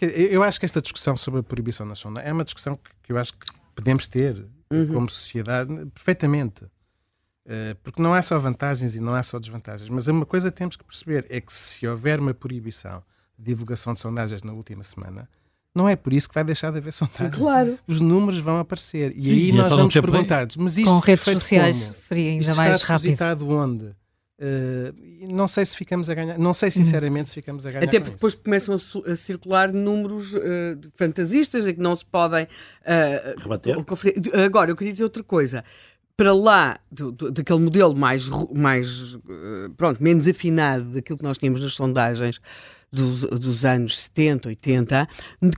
[0.00, 3.16] eu acho que esta discussão sobre a proibição na sonda é uma discussão que eu
[3.16, 3.46] acho que
[3.76, 4.86] podemos ter uhum.
[4.86, 6.64] como sociedade, perfeitamente.
[6.64, 9.88] Uh, porque não há só vantagens e não há só desvantagens.
[9.88, 13.02] Mas uma coisa que temos que perceber é que se houver uma proibição
[13.38, 15.28] de divulgação de sondagens na última semana,
[15.74, 17.36] não é por isso que vai deixar de haver sondagens.
[17.36, 17.78] Claro.
[17.86, 19.12] Os números vão aparecer.
[19.16, 21.92] E aí e nós então vamos perguntar mas isto Com redes sociais como?
[21.94, 23.12] seria ainda isto mais está rápido.
[23.12, 23.94] Está onde?
[24.40, 24.94] Uh,
[25.32, 27.88] não sei se ficamos a ganhar, não sei sinceramente se ficamos a ganhar.
[27.88, 30.38] Até porque depois começam a, a, circular números uh,
[30.94, 33.76] fantasistas em que não se podem uh, rebater.
[34.44, 35.64] Agora, eu queria dizer outra coisa.
[36.16, 39.16] Para lá do, do, daquele modelo mais, mais
[39.76, 42.40] pronto, menos afinado daquilo que nós tínhamos nas sondagens
[42.92, 45.08] dos, dos anos 70, 80,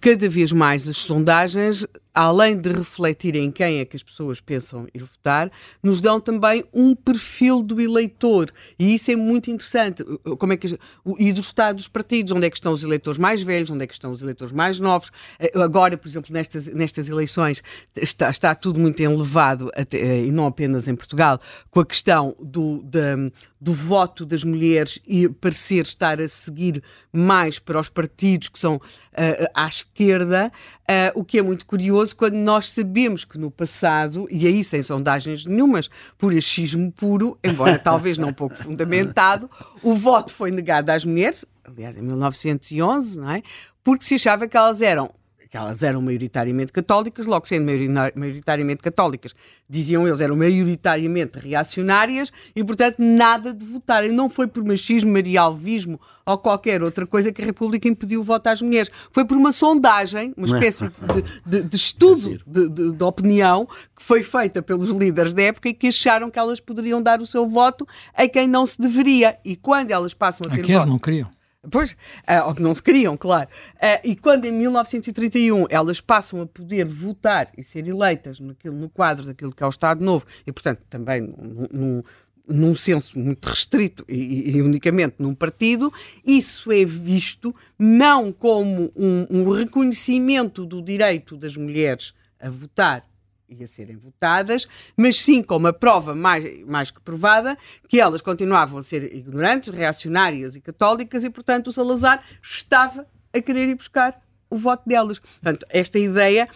[0.01, 4.87] cada vez mais as sondagens além de refletir em quem é que as pessoas pensam
[4.93, 5.51] ir votar,
[5.83, 8.53] nos dão também um perfil do eleitor.
[8.79, 10.05] E isso é muito interessante.
[10.39, 10.79] Como é que,
[11.19, 13.87] e do estado dos partidos, onde é que estão os eleitores mais velhos, onde é
[13.87, 15.11] que estão os eleitores mais novos.
[15.39, 17.63] Eh, agora, por exemplo, nestas, nestas eleições
[17.97, 22.37] está, está tudo muito elevado, até, eh, e não apenas em Portugal, com a questão
[22.41, 23.17] do, da,
[23.61, 26.83] do voto das mulheres e parecer estar a seguir
[27.13, 28.81] mais para os partidos que são
[29.21, 30.51] uh, à esquerda,
[30.83, 34.83] uh, o que é muito curioso quando nós sabemos que no passado, e aí sem
[34.83, 39.51] sondagens nenhumas, por achismo puro, embora talvez não pouco fundamentado,
[39.83, 43.43] o voto foi negado às mulheres, aliás, em 1911, não é?
[43.85, 45.11] Porque se achava que elas eram
[45.51, 47.67] que elas eram maioritariamente católicas, logo sendo
[48.15, 49.35] maioritariamente católicas,
[49.69, 54.13] diziam eles, eram maioritariamente reacionárias e, portanto, nada de votarem.
[54.13, 58.47] Não foi por machismo, marialvismo ou qualquer outra coisa que a República impediu o voto
[58.47, 58.93] às mulheres.
[59.11, 64.23] Foi por uma sondagem, uma espécie de, de, de estudo de, de, opinião que foi
[64.23, 67.85] feita pelos líderes da época e que acharam que elas poderiam dar o seu voto
[68.15, 69.37] a quem não se deveria.
[69.45, 70.89] E quando elas passam a ter Aqueles voto...
[70.89, 71.40] não queriam.
[71.71, 73.49] Pois, uh, ou que não se queriam, claro.
[73.75, 78.89] Uh, e quando em 1931 elas passam a poder votar e ser eleitas naquilo, no
[78.89, 82.03] quadro daquilo que é o Estado Novo, e portanto também num,
[82.49, 85.93] num senso muito restrito e, e, unicamente num partido,
[86.25, 93.05] isso é visto não como um, um reconhecimento do direito das mulheres a votar
[93.51, 97.59] e a serem votadas, mas sim com uma prova mais, mais que provada
[97.89, 103.41] que elas continuavam a ser ignorantes, reacionárias e católicas e, portanto, o Salazar estava a
[103.41, 105.19] querer ir buscar o voto delas.
[105.19, 106.49] Portanto, esta ideia,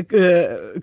[0.00, 0.82] uh,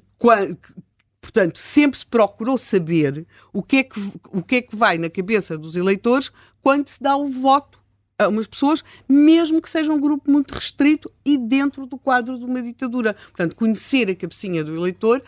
[1.22, 4.00] portanto, sempre se procurou saber o que, é que,
[4.32, 6.32] o que é que vai na cabeça dos eleitores
[6.62, 7.80] quando se dá o voto
[8.20, 12.44] a umas pessoas, mesmo que seja um grupo muito restrito e dentro do quadro de
[12.44, 13.14] uma ditadura.
[13.14, 15.24] Portanto, conhecer a cabecinha do eleitor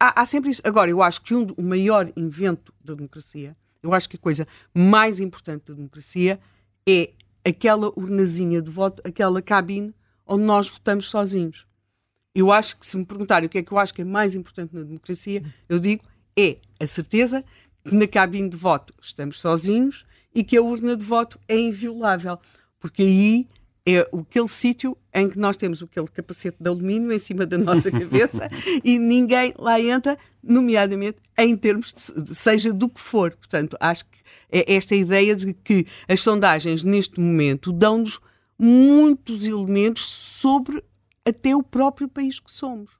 [0.00, 0.62] há, há, sempre isso.
[0.64, 4.48] Agora, eu acho que um, o maior invento da democracia, eu acho que a coisa
[4.74, 6.40] mais importante da democracia
[6.88, 7.10] é
[7.44, 9.94] aquela urnazinha de voto, aquela cabine
[10.26, 11.66] onde nós votamos sozinhos.
[12.34, 14.34] Eu acho que se me perguntarem o que é que eu acho que é mais
[14.34, 16.04] importante na democracia, eu digo
[16.38, 17.44] é a certeza
[17.84, 22.38] que na cabine de voto estamos sozinhos e que a urna de voto é inviolável.
[22.78, 23.48] Porque aí
[23.96, 27.90] é aquele sítio em que nós temos aquele capacete de alumínio em cima da nossa
[27.92, 28.48] cabeça
[28.84, 33.32] e ninguém lá entra, nomeadamente em termos de, seja do que for.
[33.32, 34.18] Portanto, acho que
[34.50, 38.20] é esta ideia de que as sondagens neste momento dão-nos
[38.58, 40.82] muitos elementos sobre
[41.24, 42.99] até o próprio país que somos.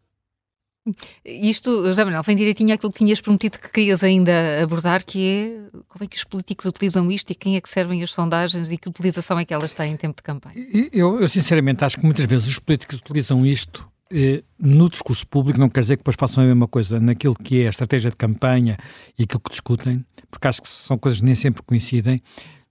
[1.24, 5.78] Isto, José Manuel, vem direitinho aquilo que tinhas prometido que querias ainda abordar, que é
[5.88, 8.76] como é que os políticos utilizam isto e quem é que servem as sondagens e
[8.76, 10.66] que utilização é que elas têm em tempo de campanha?
[10.92, 15.58] Eu, eu sinceramente acho que muitas vezes os políticos utilizam isto eh, no discurso público,
[15.58, 18.16] não quer dizer que depois façam a mesma coisa naquilo que é a estratégia de
[18.16, 18.76] campanha
[19.18, 22.20] e aquilo que discutem, porque acho que são coisas que nem sempre coincidem.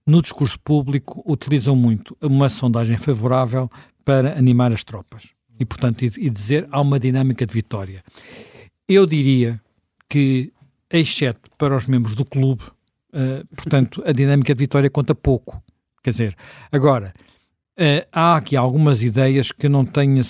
[0.06, 3.70] No discurso público utilizam muito uma sondagem favorável
[4.04, 8.04] para animar as tropas e, portanto, e, dizer há uma dinâmica de vitória.
[8.88, 9.62] Eu diria
[10.08, 10.52] que,
[10.90, 12.64] exceto para os membros do clube,
[13.14, 15.62] uh, portanto, a dinâmica de vitória conta pouco.
[16.02, 16.38] Quer dizer,
[16.72, 17.14] agora,
[17.78, 20.22] uh, há aqui algumas ideias que eu não tenho,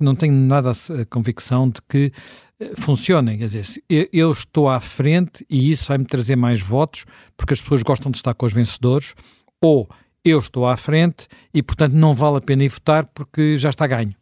[0.00, 2.12] não tenho nada a, convicção de que
[2.60, 3.38] uh, funcionem.
[3.38, 7.04] Quer dizer, eu, eu estou à frente e isso vai-me trazer mais votos
[7.36, 9.14] porque as pessoas gostam de estar com os vencedores,
[9.60, 9.88] ou
[10.24, 13.86] eu estou à frente e, portanto, não vale a pena ir votar porque já está
[13.86, 14.14] ganho.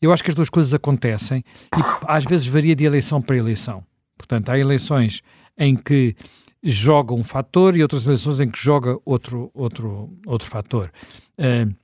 [0.00, 1.44] Eu acho que as duas coisas acontecem
[1.76, 3.84] e às vezes varia de eleição para eleição.
[4.16, 5.22] Portanto, há eleições
[5.56, 6.14] em que
[6.62, 10.92] joga um fator e outras eleições em que joga outro, outro, outro fator.
[11.38, 11.74] Uh,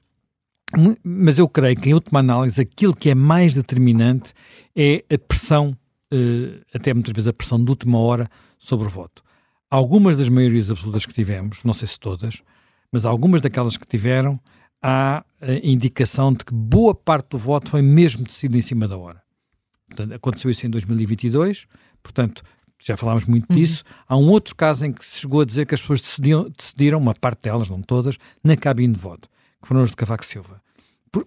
[1.03, 4.32] mas eu creio que, em última análise, aquilo que é mais determinante
[4.74, 5.77] é a pressão,
[6.12, 8.28] uh, até muitas vezes a pressão de última hora,
[8.59, 9.23] sobre o voto.
[9.70, 12.43] Algumas das maiorias absolutas que tivemos, não sei se todas,
[12.91, 14.41] mas algumas daquelas que tiveram,
[14.86, 18.98] há a indicação de que boa parte do voto foi mesmo decidido em cima da
[18.98, 19.23] hora.
[19.89, 21.66] Portanto, aconteceu isso em 2022,
[22.02, 22.43] portanto,
[22.78, 23.56] já falámos muito uhum.
[23.56, 23.82] disso.
[24.06, 26.98] Há um outro caso em que se chegou a dizer que as pessoas decidiram, decidiram
[26.98, 29.27] uma parte delas, não todas, na cabine de voto,
[29.62, 30.61] que foram os de Cavaco Silva.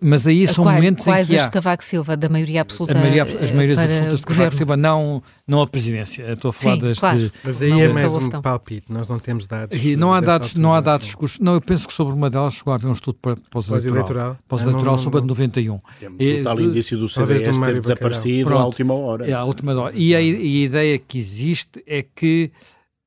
[0.02, 1.38] Mas aí são momentos quais em que.
[1.38, 5.24] Quais de Cavaco Silva, da maioria absoluta maioria, As maiorias absolutas de Cavaco Silva, não,
[5.48, 6.32] não a presidência.
[6.32, 7.00] Estou a falar Sim, das...
[7.00, 7.20] Claro.
[7.20, 9.80] De, Mas aí não, é mais um palpite, nós não temos dados.
[9.98, 11.16] não há dados, não há dados.
[11.40, 13.20] Não, eu penso que sobre uma delas chegou a haver um estudo
[13.50, 14.38] pós-eleitoral.
[14.48, 15.80] Pós-eleitoral ah, sobre a de 91.
[16.00, 19.30] Temos e, o tal indício do CDS ter desaparecido à última hora.
[19.30, 19.96] É, à última hora.
[19.96, 22.52] E a, e a ideia que existe é que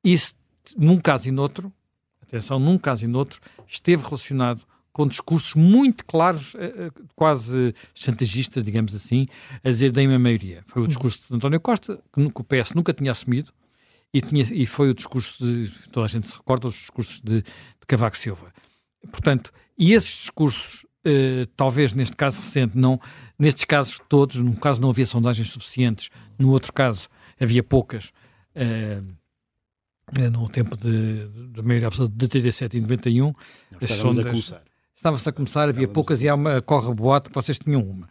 [0.04, 0.34] isso,
[0.76, 1.72] num caso e noutro,
[2.22, 4.62] atenção, num caso e noutro, esteve relacionado
[4.92, 9.26] com discursos muito claros, eh, eh, quase chantagistas, digamos assim,
[9.62, 10.62] a dizer da maioria.
[10.66, 13.52] Foi o discurso de António Costa, que o PS nunca tinha assumido,
[14.12, 17.42] e, tinha, e foi o discurso de, toda a gente se recorda, os discursos de,
[17.42, 18.52] de Cavaco Silva.
[19.12, 23.00] Portanto, e esses discursos, eh, talvez neste caso recente, não,
[23.38, 27.08] nestes casos todos, num caso não havia sondagens suficientes, no outro caso
[27.40, 28.12] havia poucas,
[28.54, 29.00] eh,
[30.32, 33.32] no tempo da maioria absoluta de 37 e 91,
[33.80, 34.52] as sondagens,
[35.00, 38.06] Estava-se a começar, havia poucas e há uma corre boato que vocês tinham uma.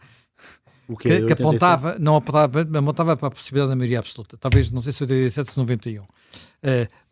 [0.88, 4.36] O que, que apontava, não apontava, apontava para a possibilidade da maioria absoluta.
[4.36, 6.02] Talvez, não sei se 87 ou 91.
[6.02, 6.08] Uh,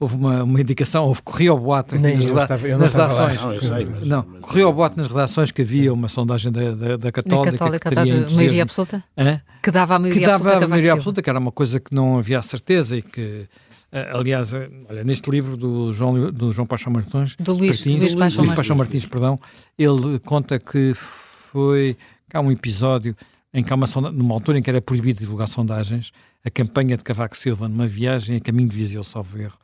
[0.00, 3.40] houve uma, uma indicação, houve, corria o boato Nem nas, estava, nas redações.
[3.40, 6.50] Não, eu sei, mas, não mas, corria o boato nas redações que havia uma sondagem
[6.50, 9.04] da, da, da Católica, Católica que teria a maioria absoluta?
[9.16, 9.40] Hã?
[9.62, 10.64] Que dava a maioria que dava absoluta.
[10.64, 13.46] a maioria absoluta, que era uma coisa que não havia certeza e que
[13.90, 18.14] aliás, uh, olha, neste livro do João, do João Paixão Martins, do Luís, Martins, Luís,
[18.14, 19.40] Paixão, Luís Paixão Martins, perdão,
[19.78, 21.96] ele conta que foi
[22.32, 23.16] há um episódio
[23.52, 26.12] em que há uma sonda, numa altura em que era proibido divulgar sondagens,
[26.44, 29.58] a campanha de Cavaco Silva, numa viagem a caminho de Viseu, salvo erro,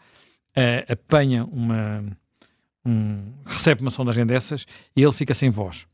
[0.57, 2.05] uh, apanha uma.
[2.87, 5.87] Um, recebe uma sondagem dessas e ele fica sem voz.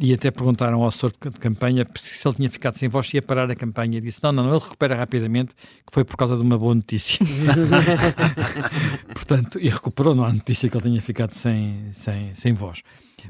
[0.00, 3.22] E até perguntaram ao assessor de campanha se ele tinha ficado sem voz e ia
[3.22, 4.00] parar a campanha.
[4.00, 7.18] Disse: Não, não, não, ele recupera rapidamente, que foi por causa de uma boa notícia.
[9.12, 12.82] Portanto, e recuperou, não há notícia que ele tenha ficado sem, sem, sem voz.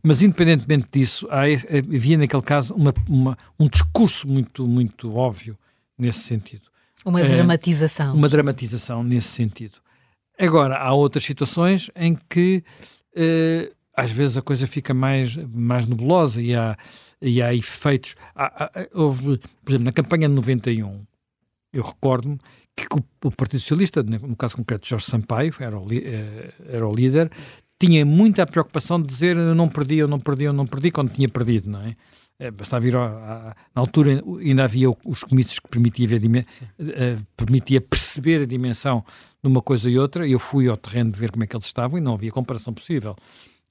[0.03, 5.57] Mas, independentemente disso, havia naquele caso uma, uma, um discurso muito, muito óbvio
[5.97, 6.69] nesse sentido.
[7.03, 8.11] Uma dramatização.
[8.11, 9.79] É, uma dramatização nesse sentido.
[10.39, 12.63] Agora, há outras situações em que.
[13.17, 16.79] Uh, às vezes a coisa fica mais, mais nebulosa e há,
[17.21, 18.15] e há efeitos.
[18.35, 21.01] Há, há, houve, por exemplo, na campanha de 91,
[21.73, 22.39] eu recordo-me
[22.77, 22.87] que
[23.25, 27.29] o, Partido Socialista, no caso concreto Jorge Sampaio, era o, eh, era o líder,
[27.77, 31.13] tinha muita preocupação de dizer eu não perdi, eu não perdi, eu não perdi, quando
[31.13, 31.97] tinha perdido, não é?
[32.39, 38.43] é bastava vir na altura ainda havia os comícios que permitia, ver, uh, permitia perceber
[38.43, 39.05] a dimensão
[39.43, 40.27] de uma coisa e outra.
[40.27, 42.73] Eu fui ao terreno de ver como é que eles estavam e não havia comparação
[42.73, 43.17] possível.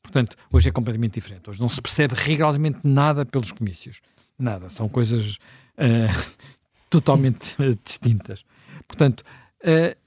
[0.08, 1.50] Portanto, hoje é completamente diferente.
[1.50, 4.00] Hoje não se percebe rigorosamente nada pelos comícios.
[4.40, 4.70] Nada.
[4.70, 5.36] São coisas
[5.78, 6.36] uh,
[6.90, 8.46] totalmente uh, distintas.
[8.88, 9.26] Portanto,
[9.64, 9.98] uh,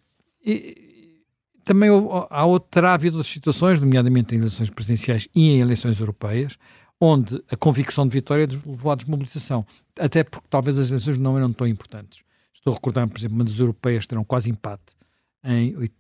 [0.43, 1.21] e,
[1.67, 1.91] também
[2.31, 6.57] há outra, havido outras situações, nomeadamente em eleições presidenciais e em eleições europeias,
[6.99, 9.67] onde a convicção de vitória levou à desmobilização.
[9.99, 12.23] Até porque talvez as eleições não eram tão importantes.
[12.55, 14.97] Estou a recordar, por exemplo, uma das europeias terão quase empate
[15.45, 15.91] em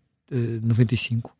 [0.62, 1.39] 95 eh,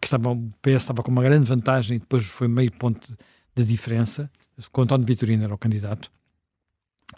[0.00, 3.16] que estava, o PS estava com uma grande vantagem e depois foi meio ponto
[3.54, 4.30] de diferença,
[4.72, 6.10] com António Vitorino era o candidato.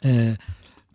[0.03, 0.37] Eh,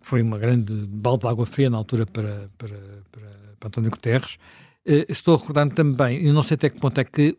[0.02, 2.78] foi uma grande balde de água fria na altura para, para,
[3.12, 3.28] para,
[3.60, 4.38] para António Guterres.
[4.86, 7.38] Uh, estou recordando também, e não sei até que ponto é que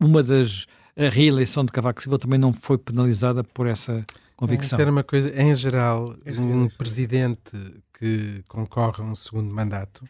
[0.00, 0.66] uma das.
[0.96, 4.04] A reeleição de Cavaco Silva também não foi penalizada por essa
[4.36, 4.76] convicção.
[4.76, 7.50] Isso era uma coisa, em geral, um presidente
[7.98, 10.04] que concorre a um segundo mandato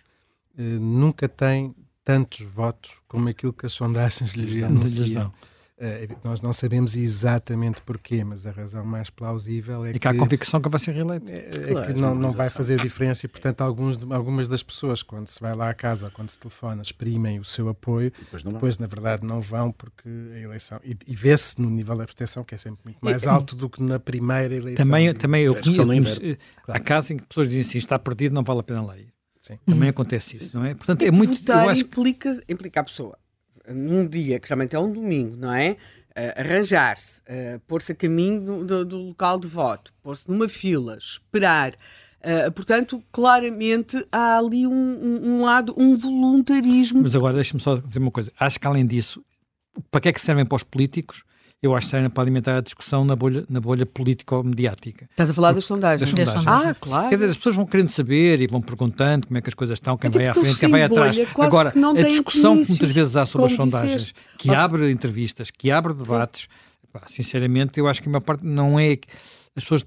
[0.56, 1.72] nunca tem
[2.04, 5.32] tantos votos como aquilo que as sondagens lhe anunciam.
[5.78, 9.98] Uh, nós não sabemos exatamente porquê, mas a razão mais plausível é e que...
[9.98, 11.28] que há a convicção que vai ser reeleito.
[11.28, 15.26] É, é que não, não vai fazer diferença e, portanto, alguns, algumas das pessoas, quando
[15.26, 18.78] se vai lá à casa ou quando se telefona, exprimem o seu apoio, depois, depois
[18.78, 20.78] na verdade, não vão porque a eleição...
[20.84, 23.82] E, e vê-se no nível da abstenção, que é sempre muito mais alto do que
[23.82, 24.86] na primeira eleição.
[24.86, 26.20] Também, também eu conheço...
[26.68, 29.12] Há casos em que pessoas dizem assim, está perdido, não vale a pena lá ir.
[29.42, 29.58] Sim.
[29.66, 30.74] Também acontece isso, não é?
[30.74, 31.40] Portanto, é muito...
[31.40, 33.18] Votar eu acho implica, implica a pessoa
[33.68, 35.76] num dia, que geralmente é um domingo, não é?
[36.10, 41.72] Uh, arranjar-se, uh, pôr-se a caminho do, do, local de voto, pôr-se numa fila, esperar.
[42.20, 47.02] Uh, portanto, claramente há ali um, um, um, lado, um voluntarismo.
[47.02, 48.30] Mas agora deixe-me só dizer uma coisa.
[48.38, 49.24] Acho que além disso,
[49.90, 51.24] para que é que servem para os políticos?
[51.62, 55.06] Eu acho que serve para alimentar a discussão na bolha, na bolha político-mediática.
[55.08, 56.12] Estás a falar das sondagens?
[56.12, 56.46] Das sondagens.
[56.46, 57.08] Ah, claro.
[57.08, 59.76] Quer dizer, as pessoas vão querendo saber e vão perguntando como é que as coisas
[59.76, 61.16] estão, quem é vai à frente, quem vai atrás.
[61.38, 65.94] Agora, a discussão que muitas vezes há sobre as sondagens, que abre entrevistas, que abre
[65.94, 66.48] debates,
[66.92, 68.98] pá, sinceramente, eu acho que a maior parte não é.
[69.54, 69.84] As pessoas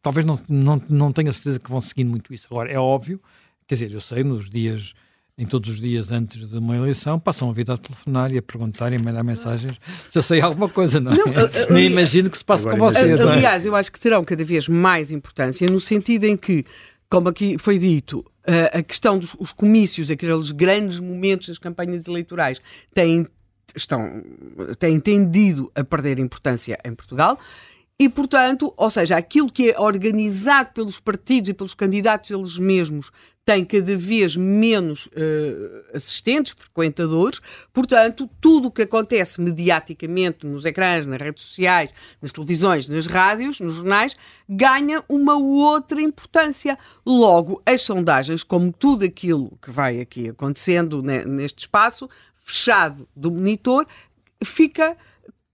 [0.00, 2.46] talvez não, não, não tenham certeza que vão seguindo muito isso.
[2.48, 3.20] Agora, é óbvio,
[3.66, 4.94] quer dizer, eu sei, nos dias
[5.38, 8.42] em todos os dias antes de uma eleição, passam a vida a telefonar e a
[8.42, 9.76] perguntar e a mandar mensagens
[10.08, 11.16] se eu sei alguma coisa, não é?
[11.16, 11.24] Não,
[11.70, 13.20] Nem imagino que se passe com vocês.
[13.20, 13.22] É?
[13.22, 16.64] Aliás, eu acho que terão cada vez mais importância no sentido em que,
[17.08, 18.24] como aqui foi dito,
[18.72, 22.60] a questão dos comícios, aqueles grandes momentos das campanhas eleitorais,
[22.92, 23.26] têm,
[23.76, 24.22] estão,
[24.78, 27.38] têm tendido a perder importância em Portugal.
[28.00, 33.10] E, portanto, ou seja, aquilo que é organizado pelos partidos e pelos candidatos eles mesmos
[33.44, 37.40] tem cada vez menos uh, assistentes, frequentadores,
[37.72, 43.58] portanto, tudo o que acontece mediaticamente nos ecrãs, nas redes sociais, nas televisões, nas rádios,
[43.58, 44.16] nos jornais,
[44.46, 46.78] ganha uma outra importância.
[47.04, 53.86] Logo, as sondagens, como tudo aquilo que vai aqui acontecendo neste espaço fechado do monitor,
[54.44, 54.96] fica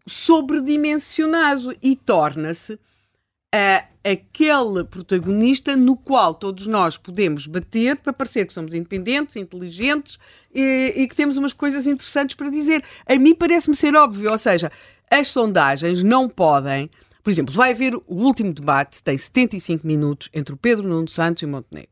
[0.06, 8.52] sobredimensionado e torna-se uh, aquele protagonista no qual todos nós podemos bater para parecer que
[8.52, 10.18] somos independentes, inteligentes
[10.54, 12.84] e, e que temos umas coisas interessantes para dizer.
[13.06, 14.70] A mim parece-me ser óbvio, ou seja,
[15.10, 16.90] as sondagens não podem.
[17.22, 21.42] Por exemplo, vai haver o último debate, tem 75 minutos, entre o Pedro Nuno Santos
[21.42, 21.88] e Montenegro.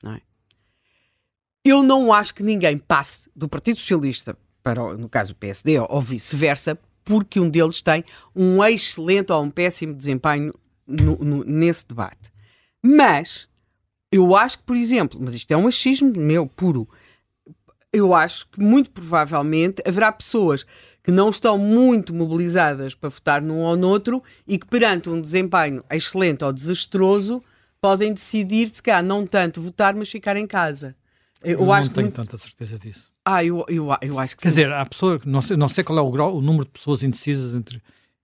[0.00, 0.20] Não é?
[1.64, 6.00] Eu não acho que ninguém passe do Partido Socialista para, no caso, o PSD ou
[6.00, 6.78] vice-versa,
[7.10, 8.04] porque um deles tem
[8.36, 10.54] um excelente ou um péssimo desempenho
[10.86, 12.30] no, no, nesse debate.
[12.80, 13.48] Mas
[14.12, 16.88] eu acho que, por exemplo, mas isto é um achismo meu puro,
[17.92, 20.64] eu acho que muito provavelmente haverá pessoas
[21.02, 25.82] que não estão muito mobilizadas para votar num ou noutro e que perante um desempenho
[25.90, 27.42] excelente ou desastroso
[27.80, 30.94] podem decidir, se calhar, não tanto votar, mas ficar em casa.
[31.42, 32.14] Eu, eu não tenho muito...
[32.14, 33.09] tanta certeza disso.
[33.24, 34.56] Ah, eu, eu, eu acho que Quer sim.
[34.56, 37.02] dizer, há pessoas, não sei, não sei qual é o, grau, o número de pessoas
[37.02, 37.82] indecisas entre,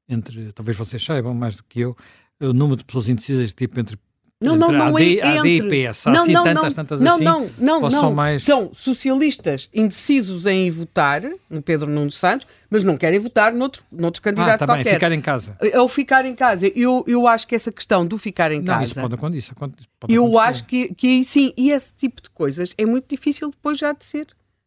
[0.09, 1.97] entre, talvez vocês saibam mais do que eu,
[2.41, 3.99] o número de pessoas indecisas, tipo entre
[4.39, 6.07] não, não, não AD, é AD e PS.
[6.07, 7.25] Há não, assim não, tantas, não, tantas não, assim?
[7.25, 7.91] Não, não, não.
[7.91, 8.45] São, mais...
[8.45, 14.21] são socialistas indecisos em votar no Pedro Nuno Santos, mas não querem votar noutro, noutro
[14.21, 14.95] candidato ah, tá qualquer.
[14.95, 15.57] Ficar em casa.
[15.77, 16.71] Ou ficar em casa.
[16.77, 18.85] Eu, eu acho que essa questão do ficar em não, casa...
[18.85, 20.49] Isso pode, isso pode, pode eu acontecer.
[20.51, 24.05] acho que, que sim, e esse tipo de coisas é muito difícil depois já de
[24.05, 24.27] ser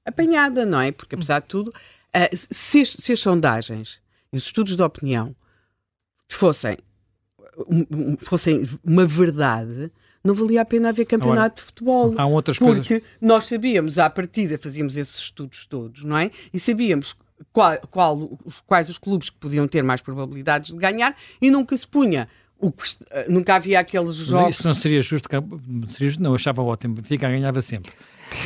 [0.10, 0.92] apanhada, não é?
[0.92, 5.36] Porque apesar de tudo, uh, se, se as sondagens e os estudos de opinião
[6.28, 6.78] fossem
[8.22, 9.92] fossem uma verdade,
[10.24, 12.14] não valia a pena haver campeonato Agora, de futebol.
[12.18, 12.88] Há outras porque coisas.
[12.88, 16.32] Porque nós sabíamos, à partida, fazíamos esses estudos todos, não é?
[16.54, 17.16] E sabíamos
[17.52, 21.76] qual, qual, os, quais os clubes que podiam ter mais probabilidades de ganhar e nunca
[21.76, 22.28] se punha.
[22.62, 22.74] O,
[23.30, 24.56] nunca havia aqueles jogos.
[24.56, 25.30] Isso não seria justo,
[25.90, 27.02] seria justo não, achava ótimo.
[27.04, 27.92] Fica ganhava sempre.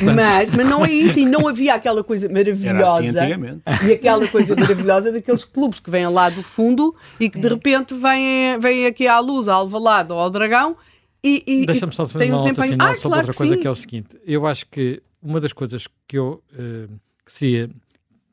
[0.02, 4.56] Mas, mas não é isso, e não havia aquela coisa maravilhosa assim e aquela coisa
[4.56, 9.06] maravilhosa daqueles clubes que vêm lá do fundo e que de repente vêm, vêm aqui
[9.06, 10.76] à luz, ao Alvalade ou ao Dragão
[11.24, 13.60] e, e Deixa-me só fazer uma nota final ah, sobre claro outra coisa sim.
[13.60, 14.20] que é o seguinte.
[14.26, 17.70] Eu acho que uma das coisas que eu uh, que, seria,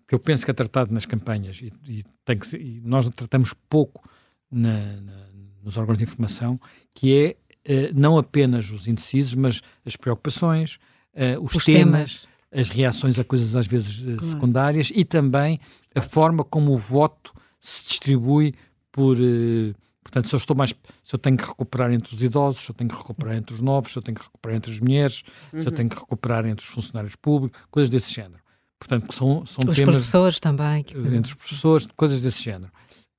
[0.05, 3.07] que eu penso que é tratado nas campanhas e, e tem que ser, e nós
[3.15, 4.03] tratamos pouco
[4.51, 5.25] na, na,
[5.63, 6.59] nos órgãos de informação,
[6.93, 10.77] que é uh, não apenas os indecisos, mas as preocupações,
[11.15, 14.25] uh, os, os temas, temas, as reações a coisas às vezes uh, claro.
[14.25, 15.59] secundárias e também
[15.95, 18.53] a forma como o voto se distribui
[18.91, 19.73] por, uh,
[20.03, 20.73] Portanto, se eu estou mais,
[21.03, 23.61] se eu tenho que recuperar entre os idosos, se eu tenho que recuperar entre os
[23.61, 25.23] novos, se eu tenho que recuperar entre as mulheres,
[25.53, 25.61] uhum.
[25.61, 28.41] se eu tenho que recuperar entre os funcionários públicos, coisas desse género.
[28.79, 29.95] Portanto, são, são os temas...
[29.95, 30.79] professores também.
[30.79, 32.71] Entre os professores, coisas desse género.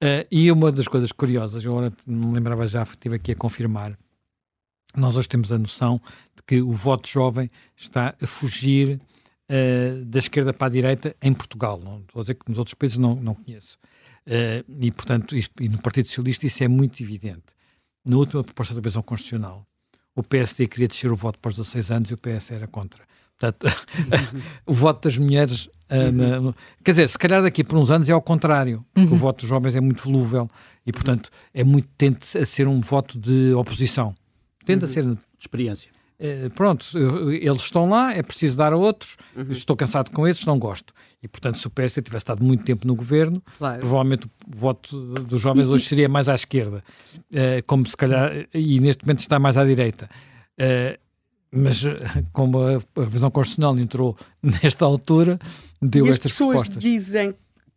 [0.03, 3.37] Uh, e uma das coisas curiosas, eu agora não me lembrava já, estive aqui a
[3.37, 3.97] confirmar,
[4.97, 6.01] nós hoje temos a noção
[6.37, 9.01] de que o voto jovem está a fugir
[9.49, 11.81] uh, da esquerda para a direita em Portugal.
[11.83, 13.79] Não estou a dizer que nos outros países não, não conheço.
[14.27, 17.45] Uh, e, portanto, e, e no Partido Socialista isso é muito evidente.
[18.05, 19.67] Na última proposta da revisão constitucional,
[20.15, 23.03] o PSD queria descer o voto para os 16 anos e o PS era contra.
[23.39, 23.67] Portanto,
[24.67, 25.67] o voto das mulheres.
[25.91, 29.09] Uh, na, no, quer dizer, se calhar daqui por uns anos é ao contrário, porque
[29.09, 29.15] uhum.
[29.15, 30.51] o voto dos jovens é muito volúvel
[30.87, 34.15] e, portanto, é muito tende a ser um voto de oposição.
[34.65, 34.91] Tende uhum.
[34.91, 35.05] a ser.
[35.05, 35.91] De experiência.
[36.21, 36.87] Uh, pronto,
[37.31, 39.17] eles estão lá, é preciso dar a outros.
[39.37, 39.51] Uhum.
[39.51, 40.95] Estou cansado com esses, não gosto.
[41.23, 43.81] E, portanto, se o PS tivesse estado muito tempo no governo, claro.
[43.81, 46.85] provavelmente o voto dos jovens hoje seria mais à esquerda,
[47.33, 50.09] uh, como se calhar, e neste momento está mais à direita.
[50.61, 51.01] Uh,
[51.53, 51.95] mas eh,
[52.33, 55.39] como a, revisão constitucional entrou nesta altura,
[55.81, 56.83] deu e estas pessoas propostas.
[56.83, 57.35] dizem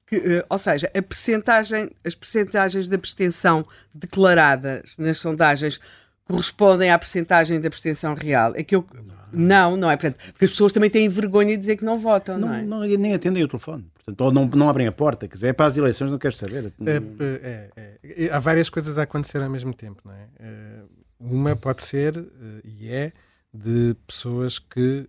[0.07, 5.79] que, eh, ou seja, a percentagem, as percentagens da abstenção declaradas nas sondagens
[6.27, 8.53] correspondem à percentagem da abstenção real.
[8.55, 8.85] É que eu
[9.31, 9.97] não, não é.
[9.97, 12.61] Portanto, porque as pessoas também têm vergonha de dizer que não votam, não, não é?
[12.61, 13.85] Não, nem atendem o telefone.
[13.95, 15.27] Portanto, ou não, não abrem a porta.
[15.27, 16.73] Quer dizer, é para as eleições, não queres saber.
[16.85, 20.27] É, é, é, há várias coisas a acontecer ao mesmo tempo, não é?
[20.39, 20.81] Eh,
[21.19, 22.15] uma pode ser,
[22.63, 23.11] e é,
[23.53, 25.07] de pessoas que,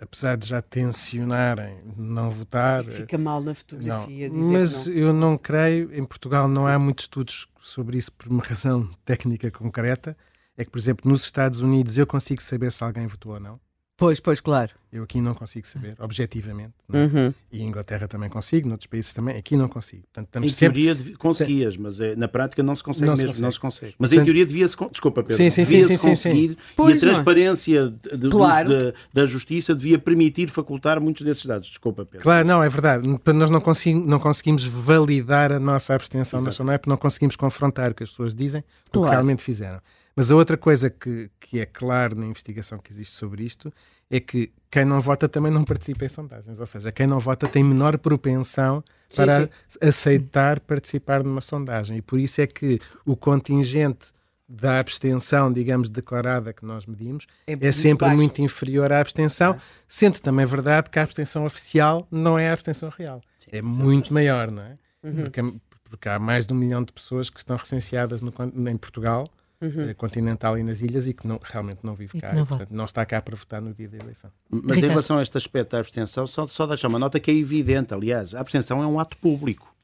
[0.00, 2.84] apesar de já tensionarem não votar.
[2.84, 4.28] Fica mal na fotografia.
[4.28, 8.28] Não, mas não eu não creio, em Portugal não há muitos estudos sobre isso por
[8.28, 10.16] uma razão técnica concreta.
[10.56, 13.60] É que, por exemplo, nos Estados Unidos eu consigo saber se alguém votou ou não.
[13.98, 14.70] Pois, pois, claro.
[14.92, 16.72] Eu aqui não consigo saber, objetivamente.
[16.92, 16.96] É?
[16.96, 17.34] Uhum.
[17.50, 19.36] E em Inglaterra também consigo, noutros países também.
[19.36, 20.04] Aqui não consigo.
[20.04, 20.84] Portanto, em sempre...
[20.84, 23.26] teoria conseguias, mas é, na prática não se consegue não mesmo.
[23.26, 23.42] Se consegue.
[23.42, 23.94] Não se consegue.
[23.98, 24.22] Mas Portanto...
[24.22, 24.76] em teoria devia-se.
[24.92, 25.36] Desculpa, Pedro.
[25.36, 26.48] Sim, sim, devia-se sim, conseguir.
[26.50, 26.90] Sim, sim.
[26.90, 28.78] E a transparência de, claro.
[28.78, 31.68] de, da justiça devia permitir facultar muitos desses dados.
[31.68, 32.22] Desculpa, Pedro.
[32.22, 33.08] Claro, não, é verdade.
[33.34, 37.90] Nós não, conseguimos, não conseguimos validar a nossa abstenção nacional, é porque não conseguimos confrontar
[37.90, 38.62] o que as pessoas dizem,
[38.92, 39.06] claro.
[39.06, 39.80] o que realmente fizeram.
[40.18, 43.72] Mas a outra coisa que, que é claro na investigação que existe sobre isto
[44.10, 46.58] é que quem não vota também não participa em sondagens.
[46.58, 49.48] Ou seja, quem não vota tem menor propensão sim, para sim.
[49.80, 51.98] aceitar participar numa sondagem.
[51.98, 54.08] E por isso é que o contingente
[54.48, 58.16] da abstenção, digamos, declarada que nós medimos, é, é sempre baixo.
[58.16, 59.60] muito inferior à abstenção, é.
[59.86, 63.20] sendo também verdade que a abstenção oficial não é a abstenção real.
[63.38, 64.76] Sim, é muito maior, não é?
[65.00, 65.14] Uhum.
[65.14, 65.42] Porque,
[65.88, 68.34] porque, há mais de um milhão de pessoas que estão recenseadas no,
[68.68, 69.24] em Portugal
[69.60, 69.92] uhum.
[69.94, 72.32] continental e nas ilhas e que não, realmente não vive cá.
[72.32, 74.30] Não, e, portanto, não está cá para votar no dia da eleição.
[74.50, 77.34] Mas em relação a este aspecto da abstenção, só, só deixar uma nota que é
[77.34, 77.92] evidente.
[77.92, 79.74] Aliás, a abstenção é um ato público.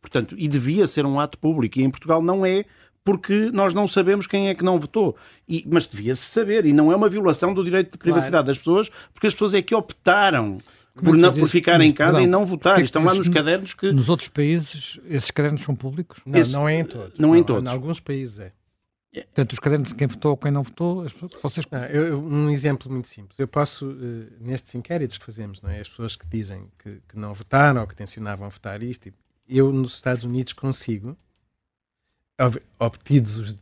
[0.00, 1.78] Portanto, e devia ser um ato público.
[1.78, 2.64] E em Portugal não é,
[3.04, 5.16] porque nós não sabemos quem é que não votou.
[5.48, 8.46] E, mas devia-se saber, e não é uma violação do direito de privacidade claro.
[8.46, 10.58] das pessoas, porque as pessoas é que optaram
[10.94, 12.76] por, não, por ficar em casa e não votar.
[12.76, 13.92] Que Estão lá nos cadernos que.
[13.92, 16.20] Nos outros países, esses cadernos são públicos?
[16.26, 16.52] Não, Esse...
[16.52, 17.18] não é em todos.
[17.18, 17.64] Não, não é em todos.
[17.64, 18.52] Em alguns países é.
[19.12, 21.06] Portanto, os cadernos de quem votou, quem não votou,
[21.42, 21.66] vocês...
[21.70, 23.38] Não, eu, um exemplo muito simples.
[23.38, 25.80] Eu posso, uh, nestes inquéritos que fazemos, não é?
[25.80, 29.12] as pessoas que dizem que, que não votaram ou que tensionavam votar isto,
[29.46, 31.14] eu nos Estados Unidos consigo,
[32.78, 33.58] obtidos os,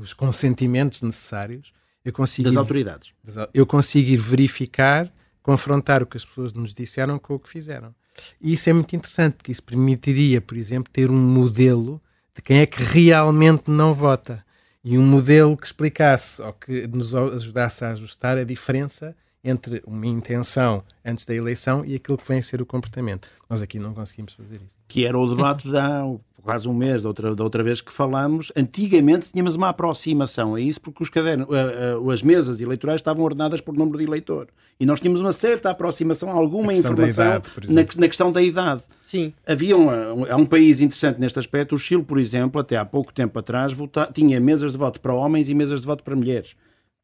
[0.00, 1.72] os consentimentos necessários,
[2.02, 3.14] eu consigo das ir, autoridades.
[3.52, 5.12] Eu consigo ir verificar,
[5.42, 7.94] confrontar o que as pessoas nos disseram com o que fizeram.
[8.40, 12.00] E isso é muito interessante, porque isso permitiria, por exemplo, ter um modelo
[12.34, 14.44] de quem é que realmente não vota
[14.84, 20.06] e um modelo que explicasse ou que nos ajudasse a ajustar a diferença entre uma
[20.06, 23.28] intenção antes da eleição e aquilo que vem a ser o comportamento.
[23.48, 24.78] Nós aqui não conseguimos fazer isso.
[24.88, 26.02] Que era o debate de há
[26.44, 28.52] quase um mês, da outra, da outra vez que falámos.
[28.54, 33.24] Antigamente tínhamos uma aproximação a isso, porque os cadernos, uh, uh, as mesas eleitorais estavam
[33.24, 34.48] ordenadas por número de eleitor.
[34.78, 38.82] E nós tínhamos uma certa aproximação a alguma informação idade, na, na, questão da idade.
[39.04, 39.32] Sim.
[39.46, 39.88] Havia um,
[40.30, 41.74] há um país interessante neste aspecto.
[41.74, 45.14] O Chile, por exemplo, até há pouco tempo atrás, vota, tinha mesas de voto para
[45.14, 46.54] homens e mesas de voto para mulheres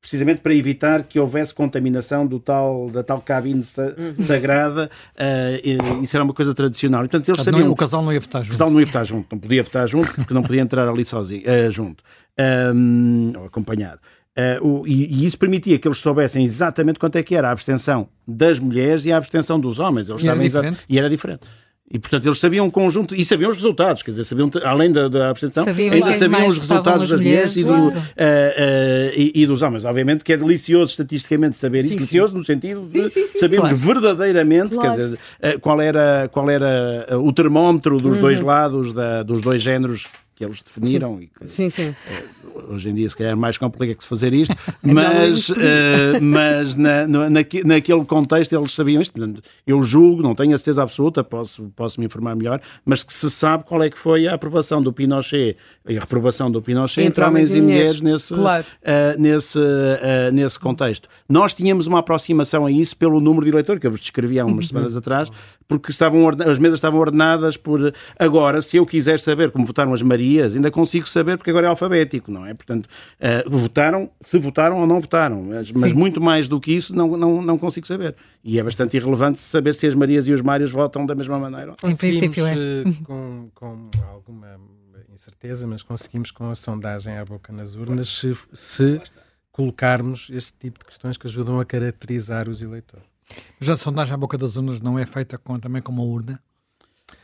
[0.01, 4.15] precisamente para evitar que houvesse contaminação do tal, da tal cabine sa uhum.
[4.25, 4.91] sagrada.
[5.15, 7.03] Uh, isso era uma coisa tradicional.
[7.03, 8.55] portanto, eles sabiam, não, o casal não ia votar junto.
[8.55, 11.05] O casal não ia votar junto, não podia votar junto, porque não podia entrar ali
[11.05, 12.03] sozinho, uh, junto,
[12.75, 14.01] um, ou acompanhado.
[14.31, 17.53] Uh, o, e, e, isso permitia que eles soubessem exatamente quanto é que era a
[17.53, 20.09] abstenção das mulheres e a abstenção dos homens.
[20.09, 20.79] Eles e, era diferente.
[20.89, 21.43] e era diferente.
[21.93, 25.09] E, portanto, eles sabiam um conjunto, e sabiam os resultados, quer dizer, sabiam, além da,
[25.09, 27.93] da abstenção, sabiam ainda sabiam os resultados das mulheres, e, do, uh, uh,
[29.17, 29.85] e, e, dos homens.
[29.85, 33.85] Obviamente que é delicioso estatisticamente saber isso, delicioso no sentido de sim, sim, sabermos claro.
[33.85, 34.89] verdadeiramente claro.
[34.89, 35.19] quer dizer,
[35.57, 38.23] uh, qual, era, qual era o termómetro dos uhum.
[38.23, 40.07] dois lados, da, dos dois géneros
[40.41, 41.23] que eles definiram sim.
[41.23, 41.95] e que sim, sim.
[42.73, 45.55] hoje em dia se calhar é mais complicado fazer isto, mas, uh,
[46.23, 49.21] mas na, na, naquele contexto eles sabiam isto.
[49.67, 53.31] Eu julgo, não tenho a certeza absoluta, posso, posso me informar melhor, mas que se
[53.31, 57.23] sabe qual é que foi a aprovação do Pinochet e a reprovação do Pinochet entre,
[57.23, 58.65] entre homens e mulheres, mulheres nesse, claro.
[58.65, 61.07] uh, nesse, uh, nesse contexto.
[61.29, 64.47] Nós tínhamos uma aproximação a isso pelo número de eleitores, que eu vos descrevi há
[64.47, 64.69] umas uhum.
[64.69, 65.31] semanas atrás,
[65.69, 67.93] porque estavam, as mesas estavam ordenadas por.
[68.19, 71.71] Agora, se eu quiser saber como votaram as Marias, ainda consigo saber, porque agora é
[71.71, 72.55] alfabético, não é?
[72.55, 76.95] Portanto, uh, votaram, se votaram ou não votaram, mas, mas, muito mais do que isso
[76.95, 78.15] não, não, não consigo saber.
[78.45, 81.75] E é bastante irrelevante saber se as Marias e os Mários votam da mesma maneira.
[81.83, 82.55] Em princípio, é.
[83.05, 84.59] Com, com alguma
[85.13, 89.01] incerteza, mas conseguimos com a sondagem à boca nas urnas se, se
[89.53, 93.05] colocarmos esse tipo de questões que ajudam a caracterizar os eleitores.
[93.59, 96.41] Mas a sondagem à boca das urnas não é feita com, também com uma urna?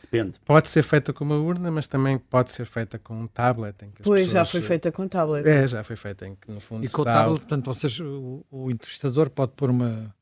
[0.09, 0.39] Depende.
[0.45, 3.75] Pode ser feita com uma urna, mas também pode ser feita com um tablet.
[3.83, 4.33] Em que pois, pessoas...
[4.33, 5.47] já foi feita com tablet.
[5.47, 8.45] É, já foi feita em que no fundo E com o tablet, portanto, vocês, o,
[8.49, 10.15] o entrevistador pode pôr uma...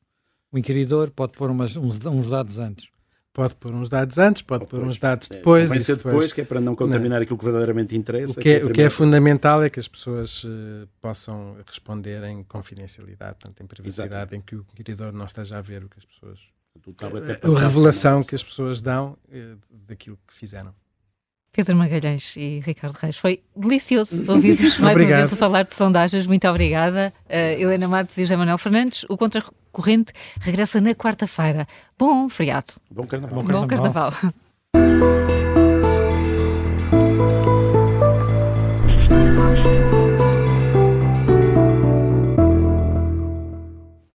[0.50, 2.88] O inquiridor pode pôr umas, uns, uns dados antes.
[3.36, 5.68] Pode pôr uns dados antes, pode pôr uns dados é, depois.
[5.68, 7.22] Vai ser depois, depois, que é para não contaminar não.
[7.22, 8.32] aquilo que verdadeiramente interessa.
[8.32, 12.42] O que é, o que é fundamental é que as pessoas uh, possam responder em
[12.44, 14.34] confidencialidade, portanto, em privacidade, Exato.
[14.36, 16.40] em que o inquiridor não esteja a ver o que as pessoas.
[17.42, 20.74] A revelação que as pessoas dão uh, daquilo que fizeram.
[21.56, 23.16] Pedro Magalhães e Ricardo Reis.
[23.16, 26.26] Foi delicioso ouvir-vos mais uma vez a falar de sondagens.
[26.26, 27.12] Muito obrigada.
[27.24, 29.06] Uh, Helena Matos e José Manuel Fernandes.
[29.08, 31.66] O Contracorrente regressa na quarta-feira.
[31.98, 32.74] Bom feriado.
[32.90, 33.42] Bom carnaval.
[33.42, 34.10] Bom carnaval.
[34.10, 34.30] Bom
[34.70, 35.25] carnaval.